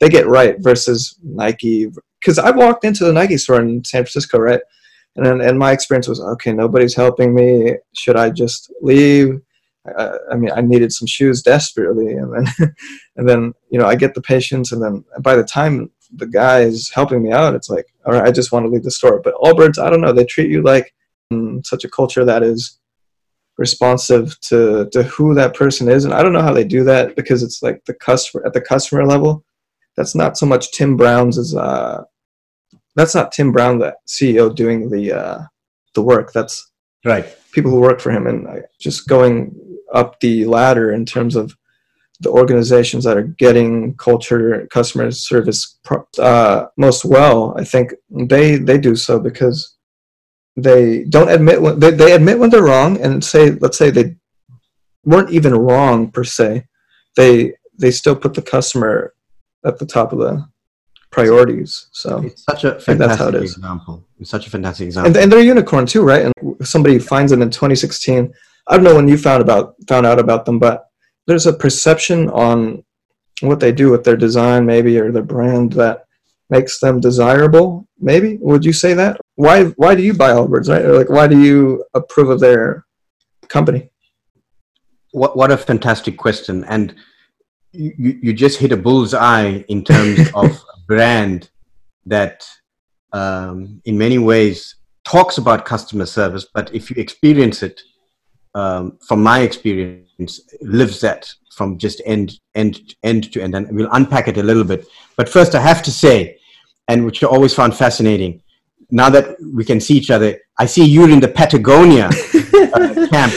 they 0.00 0.08
get 0.08 0.26
right 0.26 0.56
versus 0.58 1.18
Nike. 1.22 1.88
Because 2.20 2.38
I 2.38 2.50
walked 2.50 2.84
into 2.84 3.04
the 3.04 3.12
Nike 3.12 3.38
store 3.38 3.60
in 3.60 3.84
San 3.84 4.02
Francisco, 4.02 4.38
right? 4.38 4.60
And 5.16 5.26
then, 5.26 5.40
and 5.40 5.58
my 5.58 5.72
experience 5.72 6.08
was 6.08 6.20
okay. 6.20 6.52
Nobody's 6.52 6.94
helping 6.94 7.34
me. 7.34 7.74
Should 7.94 8.16
I 8.16 8.30
just 8.30 8.72
leave? 8.80 9.40
I, 9.98 10.10
I 10.32 10.36
mean, 10.36 10.50
I 10.52 10.60
needed 10.60 10.92
some 10.92 11.06
shoes 11.06 11.42
desperately, 11.42 12.12
and 12.14 12.32
then, 12.32 12.74
and 13.16 13.28
then 13.28 13.52
you 13.70 13.78
know, 13.78 13.86
I 13.86 13.96
get 13.96 14.14
the 14.14 14.22
patience, 14.22 14.72
and 14.72 14.82
then 14.82 15.04
by 15.20 15.36
the 15.36 15.44
time 15.44 15.90
the 16.14 16.26
guy 16.26 16.60
is 16.60 16.90
helping 16.90 17.22
me 17.22 17.32
out, 17.32 17.54
it's 17.54 17.70
like, 17.70 17.86
all 18.04 18.12
right, 18.12 18.26
I 18.26 18.30
just 18.30 18.52
want 18.52 18.66
to 18.66 18.70
leave 18.70 18.82
the 18.82 18.90
store. 18.90 19.20
But 19.20 19.34
Allbirds, 19.34 19.78
I 19.78 19.90
don't 19.90 20.00
know, 20.00 20.12
they 20.12 20.24
treat 20.24 20.50
you 20.50 20.62
like 20.62 20.94
mm, 21.32 21.64
such 21.64 21.84
a 21.84 21.88
culture 21.88 22.24
that 22.24 22.42
is 22.42 22.78
responsive 23.60 24.40
to 24.40 24.88
to 24.90 25.02
who 25.04 25.34
that 25.34 25.54
person 25.54 25.88
is, 25.88 26.04
and 26.04 26.14
I 26.14 26.22
don't 26.22 26.32
know 26.32 26.42
how 26.42 26.54
they 26.54 26.64
do 26.64 26.82
that 26.84 27.14
because 27.14 27.42
it's 27.44 27.62
like 27.62 27.84
the 27.84 27.94
customer 27.94 28.44
at 28.44 28.54
the 28.54 28.60
customer 28.60 29.04
level. 29.06 29.44
That's 29.96 30.14
not 30.14 30.38
so 30.38 30.46
much 30.46 30.72
Tim 30.72 30.96
Brown's 30.96 31.38
as 31.38 31.54
uh, 31.54 32.02
that's 32.96 33.14
not 33.14 33.32
Tim 33.32 33.52
Brown, 33.52 33.78
the 33.78 33.94
CEO, 34.08 34.52
doing 34.52 34.90
the 34.90 35.12
uh, 35.12 35.38
the 35.94 36.02
work. 36.02 36.32
That's 36.32 36.72
right. 37.04 37.26
people 37.52 37.70
who 37.70 37.80
work 37.80 38.00
for 38.00 38.10
him, 38.10 38.26
and 38.26 38.48
uh, 38.48 38.62
just 38.80 39.06
going 39.06 39.54
up 39.92 40.18
the 40.20 40.46
ladder 40.46 40.92
in 40.92 41.04
terms 41.04 41.36
of 41.36 41.54
the 42.20 42.30
organizations 42.30 43.04
that 43.04 43.16
are 43.16 43.34
getting 43.38 43.94
culture, 43.96 44.66
customer 44.70 45.10
service 45.10 45.78
uh, 46.18 46.66
most 46.78 47.04
well. 47.04 47.54
I 47.58 47.64
think 47.64 47.92
they 48.08 48.56
they 48.56 48.78
do 48.78 48.96
so 48.96 49.20
because 49.20 49.76
they 50.56 51.04
don't 51.04 51.30
admit 51.30 51.60
when 51.62 51.78
they, 51.78 51.90
they 51.90 52.12
admit 52.12 52.38
when 52.38 52.50
they're 52.50 52.62
wrong 52.62 53.00
and 53.00 53.24
say 53.24 53.52
let's 53.52 53.78
say 53.78 53.90
they 53.90 54.16
weren't 55.04 55.30
even 55.30 55.54
wrong 55.54 56.10
per 56.10 56.24
se. 56.24 56.66
They 57.16 57.54
they 57.78 57.90
still 57.90 58.16
put 58.16 58.34
the 58.34 58.42
customer 58.42 59.14
at 59.64 59.78
the 59.78 59.86
top 59.86 60.12
of 60.12 60.18
the 60.18 60.46
priorities. 61.10 61.88
So 61.92 62.22
It's 62.22 62.44
such 62.44 62.64
a 62.64 62.78
think 62.80 62.98
that's 62.98 63.18
how 63.18 63.28
it 63.28 63.32
fantastic 63.32 63.56
example. 63.56 64.06
It's 64.18 64.30
such 64.30 64.46
a 64.46 64.50
fantastic 64.50 64.86
example. 64.86 65.08
and, 65.08 65.16
and 65.16 65.32
they're 65.32 65.40
a 65.40 65.44
unicorn 65.44 65.86
too, 65.86 66.02
right? 66.02 66.26
And 66.26 66.66
somebody 66.66 66.98
finds 66.98 67.32
it 67.32 67.40
in 67.40 67.50
2016. 67.50 68.32
I 68.68 68.76
don't 68.76 68.84
know 68.84 68.94
when 68.94 69.08
you 69.08 69.16
found 69.18 69.42
about 69.42 69.74
found 69.88 70.06
out 70.06 70.18
about 70.18 70.44
them, 70.44 70.58
but 70.58 70.86
there's 71.26 71.46
a 71.46 71.52
perception 71.52 72.28
on 72.30 72.84
what 73.40 73.60
they 73.60 73.72
do 73.72 73.90
with 73.90 74.04
their 74.04 74.16
design, 74.16 74.66
maybe, 74.66 74.98
or 74.98 75.10
their 75.10 75.22
brand 75.22 75.72
that 75.72 76.04
makes 76.50 76.78
them 76.80 77.00
desirable. 77.00 77.86
Maybe 77.98 78.38
would 78.40 78.64
you 78.64 78.72
say 78.72 78.94
that? 78.94 79.20
Why 79.44 79.56
why 79.82 79.94
do 79.94 80.02
you 80.02 80.14
buy 80.22 80.30
Allbirds, 80.32 80.68
right? 80.68 80.84
Or 80.84 80.94
like 81.00 81.10
why 81.16 81.26
do 81.26 81.38
you 81.40 81.84
approve 81.94 82.30
of 82.30 82.40
their 82.40 82.84
company? 83.48 83.90
what, 85.12 85.36
what 85.36 85.50
a 85.50 85.56
fantastic 85.56 86.16
question. 86.16 86.64
And 86.64 86.94
you, 87.72 88.18
you 88.22 88.32
just 88.32 88.58
hit 88.58 88.72
a 88.72 88.76
bull's 88.76 89.14
eye 89.14 89.64
in 89.68 89.84
terms 89.84 90.30
of 90.34 90.50
a 90.50 90.80
brand 90.86 91.50
that, 92.06 92.48
um, 93.12 93.80
in 93.84 93.98
many 93.98 94.18
ways, 94.18 94.76
talks 95.04 95.38
about 95.38 95.64
customer 95.64 96.06
service, 96.06 96.46
but 96.54 96.72
if 96.74 96.90
you 96.90 96.96
experience 96.96 97.62
it, 97.62 97.80
um, 98.54 98.98
from 99.06 99.22
my 99.22 99.40
experience, 99.40 100.40
lives 100.60 101.00
that 101.00 101.28
from 101.54 101.78
just 101.78 102.02
end 102.04 102.32
end 102.56 102.94
end 103.04 103.32
to 103.32 103.40
end. 103.40 103.54
And 103.54 103.70
we'll 103.70 103.88
unpack 103.92 104.26
it 104.26 104.38
a 104.38 104.42
little 104.42 104.64
bit. 104.64 104.86
But 105.16 105.28
first, 105.28 105.54
I 105.54 105.60
have 105.60 105.82
to 105.84 105.92
say, 105.92 106.38
and 106.88 107.04
which 107.04 107.22
I 107.22 107.28
always 107.28 107.54
found 107.54 107.76
fascinating. 107.76 108.42
Now 108.90 109.08
that 109.10 109.36
we 109.54 109.64
can 109.64 109.80
see 109.80 109.94
each 109.96 110.10
other, 110.10 110.38
I 110.58 110.66
see 110.66 110.84
you're 110.84 111.10
in 111.10 111.20
the 111.20 111.28
Patagonia 111.28 112.06
uh, 112.06 112.10
camp 113.12 113.32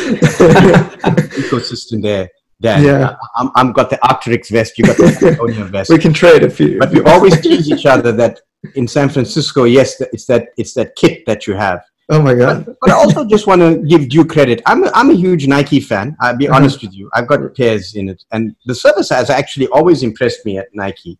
ecosystem 1.42 2.02
there. 2.02 2.30
Dan. 2.62 2.84
Yeah. 2.84 3.16
I'm, 3.36 3.50
I'm 3.56 3.72
got 3.74 3.90
the 3.90 3.98
Arc'teryx 3.98 4.50
vest. 4.50 4.78
You 4.78 4.86
got 4.86 4.98
the 4.98 5.16
Patagonia 5.20 5.66
vest. 5.66 5.90
we 5.90 5.98
can 5.98 6.14
trade 6.14 6.44
a 6.44 6.50
few, 6.50 6.80
But 6.80 6.92
we 6.92 7.02
always 7.02 7.40
tease 7.42 7.70
each 7.70 7.86
other 7.86 8.12
that 8.14 8.40
in 8.76 8.88
San 8.88 9.10
Francisco, 9.10 9.66
yes, 9.66 10.00
it's 10.00 10.26
that 10.28 10.48
it's 10.58 10.74
that 10.76 10.96
kit 10.96 11.26
that 11.26 11.46
you 11.48 11.54
have. 11.56 11.82
oh 12.10 12.22
my 12.22 12.34
god! 12.34 12.66
But 12.82 12.92
I 12.92 12.94
also 12.94 13.26
just 13.26 13.46
want 13.48 13.62
to 13.62 13.78
give 13.92 14.08
due 14.10 14.24
credit. 14.26 14.62
I'm 14.66 14.84
a, 14.86 14.92
I'm 14.94 15.10
a 15.10 15.14
huge 15.14 15.48
Nike 15.48 15.82
fan. 15.82 16.16
I'll 16.22 16.38
be 16.38 16.48
Uh-huh. 16.48 16.58
honest 16.58 16.82
with 16.82 16.94
you. 16.94 17.10
I've 17.14 17.28
got 17.28 17.40
pairs 17.56 17.96
in 17.96 18.08
it, 18.10 18.24
and 18.32 18.56
the 18.66 18.76
service 18.76 19.10
has 19.10 19.30
actually 19.30 19.68
always 19.68 20.02
impressed 20.04 20.46
me 20.46 20.58
at 20.58 20.68
Nike 20.74 21.18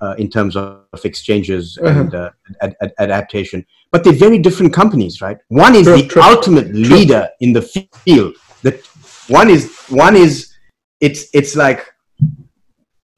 uh, 0.00 0.14
in 0.18 0.28
terms 0.30 0.56
of 0.56 0.84
exchanges 1.04 1.78
Uh-huh. 1.78 2.00
and 2.00 2.14
uh, 2.14 2.30
ad- 2.62 2.76
ad- 2.82 2.94
adaptation. 2.98 3.64
But 3.92 4.04
they're 4.04 4.12
very 4.26 4.38
different 4.38 4.72
companies, 4.72 5.20
right? 5.20 5.38
One 5.48 5.74
is 5.74 5.84
True, 5.86 5.96
the 6.02 6.08
true, 6.08 6.22
ultimate 6.22 6.68
leader 6.74 7.28
in 7.40 7.52
the 7.52 7.62
field. 7.62 8.36
That 8.62 8.76
one 9.28 9.48
is 9.50 9.62
one 9.88 10.16
is 10.16 10.32
it's 11.00 11.22
it's 11.34 11.54
like 11.56 11.80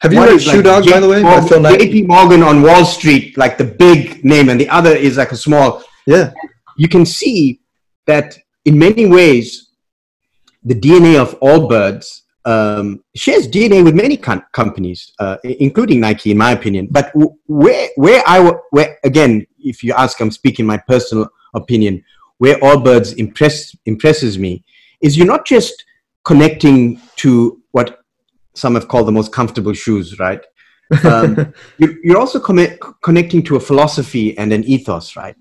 Have 0.02 0.12
you 0.12 0.20
read 0.24 0.40
Shoe 0.42 0.56
like 0.62 0.64
Dog, 0.64 0.84
by 0.90 1.00
the 1.00 1.08
way, 1.08 1.22
by 1.22 1.38
JP 1.40 1.48
Phil 1.48 1.60
Morgan, 1.60 1.62
Knight? 1.62 1.80
JP 1.80 2.06
Morgan 2.08 2.42
on 2.42 2.62
Wall 2.62 2.84
Street, 2.84 3.36
like 3.38 3.56
the 3.58 3.64
big 3.86 4.24
name, 4.24 4.48
and 4.50 4.58
the 4.60 4.68
other 4.68 4.94
is 5.06 5.16
like 5.16 5.32
a 5.32 5.36
small. 5.36 5.82
Yeah, 6.06 6.32
You 6.76 6.88
can 6.88 7.04
see 7.06 7.60
that 8.06 8.36
in 8.64 8.76
many 8.78 9.06
ways, 9.06 9.68
the 10.64 10.74
DNA 10.74 11.14
of 11.20 11.38
Allbirds 11.40 12.21
um, 12.44 13.02
shares 13.14 13.46
DNA 13.48 13.84
with 13.84 13.94
many 13.94 14.16
com- 14.16 14.44
companies, 14.52 15.12
uh, 15.18 15.36
including 15.44 16.00
Nike, 16.00 16.30
in 16.30 16.38
my 16.38 16.52
opinion. 16.52 16.88
But 16.90 17.12
w- 17.12 17.34
where, 17.46 17.88
where 17.96 18.22
I, 18.26 18.38
w- 18.38 18.58
where 18.70 18.98
again, 19.04 19.46
if 19.58 19.82
you 19.84 19.92
ask, 19.94 20.20
I'm 20.20 20.30
speaking 20.30 20.66
my 20.66 20.78
personal 20.78 21.28
opinion. 21.54 22.04
Where 22.38 22.56
Allbirds 22.56 23.16
impress, 23.18 23.76
impresses 23.86 24.36
me 24.38 24.64
is 25.00 25.16
you're 25.16 25.26
not 25.26 25.46
just 25.46 25.84
connecting 26.24 27.00
to 27.16 27.60
what 27.70 28.00
some 28.54 28.74
have 28.74 28.88
called 28.88 29.06
the 29.06 29.12
most 29.12 29.32
comfortable 29.32 29.72
shoes, 29.72 30.18
right? 30.18 30.40
Um, 31.04 31.54
you- 31.78 31.98
you're 32.02 32.18
also 32.18 32.40
commi- 32.40 32.76
connecting 33.02 33.42
to 33.44 33.56
a 33.56 33.60
philosophy 33.60 34.36
and 34.36 34.52
an 34.52 34.64
ethos, 34.64 35.14
right? 35.16 35.36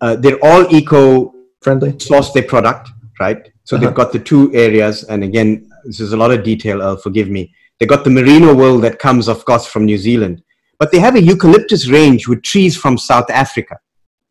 Uh, 0.00 0.16
they're 0.16 0.38
all 0.42 0.74
eco 0.74 1.34
friendly. 1.60 1.98
source 1.98 2.32
their 2.32 2.44
product, 2.44 2.88
right? 3.20 3.52
So 3.64 3.76
Uh-huh. 3.76 3.84
they've 3.86 3.94
got 3.94 4.12
the 4.12 4.18
two 4.18 4.52
areas, 4.54 5.04
and 5.04 5.22
again, 5.22 5.69
this 5.84 6.00
is 6.00 6.12
a 6.12 6.16
lot 6.16 6.30
of 6.30 6.42
detail. 6.42 6.82
Uh, 6.82 6.96
forgive 6.96 7.28
me. 7.28 7.54
They 7.78 7.86
got 7.86 8.04
the 8.04 8.10
merino 8.10 8.54
wool 8.54 8.78
that 8.80 8.98
comes, 8.98 9.28
of 9.28 9.44
course, 9.44 9.66
from 9.66 9.84
New 9.86 9.98
Zealand, 9.98 10.42
but 10.78 10.92
they 10.92 10.98
have 10.98 11.16
a 11.16 11.22
eucalyptus 11.22 11.88
range 11.88 12.28
with 12.28 12.42
trees 12.42 12.76
from 12.76 12.98
South 12.98 13.30
Africa. 13.30 13.78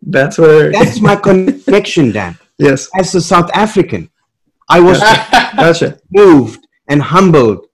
That's 0.01 0.37
where. 0.37 0.71
That's 0.71 1.01
my 1.01 1.15
connection, 1.27 2.11
Dan. 2.11 2.37
yes. 2.57 2.89
As 2.97 3.13
a 3.15 3.21
South 3.21 3.49
African, 3.53 4.09
I 4.69 4.79
was 4.79 4.99
Gotcha. 5.55 5.99
moved 6.11 6.67
and 6.87 7.01
humbled 7.01 7.65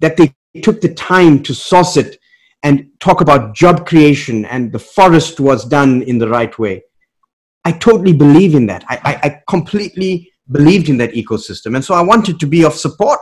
that 0.00 0.16
they 0.16 0.34
took 0.62 0.80
the 0.80 0.94
time 0.94 1.42
to 1.42 1.54
source 1.54 1.96
it 1.96 2.18
and 2.62 2.88
talk 3.00 3.20
about 3.20 3.54
job 3.54 3.86
creation 3.86 4.44
and 4.46 4.72
the 4.72 4.78
forest 4.78 5.38
was 5.40 5.64
done 5.64 6.02
in 6.02 6.18
the 6.18 6.28
right 6.28 6.58
way. 6.58 6.82
I 7.64 7.72
totally 7.72 8.12
believe 8.12 8.54
in 8.54 8.66
that. 8.66 8.84
I, 8.88 8.96
I, 9.04 9.28
I 9.28 9.42
completely 9.48 10.32
believed 10.50 10.88
in 10.88 10.96
that 10.98 11.12
ecosystem. 11.12 11.74
And 11.74 11.84
so 11.84 11.94
I 11.94 12.02
wanted 12.02 12.40
to 12.40 12.46
be 12.46 12.64
of 12.64 12.74
support 12.74 13.20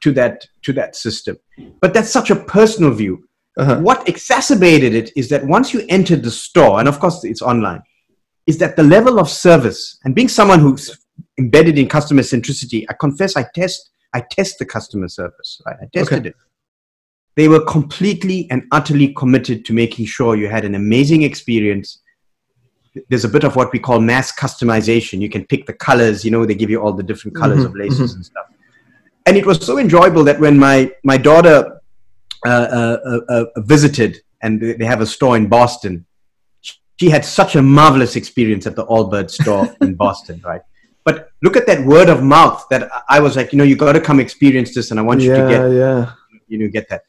to 0.00 0.12
that, 0.12 0.46
to 0.62 0.72
that 0.74 0.96
system. 0.96 1.36
But 1.80 1.92
that's 1.94 2.10
such 2.10 2.30
a 2.30 2.36
personal 2.36 2.92
view. 2.92 3.28
Uh-huh. 3.56 3.80
What 3.80 4.08
exacerbated 4.08 4.94
it 4.94 5.10
is 5.16 5.28
that 5.30 5.44
once 5.44 5.74
you 5.74 5.84
entered 5.88 6.22
the 6.22 6.30
store, 6.30 6.78
and 6.78 6.88
of 6.88 7.00
course 7.00 7.24
it's 7.24 7.42
online, 7.42 7.82
is 8.46 8.58
that 8.58 8.76
the 8.76 8.84
level 8.84 9.18
of 9.18 9.28
service 9.28 9.98
and 10.04 10.14
being 10.14 10.28
someone 10.28 10.60
who's 10.60 10.96
embedded 11.38 11.78
in 11.78 11.88
customer 11.88 12.22
centricity, 12.22 12.84
I 12.88 12.94
confess 12.94 13.36
I 13.36 13.44
test 13.54 13.90
I 14.14 14.22
test 14.30 14.58
the 14.58 14.64
customer 14.64 15.08
service, 15.08 15.60
right? 15.66 15.76
I 15.82 15.86
tested 15.92 16.20
Okay. 16.20 16.28
it. 16.30 16.34
They 17.36 17.48
were 17.48 17.64
completely 17.64 18.48
and 18.50 18.62
utterly 18.72 19.12
committed 19.14 19.64
to 19.66 19.72
making 19.72 20.06
sure 20.06 20.34
you 20.34 20.48
had 20.48 20.64
an 20.64 20.74
amazing 20.74 21.22
experience. 21.22 22.00
There's 23.08 23.24
a 23.24 23.28
bit 23.28 23.44
of 23.44 23.56
what 23.56 23.72
we 23.72 23.78
call 23.78 24.00
mass 24.00 24.34
customization. 24.34 25.20
You 25.20 25.28
can 25.28 25.44
pick 25.46 25.66
the 25.66 25.72
colors, 25.72 26.24
you 26.24 26.30
know, 26.30 26.44
they 26.44 26.54
give 26.54 26.70
you 26.70 26.80
all 26.80 26.92
the 26.92 27.02
different 27.02 27.36
colors 27.36 27.60
Mhm, 27.60 27.66
of 27.66 27.76
laces 27.76 28.14
and 28.14 28.24
stuff. 28.24 28.46
And 29.26 29.36
it 29.36 29.44
was 29.44 29.64
so 29.64 29.78
enjoyable 29.78 30.24
that 30.24 30.40
when 30.40 30.58
my, 30.58 30.90
my 31.04 31.18
daughter 31.18 31.80
uh, 32.46 32.48
uh, 32.48 32.98
uh, 33.04 33.20
uh, 33.28 33.60
visited 33.60 34.18
and 34.42 34.60
they 34.60 34.84
have 34.84 35.00
a 35.00 35.06
store 35.06 35.36
in 35.36 35.48
Boston, 35.48 36.06
she 36.98 37.10
had 37.10 37.24
such 37.24 37.54
a 37.56 37.62
marvelous 37.62 38.16
experience 38.16 38.66
at 38.66 38.74
the 38.74 38.86
Allbirds 38.86 39.32
store 39.32 39.74
in 39.80 39.94
Boston, 39.94 40.40
right? 40.44 40.62
But 41.04 41.30
look 41.42 41.56
at 41.56 41.66
that 41.66 41.84
word 41.86 42.08
of 42.08 42.22
mouth 42.22 42.66
that 42.70 42.90
I 43.08 43.20
was 43.20 43.36
like, 43.36 43.52
you 43.52 43.58
know, 43.58 43.64
you 43.64 43.76
got 43.76 43.92
to 43.92 44.00
come 44.00 44.20
experience 44.20 44.74
this, 44.74 44.90
and 44.90 45.00
I 45.00 45.02
want 45.02 45.20
you 45.20 45.32
to 45.34 45.48
get, 45.48 45.70
yeah. 45.72 46.12
you 46.48 46.58
know, 46.58 46.68
get 46.68 46.88
that. 46.90 47.02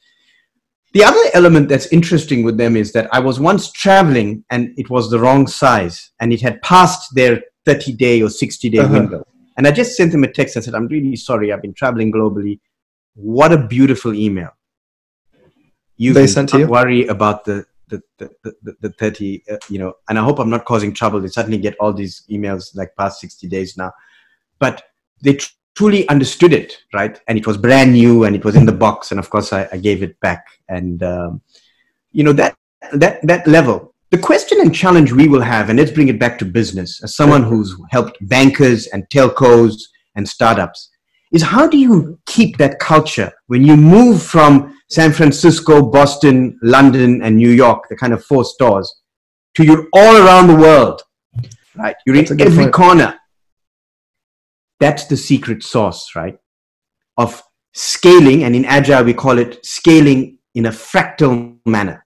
The 0.94 1.04
other 1.04 1.24
element 1.34 1.70
that's 1.70 1.86
interesting 1.88 2.44
with 2.44 2.58
them 2.58 2.76
is 2.76 2.92
that 2.94 3.08
I 3.14 3.20
was 3.20 3.40
once 3.40 3.72
traveling 3.72 4.44
and 4.50 4.74
it 4.78 4.90
was 4.90 5.10
the 5.12 5.20
wrong 5.20 5.46
size, 5.48 6.12
and 6.20 6.34
it 6.34 6.42
had 6.42 6.62
passed 6.64 7.14
their 7.14 7.42
30 7.66 7.94
day 7.94 8.22
or 8.22 8.30
60 8.30 8.70
day 8.70 8.80
Uh-huh. 8.80 8.94
window. 9.00 9.24
And 9.58 9.68
I 9.68 9.72
just 9.72 9.96
sent 9.96 10.12
them 10.12 10.24
a 10.24 10.32
text 10.32 10.56
and 10.56 10.66
said, 10.66 10.74
I'm 10.74 10.88
really 10.88 11.16
sorry, 11.16 11.52
I've 11.52 11.62
been 11.62 11.74
traveling 11.74 12.12
globally. 12.12 12.60
What 13.14 13.52
a 13.52 13.58
beautiful 13.58 14.14
email. 14.16 14.50
You 15.98 16.14
They 16.14 16.28
sent 16.28 16.50
to 16.50 16.60
you? 16.60 16.68
worry 16.68 17.06
about 17.08 17.46
the 17.46 17.66
the, 17.90 18.04
the, 18.20 18.30
the, 18.62 18.76
the 18.82 18.90
30, 18.90 19.44
uh, 19.52 19.58
you 19.68 19.80
know, 19.80 19.94
and 20.08 20.20
I 20.20 20.24
hope 20.24 20.38
I'm 20.38 20.52
not 20.52 20.64
causing 20.66 20.94
trouble. 20.94 21.20
They 21.20 21.28
suddenly 21.28 21.58
get 21.58 21.76
all 21.80 21.92
these 21.92 22.24
emails 22.30 22.76
like 22.76 22.96
past 22.96 23.20
60 23.20 23.48
days 23.48 23.76
now. 23.78 23.92
But 24.60 24.84
they 25.24 25.34
tr- 25.34 25.52
truly 25.80 26.06
understood 26.10 26.52
it, 26.52 26.76
right? 26.94 27.22
And 27.30 27.38
it 27.38 27.48
was 27.48 27.56
brand 27.56 27.94
new 27.94 28.26
and 28.26 28.36
it 28.36 28.44
was 28.44 28.58
in 28.58 28.66
the 28.66 28.80
box. 28.86 29.12
And 29.12 29.20
of 29.20 29.30
course, 29.30 29.54
I, 29.54 29.66
I 29.72 29.78
gave 29.78 30.04
it 30.04 30.20
back. 30.20 30.44
And, 30.68 31.02
um, 31.02 31.42
you 32.12 32.26
know, 32.26 32.34
that, 32.34 32.58
that, 32.92 33.26
that 33.26 33.48
level. 33.48 33.96
The 34.10 34.18
question 34.18 34.60
and 34.60 34.76
challenge 34.76 35.14
we 35.14 35.30
will 35.30 35.40
have, 35.40 35.70
and 35.70 35.80
let's 35.80 35.92
bring 35.92 36.10
it 36.10 36.20
back 36.20 36.38
to 36.40 36.46
business, 36.60 37.02
as 37.02 37.16
someone 37.16 37.44
who's 37.44 37.74
helped 37.92 38.18
bankers 38.28 38.88
and 38.88 39.08
telcos 39.08 39.76
and 40.18 40.28
startups, 40.28 40.90
is 41.32 41.44
how 41.44 41.66
do 41.66 41.78
you 41.78 42.20
keep 42.26 42.58
that 42.58 42.80
culture 42.80 43.32
when 43.48 43.64
you 43.64 43.78
move 43.78 44.22
from 44.22 44.76
San 44.90 45.14
Francisco, 45.14 45.82
Boston, 45.82 46.60
London, 46.62 47.22
and 47.24 47.38
New 47.38 47.52
York, 47.52 47.86
the 47.90 47.96
kind 47.96 48.12
of 48.12 48.22
four 48.26 48.44
stores, 48.44 48.94
to 49.56 49.64
you're 49.64 49.88
all 49.94 50.18
around 50.18 50.48
the 50.48 50.56
world, 50.56 51.04
right? 51.78 51.96
You're 52.06 52.18
That's 52.18 52.32
in 52.32 52.42
every 52.42 52.66
point. 52.66 52.74
corner. 52.74 53.20
That's 54.80 55.06
the 55.08 55.18
secret 55.18 55.64
sauce, 55.64 56.16
right? 56.16 56.38
Of 57.18 57.42
scaling, 57.74 58.44
and 58.44 58.56
in 58.56 58.66
Agile 58.66 59.04
we 59.04 59.14
call 59.14 59.38
it 59.38 59.66
scaling 59.66 60.38
in 60.56 60.66
a 60.66 60.72
fractal 60.72 61.58
manner. 61.66 62.06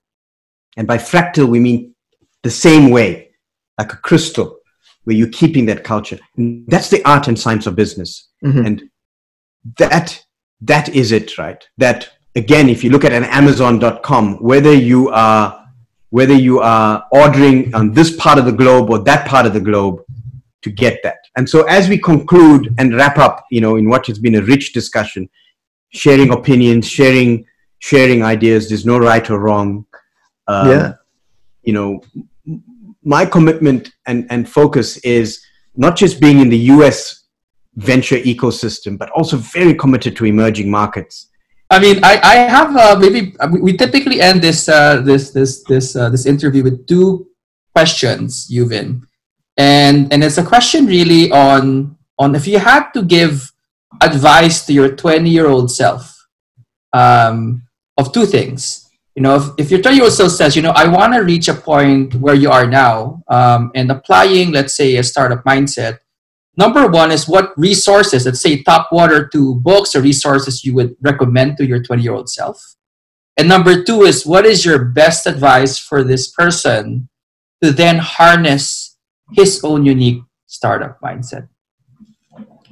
And 0.76 0.88
by 0.88 0.97
fractal, 0.97 1.47
we 1.47 1.59
mean 1.59 1.95
the 2.41 2.49
same 2.49 2.89
way, 2.89 3.32
like 3.78 3.93
a 3.93 3.97
crystal, 3.97 4.57
where 5.03 5.15
you're 5.15 5.30
keeping 5.30 5.65
that 5.67 5.84
culture. 5.84 6.19
And 6.38 6.65
that's 6.67 6.89
the 6.89 7.03
art 7.05 7.28
and 7.28 7.39
science 7.39 7.67
of 7.67 7.76
business 7.76 8.30
Mhm. 8.43 8.65
and 8.65 8.84
that 9.78 10.21
that 10.59 10.89
is 10.89 11.13
it 11.13 11.38
right 11.38 11.63
that 11.78 12.09
again 12.36 12.67
if 12.67 12.84
you 12.84 12.89
look 12.89 13.05
at 13.05 13.13
an 13.13 13.24
amazon.com 13.24 14.36
whether 14.41 14.74
you 14.74 15.09
are 15.09 15.57
whether 16.09 16.34
you 16.34 16.59
are 16.59 17.05
ordering 17.11 17.74
on 17.74 17.93
this 17.93 18.13
part 18.17 18.38
of 18.38 18.43
the 18.45 18.51
globe 18.51 18.89
or 18.89 18.99
that 18.99 19.26
part 19.26 19.45
of 19.45 19.53
the 19.53 19.61
globe 19.61 20.01
to 20.64 20.72
get 20.72 20.99
that 21.03 21.18
and 21.38 21.49
so 21.49 21.64
as 21.64 21.88
we 21.89 21.97
conclude 21.97 22.74
and 22.80 22.95
wrap 22.95 23.18
up 23.18 23.45
you 23.51 23.61
know 23.61 23.76
in 23.76 23.89
what 23.89 24.05
has 24.07 24.18
been 24.20 24.36
a 24.36 24.41
rich 24.43 24.74
discussion 24.74 25.30
sharing 25.89 26.32
opinions 26.32 26.88
sharing 26.88 27.45
sharing 27.80 28.24
ideas 28.24 28.70
there's 28.70 28.86
no 28.86 28.97
right 28.97 29.30
or 29.30 29.39
wrong 29.39 29.86
um, 30.47 30.70
Yeah. 30.70 30.93
you 31.64 31.74
know 31.74 32.01
my 33.03 33.26
commitment 33.26 33.91
and 34.07 34.26
and 34.30 34.47
focus 34.47 34.97
is 34.97 35.28
not 35.76 35.95
just 35.95 36.20
being 36.22 36.39
in 36.39 36.49
the 36.49 36.57
us 36.57 37.20
venture 37.76 38.18
ecosystem, 38.18 38.97
but 38.99 39.09
also 39.18 39.36
very 39.38 39.74
committed 39.74 40.16
to 40.16 40.26
emerging 40.26 40.70
markets. 40.70 41.30
I 41.72 41.80
mean, 41.80 41.97
I, 42.03 42.20
I 42.22 42.36
have 42.55 42.76
uh, 42.76 42.95
maybe 42.99 43.36
uh, 43.39 43.47
we- 43.51 43.61
we 43.61 43.72
typically 43.76 44.22
end 44.22 44.41
this 44.43 44.70
uh, 44.70 45.01
this 45.01 45.32
this 45.32 45.64
this 45.64 45.95
uh, 45.95 46.09
this 46.09 46.26
interview 46.28 46.61
with 46.64 46.86
two 46.86 47.28
questions, 47.76 48.47
Euvin, 48.51 49.01
and 49.58 50.12
and 50.12 50.24
it's 50.24 50.38
a 50.38 50.43
question 50.43 50.86
really 50.86 51.32
on 51.32 51.97
on 52.18 52.36
if 52.36 52.47
you 52.47 52.60
had 52.60 52.91
to 52.91 53.04
give 53.04 53.51
advice 54.01 54.66
to 54.66 54.74
your 54.74 54.95
twenty 54.95 55.30
year 55.30 55.47
old 55.47 55.72
self 55.72 56.28
um, 56.93 57.64
of 57.97 58.12
two 58.14 58.26
things. 58.26 58.80
You 59.16 59.22
know, 59.22 59.36
if, 59.36 59.43
if 59.58 59.72
your 59.72 59.82
twenty 59.82 59.97
year 59.97 60.06
old 60.06 60.14
self 60.14 60.32
says, 60.32 60.56
you 60.56 60.62
know, 60.62 60.74
I 60.76 60.88
want 60.88 61.14
to 61.14 61.20
reach 61.20 61.47
a 61.47 61.54
point 61.54 62.16
where 62.16 62.36
you 62.36 62.49
are 62.49 62.66
now, 62.66 63.24
um, 63.28 63.72
and 63.76 63.91
applying, 63.91 64.51
let's 64.51 64.76
say, 64.76 64.95
a 64.95 65.04
startup 65.04 65.43
mindset 65.43 65.99
number 66.58 66.88
one 66.88 67.12
is 67.12 67.28
what 67.28 67.58
resources 67.58 68.26
let's 68.26 68.41
say 68.41 68.62
top 68.64 68.91
one 68.91 69.12
or 69.12 69.28
two 69.28 69.56
books 69.56 69.95
or 69.95 70.01
resources 70.01 70.64
you 70.64 70.74
would 70.74 70.95
recommend 71.01 71.58
to 71.58 71.66
your 71.66 71.82
20 71.82 72.01
year 72.01 72.14
old 72.14 72.30
self 72.30 72.76
and 73.38 73.47
number 73.47 73.84
two 73.84 74.04
is 74.04 74.26
what 74.26 74.45
is 74.45 74.66
your 74.66 74.86
best 74.86 75.26
advice 75.26 75.78
for 75.80 76.04
this 76.04 76.32
person 76.32 77.10
to 77.62 77.72
then 77.72 77.97
harness 77.97 78.93
his 79.32 79.63
own 79.63 79.86
unique 79.86 80.21
startup 80.45 80.99
mindset 81.01 81.47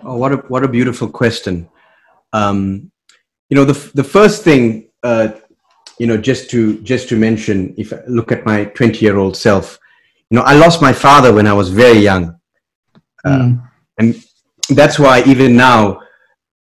Oh, 0.04 0.18
what 0.18 0.32
a 0.32 0.38
what 0.38 0.64
a 0.64 0.68
beautiful 0.68 1.08
question. 1.08 1.70
Um, 2.34 2.92
you 3.50 3.56
know, 3.56 3.66
the 3.66 3.92
the 3.94 4.04
first 4.04 4.44
thing, 4.44 4.90
uh, 5.04 5.30
you 6.00 6.08
know, 6.08 6.18
just 6.18 6.50
to 6.52 6.82
just 6.82 7.10
to 7.10 7.16
mention, 7.16 7.76
if 7.78 7.94
I 7.94 8.00
look 8.08 8.32
at 8.32 8.46
my 8.46 8.66
twenty 8.66 9.06
year 9.06 9.18
old 9.18 9.38
self, 9.38 9.78
you 10.30 10.38
know, 10.38 10.44
I 10.44 10.56
lost 10.56 10.82
my 10.82 10.94
father 10.94 11.34
when 11.34 11.48
I 11.48 11.54
was 11.54 11.70
very 11.70 12.00
young. 12.00 12.36
Mm. 13.24 13.62
and 14.00 14.16
that's 14.70 14.98
why 14.98 15.22
even 15.28 15.56
now 15.56 16.00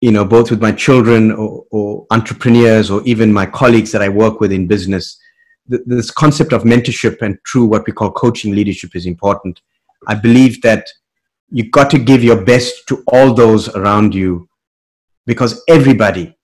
you 0.01 0.11
know 0.11 0.25
both 0.25 0.51
with 0.51 0.61
my 0.61 0.73
children 0.73 1.31
or, 1.31 1.63
or 1.71 2.05
entrepreneurs 2.11 2.91
or 2.91 3.01
even 3.05 3.31
my 3.31 3.45
colleagues 3.45 3.93
that 3.93 4.01
i 4.01 4.09
work 4.09 4.41
with 4.41 4.51
in 4.51 4.67
business 4.67 5.17
th- 5.71 5.81
this 5.85 6.11
concept 6.11 6.51
of 6.51 6.63
mentorship 6.63 7.21
and 7.21 7.37
true 7.45 7.65
what 7.65 7.87
we 7.87 7.93
call 7.93 8.11
coaching 8.11 8.53
leadership 8.53 8.93
is 8.93 9.05
important 9.05 9.61
i 10.09 10.15
believe 10.15 10.61
that 10.61 10.85
you've 11.49 11.71
got 11.71 11.89
to 11.89 11.99
give 12.09 12.23
your 12.23 12.41
best 12.51 12.87
to 12.87 13.03
all 13.07 13.33
those 13.33 13.69
around 13.75 14.13
you 14.13 14.47
because 15.25 15.63
everybody 15.77 16.35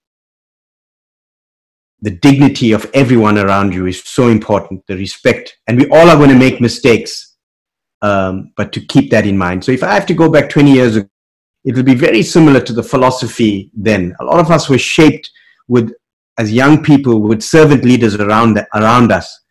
the 2.01 2.17
dignity 2.27 2.71
of 2.71 2.89
everyone 2.93 3.37
around 3.37 3.73
you 3.73 3.85
is 3.85 4.01
so 4.03 4.27
important 4.29 4.81
the 4.87 4.95
respect 4.95 5.57
and 5.67 5.79
we 5.79 5.89
all 5.89 6.09
are 6.09 6.17
going 6.17 6.35
to 6.35 6.43
make 6.45 6.61
mistakes 6.61 7.35
um, 8.05 8.51
but 8.55 8.71
to 8.73 8.81
keep 8.81 9.09
that 9.11 9.25
in 9.25 9.37
mind. 9.37 9.63
So 9.63 9.71
if 9.71 9.83
I 9.83 9.93
have 9.93 10.05
to 10.07 10.13
go 10.13 10.29
back 10.29 10.49
20 10.49 10.71
years 10.71 10.95
ago, 10.95 11.09
it 11.63 11.75
will 11.75 11.83
be 11.83 11.95
very 11.95 12.21
similar 12.21 12.61
to 12.61 12.73
the 12.73 12.83
philosophy 12.83 13.71
then. 13.73 14.15
A 14.19 14.25
lot 14.25 14.39
of 14.39 14.51
us 14.51 14.69
were 14.69 14.77
shaped 14.77 15.29
with, 15.67 15.91
as 16.37 16.53
young 16.53 16.83
people, 16.83 17.19
with 17.19 17.41
servant 17.41 17.83
leaders 17.83 18.15
around, 18.15 18.63
around 18.75 19.11
us. 19.11 19.41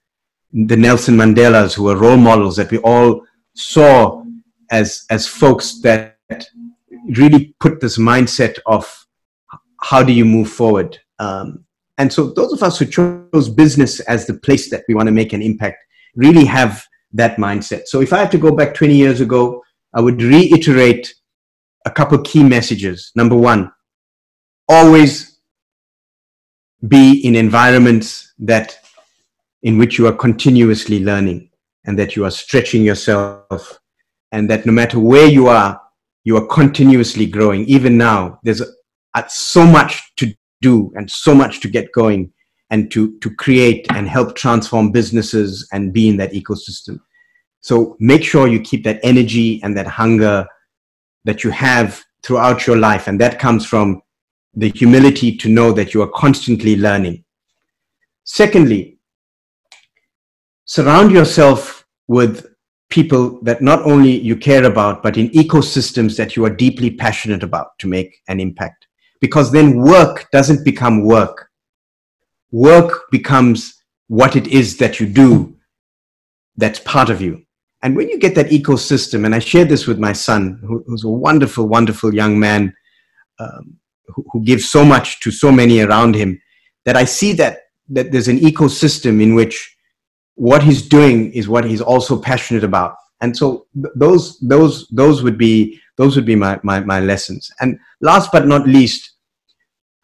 The 0.53 0.77
Nelson 0.77 1.17
Mandelas, 1.17 1.75
who 1.75 1.85
were 1.85 1.97
role 1.97 2.17
models 2.17 2.55
that 2.57 2.71
we 2.71 2.79
all 2.79 3.25
saw 3.55 4.25
as, 4.71 5.05
as 5.11 5.27
folks 5.27 5.81
that 5.83 6.17
really 7.17 7.55
put 7.61 7.81
this 7.81 7.99
mindset 7.99 8.59
of 8.67 9.07
how 9.81 10.03
do 10.03 10.13
you 10.13 10.25
move 10.25 10.51
forward. 10.51 10.99
Um, 11.19 11.65
and 11.99 12.13
so 12.13 12.31
those 12.31 12.53
of 12.53 12.63
us 12.63 12.79
who 12.79 12.87
chose 12.87 13.49
business 13.49 14.01
as 14.01 14.27
the 14.27 14.35
place 14.35 14.71
that 14.71 14.85
we 14.89 14.95
want 14.95 15.07
to 15.07 15.13
make 15.13 15.33
an 15.33 15.43
impact 15.43 15.85
really 16.17 16.45
have 16.45 16.85
that 17.13 17.37
mindset. 17.37 17.87
So 17.87 18.01
if 18.01 18.13
I 18.13 18.19
had 18.19 18.33
to 18.33 18.39
go 18.39 18.51
back 18.51 18.75
20 18.75 18.95
years 18.95 19.21
ago, 19.21 19.63
I 19.95 20.01
would 20.01 20.21
reiterate 20.21 21.15
a 21.87 21.91
couple 21.91 22.19
key 22.19 22.43
messages. 22.43 23.13
Number 23.15 23.37
one, 23.37 23.71
always 24.69 25.39
be 26.89 27.21
in 27.25 27.37
environments 27.37 28.33
that 28.39 28.79
in 29.63 29.79
which 29.79 29.99
you 29.99 30.07
are 30.07 30.13
continuously 30.13 31.05
learning 31.05 31.51
and 31.85 31.99
that 31.99 32.17
you 32.17 32.25
are 32.25 32.31
stretching 32.31 32.83
yourself 32.83 33.79
and 34.33 34.49
that 34.51 34.67
no 34.67 34.73
matter 34.73 34.99
where 34.99 35.27
you 35.27 35.47
are 35.49 35.81
you 36.25 36.37
are 36.39 36.47
continuously 36.47 37.27
growing. 37.27 37.65
Even 37.67 37.97
now 37.97 38.41
there's 38.43 38.63
so 39.29 39.65
much 39.65 40.15
to 40.17 40.35
do 40.61 40.91
and 40.97 41.11
so 41.11 41.35
much 41.35 41.61
to 41.61 41.69
get 41.69 41.93
going 41.93 42.33
and 42.71 42.91
to 42.91 43.19
to 43.19 43.35
create 43.37 43.87
and 43.91 44.09
help 44.09 44.35
transform 44.35 44.91
businesses 44.91 45.69
and 45.73 45.93
be 45.93 46.09
in 46.09 46.17
that 46.17 46.33
ecosystem. 46.33 46.99
So 47.61 47.97
make 48.01 48.25
sure 48.25 48.49
you 48.49 48.61
keep 48.61 48.85
that 48.85 49.01
energy 49.03 49.63
and 49.63 49.77
that 49.77 49.87
hunger 49.87 50.47
that 51.25 51.45
you 51.45 51.51
have 51.51 52.03
throughout 52.23 52.67
your 52.67 52.77
life 52.77 53.07
and 53.07 53.21
that 53.21 53.39
comes 53.39 53.67
from 53.67 54.03
the 54.55 54.71
humility 54.71 55.37
to 55.37 55.49
know 55.49 55.73
that 55.73 55.93
you 55.93 56.03
are 56.03 56.11
constantly 56.15 56.77
learning. 56.77 57.25
Secondly 58.25 58.94
surround 60.65 61.13
yourself 61.13 61.87
with 62.09 62.47
people 62.91 63.41
that 63.43 63.63
not 63.63 63.83
only 63.83 64.21
you 64.21 64.37
care 64.37 64.65
about, 64.65 65.03
but 65.03 65.17
in 65.17 65.29
ecosystems 65.31 66.17
that 66.17 66.37
you 66.37 66.45
are 66.45 66.51
deeply 66.51 66.91
passionate 66.91 67.43
about 67.43 67.79
to 67.79 67.89
make 67.89 68.21
an 68.29 68.41
impact. 68.41 68.87
Because 69.21 69.51
then 69.51 69.79
work 69.79 70.27
doesn't 70.33 70.65
become 70.65 71.05
work. 71.05 71.49
Work 72.51 73.11
becomes 73.11 73.83
what 74.09 74.37
it 74.37 74.47
is 74.49 74.77
that 74.79 75.01
you 75.01 75.07
do 75.07 75.57
that's 76.57 76.79
part 76.81 77.11
of 77.11 77.21
you. 77.21 77.43
And 77.83 77.97
when 77.97 78.09
you 78.09 78.19
get 78.19 78.35
that 78.37 78.47
ecosystem, 78.47 79.27
and 79.27 79.35
I 79.35 79.41
shared 79.41 79.69
this 79.69 79.87
with 79.87 79.99
my 79.99 80.13
son, 80.13 80.61
who, 80.63 80.85
who's 80.87 81.05
a 81.05 81.09
wonderful, 81.09 81.67
wonderful 81.67 82.15
young 82.15 82.39
man 82.39 82.73
um, 83.39 83.77
who, 84.07 84.25
who 84.33 84.45
gives 84.45 84.71
so 84.71 84.85
much 84.85 85.21
to 85.21 85.31
so 85.31 85.51
many 85.51 85.81
around 85.81 86.15
him, 86.15 86.41
that 86.85 86.97
I 86.97 87.05
see 87.05 87.33
that, 87.35 87.63
that 87.89 88.13
there's 88.13 88.29
an 88.29 88.39
ecosystem 88.39 89.21
in 89.21 89.35
which 89.35 89.74
what 90.35 90.63
he's 90.63 90.83
doing 90.83 91.33
is 91.33 91.49
what 91.49 91.65
he's 91.65 91.81
also 91.81 92.21
passionate 92.21 92.65
about. 92.65 92.97
And 93.21 93.37
so 93.37 93.67
th- 93.75 93.95
those 93.97 94.39
those 94.41 94.87
those 94.89 95.23
would 95.23 95.39
be 95.39 95.81
those 95.97 96.17
would 96.17 96.27
be 96.27 96.37
my, 96.37 96.59
my 96.63 96.81
my 96.81 97.01
lessons. 97.01 97.51
And 97.61 97.79
last 98.01 98.31
but 98.33 98.47
not 98.47 98.67
least 98.67 99.13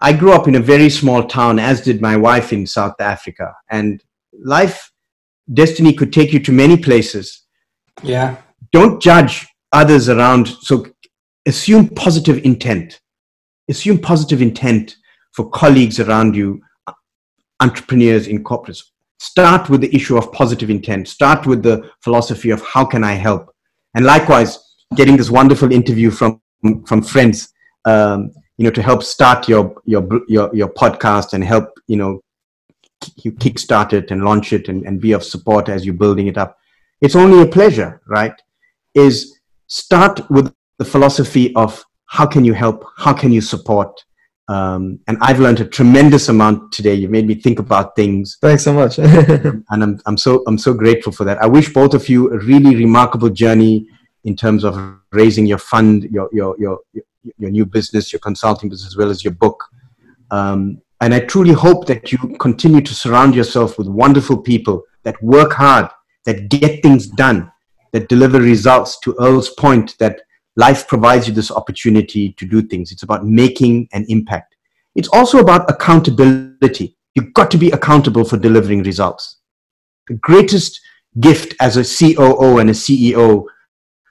i 0.02 0.12
grew 0.12 0.32
up 0.32 0.48
in 0.48 0.54
a 0.54 0.60
very 0.60 0.88
small 0.88 1.22
town 1.24 1.58
as 1.58 1.82
did 1.82 2.00
my 2.00 2.16
wife 2.16 2.52
in 2.52 2.66
south 2.66 3.00
africa. 3.00 3.54
And 3.70 4.02
life 4.42 4.90
destiny 5.52 5.92
could 5.92 6.12
take 6.12 6.32
you 6.32 6.40
to 6.40 6.52
many 6.52 6.76
places. 6.76 7.42
Yeah. 8.02 8.36
Don't 8.72 9.02
judge 9.02 9.46
others 9.72 10.08
around. 10.08 10.48
So 10.48 10.86
assume 11.46 11.88
positive 11.88 12.44
intent. 12.44 13.00
Assume 13.68 13.98
positive 13.98 14.40
intent 14.42 14.96
for 15.32 15.50
colleagues 15.50 16.00
around 16.00 16.34
you 16.34 16.62
entrepreneurs 17.60 18.26
in 18.26 18.42
corporates 18.42 18.84
start 19.20 19.68
with 19.68 19.82
the 19.82 19.94
issue 19.94 20.16
of 20.16 20.32
positive 20.32 20.70
intent. 20.70 21.06
Start 21.06 21.46
with 21.46 21.62
the 21.62 21.90
philosophy 22.00 22.50
of 22.50 22.62
how 22.62 22.84
can 22.86 23.04
i 23.04 23.12
help? 23.12 23.54
And 23.94 24.04
likewise 24.04 24.58
getting 24.96 25.16
this 25.16 25.30
wonderful 25.30 25.70
interview 25.72 26.10
from 26.10 26.40
from 26.86 27.00
friends 27.02 27.52
um, 27.84 28.32
you 28.58 28.64
know 28.64 28.70
to 28.70 28.82
help 28.82 29.02
start 29.02 29.48
your 29.48 29.74
your 29.84 30.02
your, 30.28 30.54
your 30.54 30.68
podcast 30.68 31.32
and 31.34 31.44
help 31.44 31.68
you 31.86 31.96
know 31.96 32.20
you 33.16 33.32
kickstart 33.32 33.92
it 33.92 34.10
and 34.10 34.24
launch 34.24 34.52
it 34.52 34.68
and, 34.68 34.84
and 34.84 35.00
be 35.00 35.12
of 35.12 35.24
support 35.24 35.68
as 35.68 35.84
you're 35.84 35.94
building 35.94 36.26
it 36.26 36.36
up. 36.36 36.58
It's 37.00 37.16
only 37.16 37.42
a 37.42 37.46
pleasure 37.46 38.00
right? 38.06 38.34
Is 38.94 39.38
start 39.66 40.28
with 40.30 40.52
the 40.78 40.84
philosophy 40.84 41.54
of 41.54 41.84
how 42.06 42.26
can 42.26 42.44
you 42.44 42.54
help? 42.54 42.84
How 42.96 43.12
can 43.12 43.32
you 43.32 43.40
support 43.40 44.04
um, 44.50 44.98
and 45.06 45.16
I've 45.20 45.38
learned 45.38 45.60
a 45.60 45.64
tremendous 45.64 46.28
amount 46.28 46.72
today. 46.72 46.94
You 46.94 47.08
made 47.08 47.24
me 47.24 47.36
think 47.36 47.60
about 47.60 47.94
things. 47.94 48.36
Thanks 48.40 48.64
so 48.64 48.72
much. 48.72 48.98
and 48.98 49.64
I'm, 49.70 50.00
I'm 50.06 50.18
so 50.18 50.42
I'm 50.48 50.58
so 50.58 50.74
grateful 50.74 51.12
for 51.12 51.22
that. 51.22 51.40
I 51.40 51.46
wish 51.46 51.72
both 51.72 51.94
of 51.94 52.08
you 52.08 52.32
a 52.32 52.38
really 52.38 52.74
remarkable 52.74 53.30
journey 53.30 53.86
in 54.24 54.34
terms 54.34 54.64
of 54.64 54.76
raising 55.12 55.46
your 55.46 55.58
fund, 55.58 56.02
your 56.10 56.28
your 56.32 56.56
your 56.58 56.80
your 57.38 57.50
new 57.50 57.64
business, 57.64 58.12
your 58.12 58.18
consulting 58.18 58.68
business, 58.68 58.88
as 58.88 58.96
well 58.96 59.08
as 59.08 59.22
your 59.22 59.34
book. 59.34 59.64
Um, 60.32 60.82
and 61.00 61.14
I 61.14 61.20
truly 61.20 61.52
hope 61.52 61.86
that 61.86 62.10
you 62.10 62.18
continue 62.40 62.80
to 62.80 62.94
surround 62.94 63.36
yourself 63.36 63.78
with 63.78 63.86
wonderful 63.86 64.38
people 64.38 64.82
that 65.04 65.22
work 65.22 65.52
hard, 65.52 65.88
that 66.24 66.48
get 66.48 66.82
things 66.82 67.06
done, 67.06 67.52
that 67.92 68.08
deliver 68.08 68.40
results. 68.40 68.98
To 69.04 69.14
Earl's 69.20 69.50
point, 69.50 69.96
that 69.98 70.22
life 70.56 70.88
provides 70.88 71.28
you 71.28 71.34
this 71.34 71.50
opportunity 71.50 72.32
to 72.34 72.46
do 72.46 72.62
things. 72.62 72.92
It's 72.92 73.02
about 73.02 73.24
making 73.26 73.88
an 73.92 74.04
impact. 74.08 74.56
It's 74.94 75.08
also 75.08 75.38
about 75.38 75.70
accountability. 75.70 76.96
You've 77.14 77.32
got 77.34 77.50
to 77.52 77.58
be 77.58 77.70
accountable 77.70 78.24
for 78.24 78.36
delivering 78.36 78.82
results. 78.82 79.38
The 80.08 80.14
greatest 80.14 80.80
gift 81.20 81.54
as 81.60 81.76
a 81.76 81.84
COO 81.84 82.58
and 82.58 82.70
a 82.70 82.74
CEO 82.74 83.46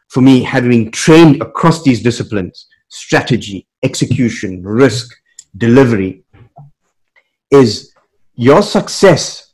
for 0.10 0.22
me, 0.22 0.42
having 0.42 0.92
trained 0.92 1.42
across 1.42 1.84
these 1.84 2.02
disciplines 2.02 2.68
strategy, 2.92 3.68
execution, 3.84 4.64
risk, 4.64 5.16
delivery 5.58 6.24
is 7.52 7.94
your 8.34 8.64
success 8.64 9.54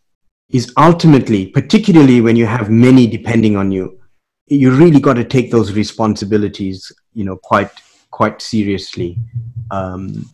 is 0.50 0.72
ultimately, 0.78 1.48
particularly 1.48 2.22
when 2.22 2.38
you 2.38 2.46
have 2.46 2.70
many 2.70 3.06
depending 3.08 3.58
on 3.58 3.72
you, 3.72 4.00
you 4.48 4.72
really 4.72 5.00
got 5.00 5.16
to 5.16 5.24
take 5.24 5.52
those 5.52 5.74
responsibilities, 5.74 6.92
you 7.14 7.24
know, 7.24 7.38
quite 7.38 7.72
quite 8.12 8.42
seriously. 8.42 9.18
Um, 9.72 10.30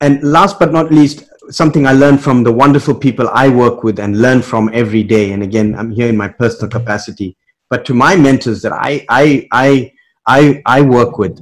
and 0.00 0.22
last 0.22 0.58
but 0.58 0.72
not 0.72 0.92
least, 0.92 1.24
something 1.50 1.86
I 1.86 1.92
learned 1.92 2.22
from 2.22 2.42
the 2.42 2.52
wonderful 2.52 2.94
people 2.94 3.28
I 3.28 3.48
work 3.48 3.82
with 3.82 3.98
and 3.98 4.20
learn 4.20 4.42
from 4.42 4.70
every 4.72 5.02
day. 5.02 5.32
And 5.32 5.42
again, 5.42 5.74
I'm 5.74 5.90
here 5.90 6.08
in 6.08 6.16
my 6.16 6.28
personal 6.28 6.70
capacity, 6.70 7.36
but 7.70 7.84
to 7.86 7.94
my 7.94 8.16
mentors 8.16 8.62
that 8.62 8.72
I 8.72 9.04
I 9.08 9.48
I 9.52 9.92
I, 10.26 10.62
I 10.66 10.82
work 10.82 11.18
with, 11.18 11.40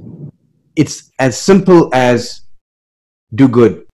it's 0.75 1.11
as 1.19 1.37
simple 1.37 1.89
as 1.93 2.41
do 3.35 3.47
good. 3.47 3.85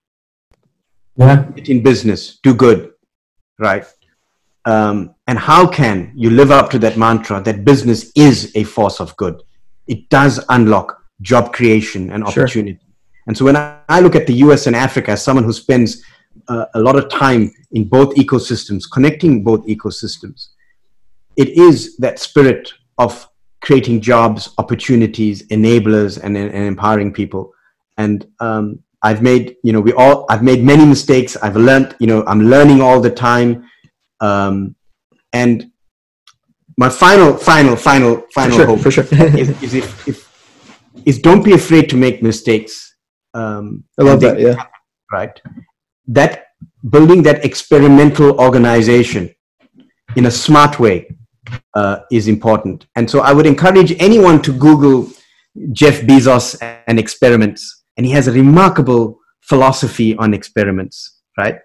Yeah. 1.18 1.50
In 1.66 1.82
business, 1.82 2.40
do 2.44 2.54
good, 2.54 2.94
right? 3.60 3.86
Um, 4.68 5.16
and 5.28 5.40
how 5.40 5.66
can 5.66 6.12
you 6.14 6.30
live 6.30 6.52
up 6.52 6.70
to 6.72 6.80
that 6.80 6.98
mantra 6.98 7.42
that 7.42 7.64
business 7.64 8.12
is 8.16 8.52
a 8.54 8.66
force 8.66 9.00
of 9.00 9.16
good? 9.16 9.42
It 9.88 10.10
does 10.10 10.44
unlock 10.50 11.02
job 11.22 11.54
creation 11.54 12.12
and 12.12 12.22
opportunity. 12.22 12.80
Sure. 12.80 12.88
And 13.28 13.38
so 13.38 13.46
when 13.46 13.56
I, 13.56 14.00
look 14.02 14.16
at 14.16 14.28
the 14.28 14.34
US 14.46 14.68
and 14.68 14.76
Africa 14.76 15.12
as 15.12 15.24
someone 15.24 15.46
who 15.46 15.54
spends 15.54 16.04
uh, 16.50 16.66
a 16.76 16.82
lot 16.82 16.98
of 16.98 17.10
time 17.10 17.50
in 17.72 17.88
both 17.88 18.14
ecosystems, 18.16 18.84
connecting 18.92 19.42
both 19.42 19.66
ecosystems, 19.68 20.50
it 21.38 21.50
is 21.50 21.96
that 21.98 22.20
spirit 22.20 22.74
of 22.98 23.26
creating 23.62 24.02
jobs, 24.02 24.54
opportunities, 24.58 25.48
enablers, 25.48 26.22
and, 26.22 26.36
and 26.36 26.54
empowering 26.54 27.14
people. 27.14 27.54
And 27.98 28.28
um, 28.42 28.80
I've 29.02 29.22
made, 29.22 29.56
you 29.64 29.72
know, 29.72 29.80
we 29.80 29.94
all, 29.94 30.26
I've 30.30 30.44
made 30.44 30.62
many 30.62 30.86
mistakes. 30.86 31.38
I've 31.38 31.56
learned, 31.56 31.96
you 32.00 32.08
know, 32.08 32.26
I'm 32.28 32.50
learning 32.50 32.82
all 32.82 33.00
the 33.00 33.12
time. 33.12 33.70
Um, 34.20 34.76
and 35.34 35.72
my 36.78 36.90
final, 36.90 37.36
final, 37.38 37.76
final, 37.76 38.24
final 38.34 38.58
sure, 38.58 38.66
hope 38.66 38.80
for 38.82 38.92
sure. 38.92 39.06
is, 39.12 39.50
is, 39.64 39.74
if, 39.74 40.08
if, 40.08 40.28
is 41.06 41.20
don't 41.20 41.44
be 41.44 41.54
afraid 41.54 41.90
to 41.90 41.98
make 41.98 42.22
mistakes. 42.22 42.96
Um, 43.34 43.84
I 44.00 44.04
love 44.04 44.22
that. 44.22 44.40
Yeah. 44.40 44.56
Right. 45.12 45.40
That 46.08 46.48
building 46.90 47.24
that 47.24 47.44
experimental 47.44 48.40
organization 48.40 49.34
in 50.16 50.26
a 50.26 50.32
smart 50.32 50.80
way 50.80 51.16
uh, 51.74 52.00
is 52.12 52.28
important. 52.28 52.88
And 52.96 53.10
so 53.10 53.20
I 53.22 53.34
would 53.34 53.46
encourage 53.46 53.96
anyone 54.00 54.42
to 54.44 54.52
Google 54.54 55.10
Jeff 55.72 56.02
Bezos 56.02 56.58
and 56.88 57.00
experiments. 57.00 57.84
And 57.98 58.06
he 58.06 58.12
has 58.12 58.28
a 58.28 58.32
remarkable 58.32 59.20
philosophy 59.42 60.16
on 60.18 60.34
experiments, 60.34 61.22
right? 61.38 61.60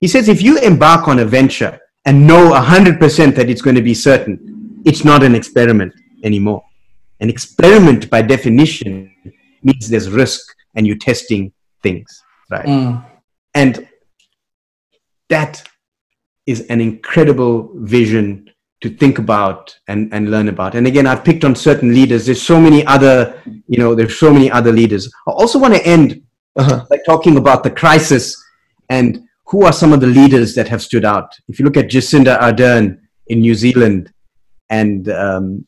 He 0.00 0.08
says 0.08 0.28
if 0.28 0.42
you 0.42 0.58
embark 0.58 1.08
on 1.08 1.18
a 1.18 1.24
venture 1.24 1.78
and 2.04 2.26
know 2.26 2.50
100% 2.52 3.34
that 3.34 3.48
it's 3.48 3.62
going 3.62 3.76
to 3.76 3.82
be 3.82 3.94
certain, 3.94 4.82
it's 4.84 5.04
not 5.04 5.22
an 5.22 5.34
experiment 5.34 5.94
anymore. 6.24 6.64
An 7.20 7.30
experiment, 7.30 8.10
by 8.10 8.22
definition, 8.22 9.14
means 9.62 9.88
there's 9.88 10.10
risk 10.10 10.40
and 10.74 10.86
you're 10.86 10.96
testing 10.96 11.52
things, 11.82 12.22
right? 12.50 12.66
Mm. 12.66 13.04
And 13.54 13.88
that 15.28 15.62
is 16.46 16.62
an 16.66 16.80
incredible 16.80 17.70
vision 17.74 18.50
to 18.80 18.90
think 18.90 19.18
about 19.18 19.78
and, 19.86 20.12
and 20.12 20.30
learn 20.30 20.48
about. 20.48 20.74
And 20.74 20.86
again, 20.88 21.06
I've 21.06 21.24
picked 21.24 21.44
on 21.44 21.54
certain 21.54 21.94
leaders. 21.94 22.26
There's 22.26 22.42
so 22.42 22.60
many 22.60 22.84
other, 22.86 23.40
you 23.68 23.78
know, 23.78 23.94
there's 23.94 24.18
so 24.18 24.32
many 24.32 24.50
other 24.50 24.72
leaders. 24.72 25.08
I 25.28 25.30
also 25.30 25.58
want 25.58 25.74
to 25.74 25.86
end 25.86 26.20
uh-huh. 26.56 26.86
by 26.90 26.98
talking 27.06 27.36
about 27.36 27.62
the 27.62 27.70
crisis 27.70 28.42
and 28.90 29.22
who 29.52 29.64
are 29.66 29.72
some 29.72 29.92
of 29.92 30.00
the 30.00 30.06
leaders 30.06 30.54
that 30.54 30.66
have 30.66 30.80
stood 30.80 31.04
out? 31.04 31.38
If 31.46 31.58
you 31.58 31.66
look 31.66 31.76
at 31.76 31.90
Jacinda 31.90 32.40
Ardern 32.40 32.98
in 33.26 33.40
New 33.40 33.54
Zealand 33.54 34.10
and 34.70 35.10
um, 35.10 35.66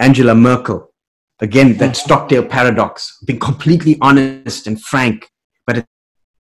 Angela 0.00 0.34
Merkel 0.34 0.92
again 1.38 1.76
that 1.76 1.94
Stockdale 1.96 2.44
paradox, 2.44 3.18
being 3.24 3.38
completely 3.38 3.96
honest 4.00 4.66
and 4.66 4.82
frank, 4.82 5.30
but 5.68 5.76
at 5.76 5.86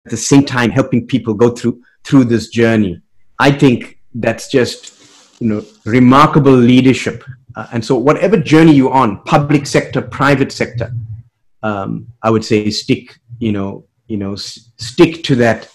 the 0.06 0.16
same 0.16 0.46
time 0.46 0.70
helping 0.70 1.06
people 1.06 1.34
go 1.34 1.50
through 1.50 1.82
through 2.06 2.24
this 2.24 2.48
journey. 2.48 3.02
I 3.40 3.52
think 3.52 4.00
that's 4.16 4.50
just 4.50 4.80
you 5.42 5.50
know 5.50 5.66
remarkable 5.84 6.54
leadership. 6.54 7.26
Uh, 7.58 7.68
and 7.74 7.84
so 7.84 7.98
whatever 7.98 8.38
journey 8.38 8.74
you're 8.74 8.94
on, 8.94 9.22
public 9.24 9.66
sector, 9.66 10.02
private 10.02 10.54
sector, 10.54 10.94
um, 11.62 12.08
I 12.24 12.30
would 12.30 12.46
say 12.46 12.70
stick 12.70 13.20
you 13.40 13.52
know 13.52 13.84
you 14.08 14.16
know 14.16 14.34
s- 14.34 14.72
stick 14.78 15.24
to 15.26 15.36
that 15.36 15.70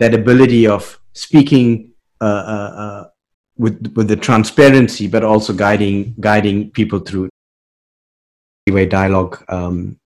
that 0.00 0.14
ability 0.14 0.66
of 0.66 0.98
speaking 1.12 1.92
uh, 2.20 2.24
uh, 2.24 2.72
uh, 2.84 3.04
with 3.56 3.92
with 3.94 4.08
the 4.08 4.16
transparency, 4.16 5.06
but 5.06 5.22
also 5.22 5.52
guiding 5.52 6.14
guiding 6.18 6.70
people 6.72 6.98
through 6.98 7.28
way 8.68 8.86
dialogue. 8.86 9.44
Um, 9.48 9.98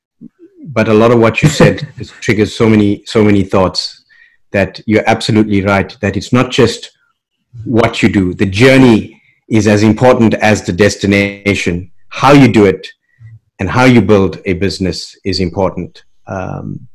but 0.66 0.88
a 0.88 0.94
lot 0.94 1.10
of 1.10 1.18
what 1.18 1.42
you 1.42 1.48
said 1.48 1.88
triggers 2.20 2.54
so 2.54 2.68
many 2.68 3.04
so 3.06 3.24
many 3.24 3.44
thoughts 3.44 4.04
that 4.50 4.80
you're 4.86 5.08
absolutely 5.08 5.62
right. 5.62 5.96
That 6.00 6.16
it's 6.16 6.32
not 6.32 6.50
just 6.50 6.90
what 7.64 8.02
you 8.02 8.08
do; 8.08 8.34
the 8.34 8.46
journey 8.46 9.22
is 9.48 9.66
as 9.66 9.82
important 9.82 10.34
as 10.34 10.64
the 10.64 10.72
destination. 10.72 11.90
How 12.08 12.32
you 12.32 12.48
do 12.52 12.64
it 12.64 12.86
and 13.58 13.68
how 13.68 13.84
you 13.84 14.00
build 14.00 14.40
a 14.44 14.52
business 14.54 15.16
is 15.24 15.40
important. 15.40 16.04
Um, 16.26 16.88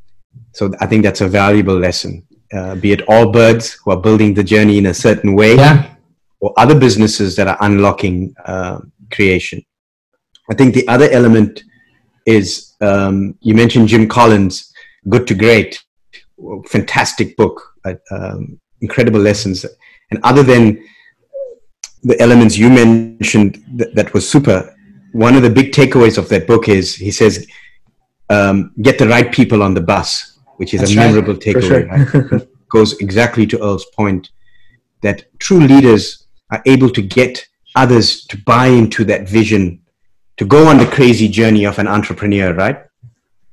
so 0.54 0.72
I 0.80 0.86
think 0.88 1.04
that's 1.04 1.22
a 1.22 1.28
valuable 1.28 1.78
lesson. 1.78 2.26
Uh, 2.54 2.76
be 2.76 2.92
it 2.92 3.06
Allbirds 3.08 3.78
who 3.84 3.92
are 3.92 4.02
building 4.02 4.34
the 4.34 4.44
journey 4.44 4.78
in 4.78 4.88
a 4.88 4.94
certain 4.94 5.36
way, 5.36 5.56
Yeah. 5.56 5.96
or 6.40 6.54
other 6.58 6.78
businesses 6.78 7.36
that 7.36 7.48
are 7.48 7.58
unlocking 7.62 8.34
uh, 8.46 8.80
creation. 9.12 9.62
I 10.52 10.56
think 10.56 10.74
the 10.74 10.88
other 10.88 11.10
element 11.12 11.64
is 12.26 12.74
um, 12.82 13.36
you 13.42 13.54
mentioned 13.54 13.88
Jim 13.88 14.08
Collins, 14.08 14.74
Good 15.08 15.28
to 15.28 15.36
Great, 15.36 15.84
fantastic 16.68 17.36
book, 17.38 17.62
uh, 17.86 17.96
um, 18.12 18.60
incredible 18.82 19.20
lessons. 19.20 19.66
And 20.12 20.20
other 20.24 20.44
than 20.44 20.84
the 22.04 22.20
elements 22.22 22.58
you 22.58 22.70
mentioned 22.70 23.64
that, 23.76 23.94
that 23.96 24.14
was 24.14 24.28
super, 24.30 24.76
one 25.12 25.36
of 25.36 25.44
the 25.44 25.50
big 25.50 25.72
takeaways 25.72 26.18
of 26.18 26.30
that 26.30 26.48
book 26.48 26.70
is 26.70 26.96
he 26.96 27.12
says, 27.12 27.46
um, 28.30 28.72
get 28.82 28.98
the 28.98 29.08
right 29.08 29.32
people 29.32 29.62
on 29.62 29.74
the 29.74 29.82
bus, 29.82 30.29
which 30.60 30.74
is 30.74 30.82
That's 30.82 30.92
a 30.92 30.96
memorable 30.96 31.36
takeaway. 31.36 31.68
sure. 32.12 32.30
right? 32.38 32.48
Goes 32.70 33.00
exactly 33.00 33.48
to 33.48 33.64
Earl's 33.64 33.86
point 33.96 34.30
that 35.02 35.24
true 35.40 35.62
leaders 35.62 36.28
are 36.52 36.62
able 36.66 36.90
to 36.90 37.02
get 37.02 37.48
others 37.76 38.26
to 38.26 38.38
buy 38.40 38.68
into 38.68 39.06
that 39.06 39.30
vision, 39.30 39.82
to 40.36 40.44
go 40.44 40.68
on 40.68 40.78
the 40.78 40.86
crazy 40.86 41.30
journey 41.30 41.66
of 41.66 41.80
an 41.80 41.88
entrepreneur, 41.88 42.54
right? 42.54 42.78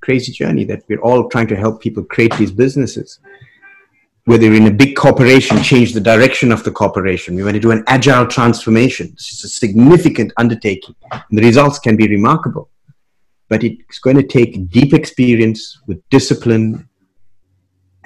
Crazy 0.00 0.32
journey 0.32 0.64
that 0.64 0.82
we're 0.88 1.00
all 1.00 1.28
trying 1.28 1.46
to 1.46 1.56
help 1.56 1.80
people 1.80 2.02
create 2.02 2.34
these 2.36 2.50
businesses. 2.50 3.20
Whether 4.24 4.52
in 4.52 4.66
a 4.66 4.72
big 4.72 4.96
corporation, 4.96 5.62
change 5.62 5.92
the 5.92 6.00
direction 6.00 6.50
of 6.50 6.64
the 6.64 6.72
corporation. 6.72 7.36
We 7.36 7.44
want 7.44 7.54
to 7.54 7.60
do 7.60 7.70
an 7.70 7.84
agile 7.86 8.26
transformation. 8.26 9.12
This 9.12 9.32
is 9.32 9.44
a 9.44 9.48
significant 9.48 10.32
undertaking. 10.36 10.96
And 11.12 11.38
the 11.38 11.42
results 11.42 11.78
can 11.78 11.94
be 11.94 12.08
remarkable. 12.08 12.68
But 13.48 13.62
it's 13.62 14.00
going 14.00 14.16
to 14.16 14.24
take 14.24 14.68
deep 14.70 14.92
experience 14.92 15.78
with 15.86 16.02
discipline 16.10 16.85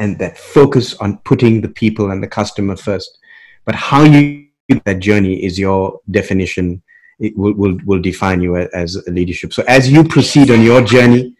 and 0.00 0.18
that 0.18 0.36
focus 0.36 0.94
on 0.94 1.18
putting 1.18 1.60
the 1.60 1.68
people 1.68 2.10
and 2.10 2.22
the 2.22 2.26
customer 2.26 2.74
first. 2.74 3.18
But 3.66 3.74
how 3.74 4.02
you 4.02 4.48
that 4.84 5.00
journey 5.00 5.44
is 5.44 5.58
your 5.58 6.00
definition. 6.10 6.82
It 7.18 7.36
will, 7.36 7.52
will, 7.52 7.76
will 7.84 8.00
define 8.00 8.40
you 8.40 8.56
as 8.56 8.96
a 8.96 9.10
leadership. 9.10 9.52
So 9.52 9.62
as 9.68 9.90
you 9.92 10.02
proceed 10.04 10.50
on 10.50 10.62
your 10.62 10.80
journey 10.80 11.34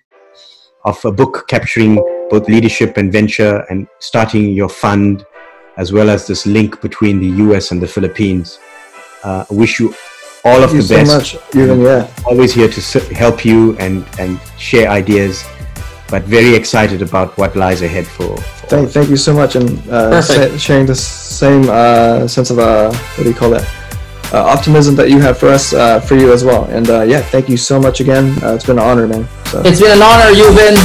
of 0.85 1.03
a 1.05 1.12
book 1.12 1.47
capturing 1.49 1.95
both 2.28 2.49
leadership 2.49 2.97
and 2.99 3.11
venture 3.11 3.65
and 3.70 3.87
starting 3.99 4.53
your 4.53 4.69
fund, 4.69 5.24
as 5.77 5.93
well 5.93 6.11
as 6.11 6.27
this 6.27 6.45
link 6.45 6.82
between 6.82 7.19
the 7.19 7.45
US 7.45 7.70
and 7.70 7.81
the 7.81 7.87
Philippines, 7.87 8.59
uh, 9.24 9.47
I 9.51 9.55
wish 9.55 9.81
you 9.81 9.95
all 10.45 10.62
of 10.62 10.70
Thank 10.70 10.73
you 10.73 10.82
the 10.82 10.89
so 10.89 10.97
best. 10.97 11.35
much, 11.35 11.43
Euvin. 11.53 11.85
Yeah. 11.85 12.24
Always 12.27 12.53
here 12.53 12.69
to 12.69 13.01
help 13.15 13.45
you 13.45 13.77
and, 13.78 14.05
and 14.19 14.39
share 14.59 14.91
ideas, 14.91 15.45
but 16.11 16.23
very 16.24 16.55
excited 16.55 17.03
about 17.03 17.37
what 17.39 17.57
lies 17.57 17.82
ahead 17.82 18.07
for, 18.07 18.37
for 18.37 18.66
Thank, 18.66 18.91
thank 18.91 19.09
you 19.09 19.16
so 19.16 19.32
much, 19.32 19.57
and 19.57 19.78
uh, 19.89 20.20
sa- 20.20 20.57
sharing 20.59 20.87
the 20.87 20.95
same 20.95 21.69
uh, 21.69 22.27
sense 22.28 22.51
of 22.51 22.59
uh, 22.59 22.93
what 22.93 23.24
do 23.24 23.28
you 23.31 23.35
call 23.35 23.51
that? 23.51 23.66
Uh, 24.32 24.45
optimism 24.45 24.95
that 24.95 25.11
you 25.11 25.19
have 25.20 25.39
for 25.39 25.49
us, 25.49 25.73
uh, 25.73 25.99
for 26.01 26.15
you 26.15 26.32
as 26.32 26.45
well. 26.45 26.65
And 26.66 26.89
uh, 26.89 27.03
yeah, 27.03 27.20
thank 27.20 27.49
you 27.49 27.57
so 27.57 27.81
much 27.81 28.01
again. 28.01 28.37
Uh, 28.45 28.55
it's 28.55 28.65
been 28.65 28.78
an 28.78 28.85
honor, 28.85 29.07
man. 29.09 29.27
So. 29.47 29.61
It's 29.65 29.81
been 29.81 29.91
an 29.91 30.03
honor, 30.03 30.31
Euvin. 30.32 30.77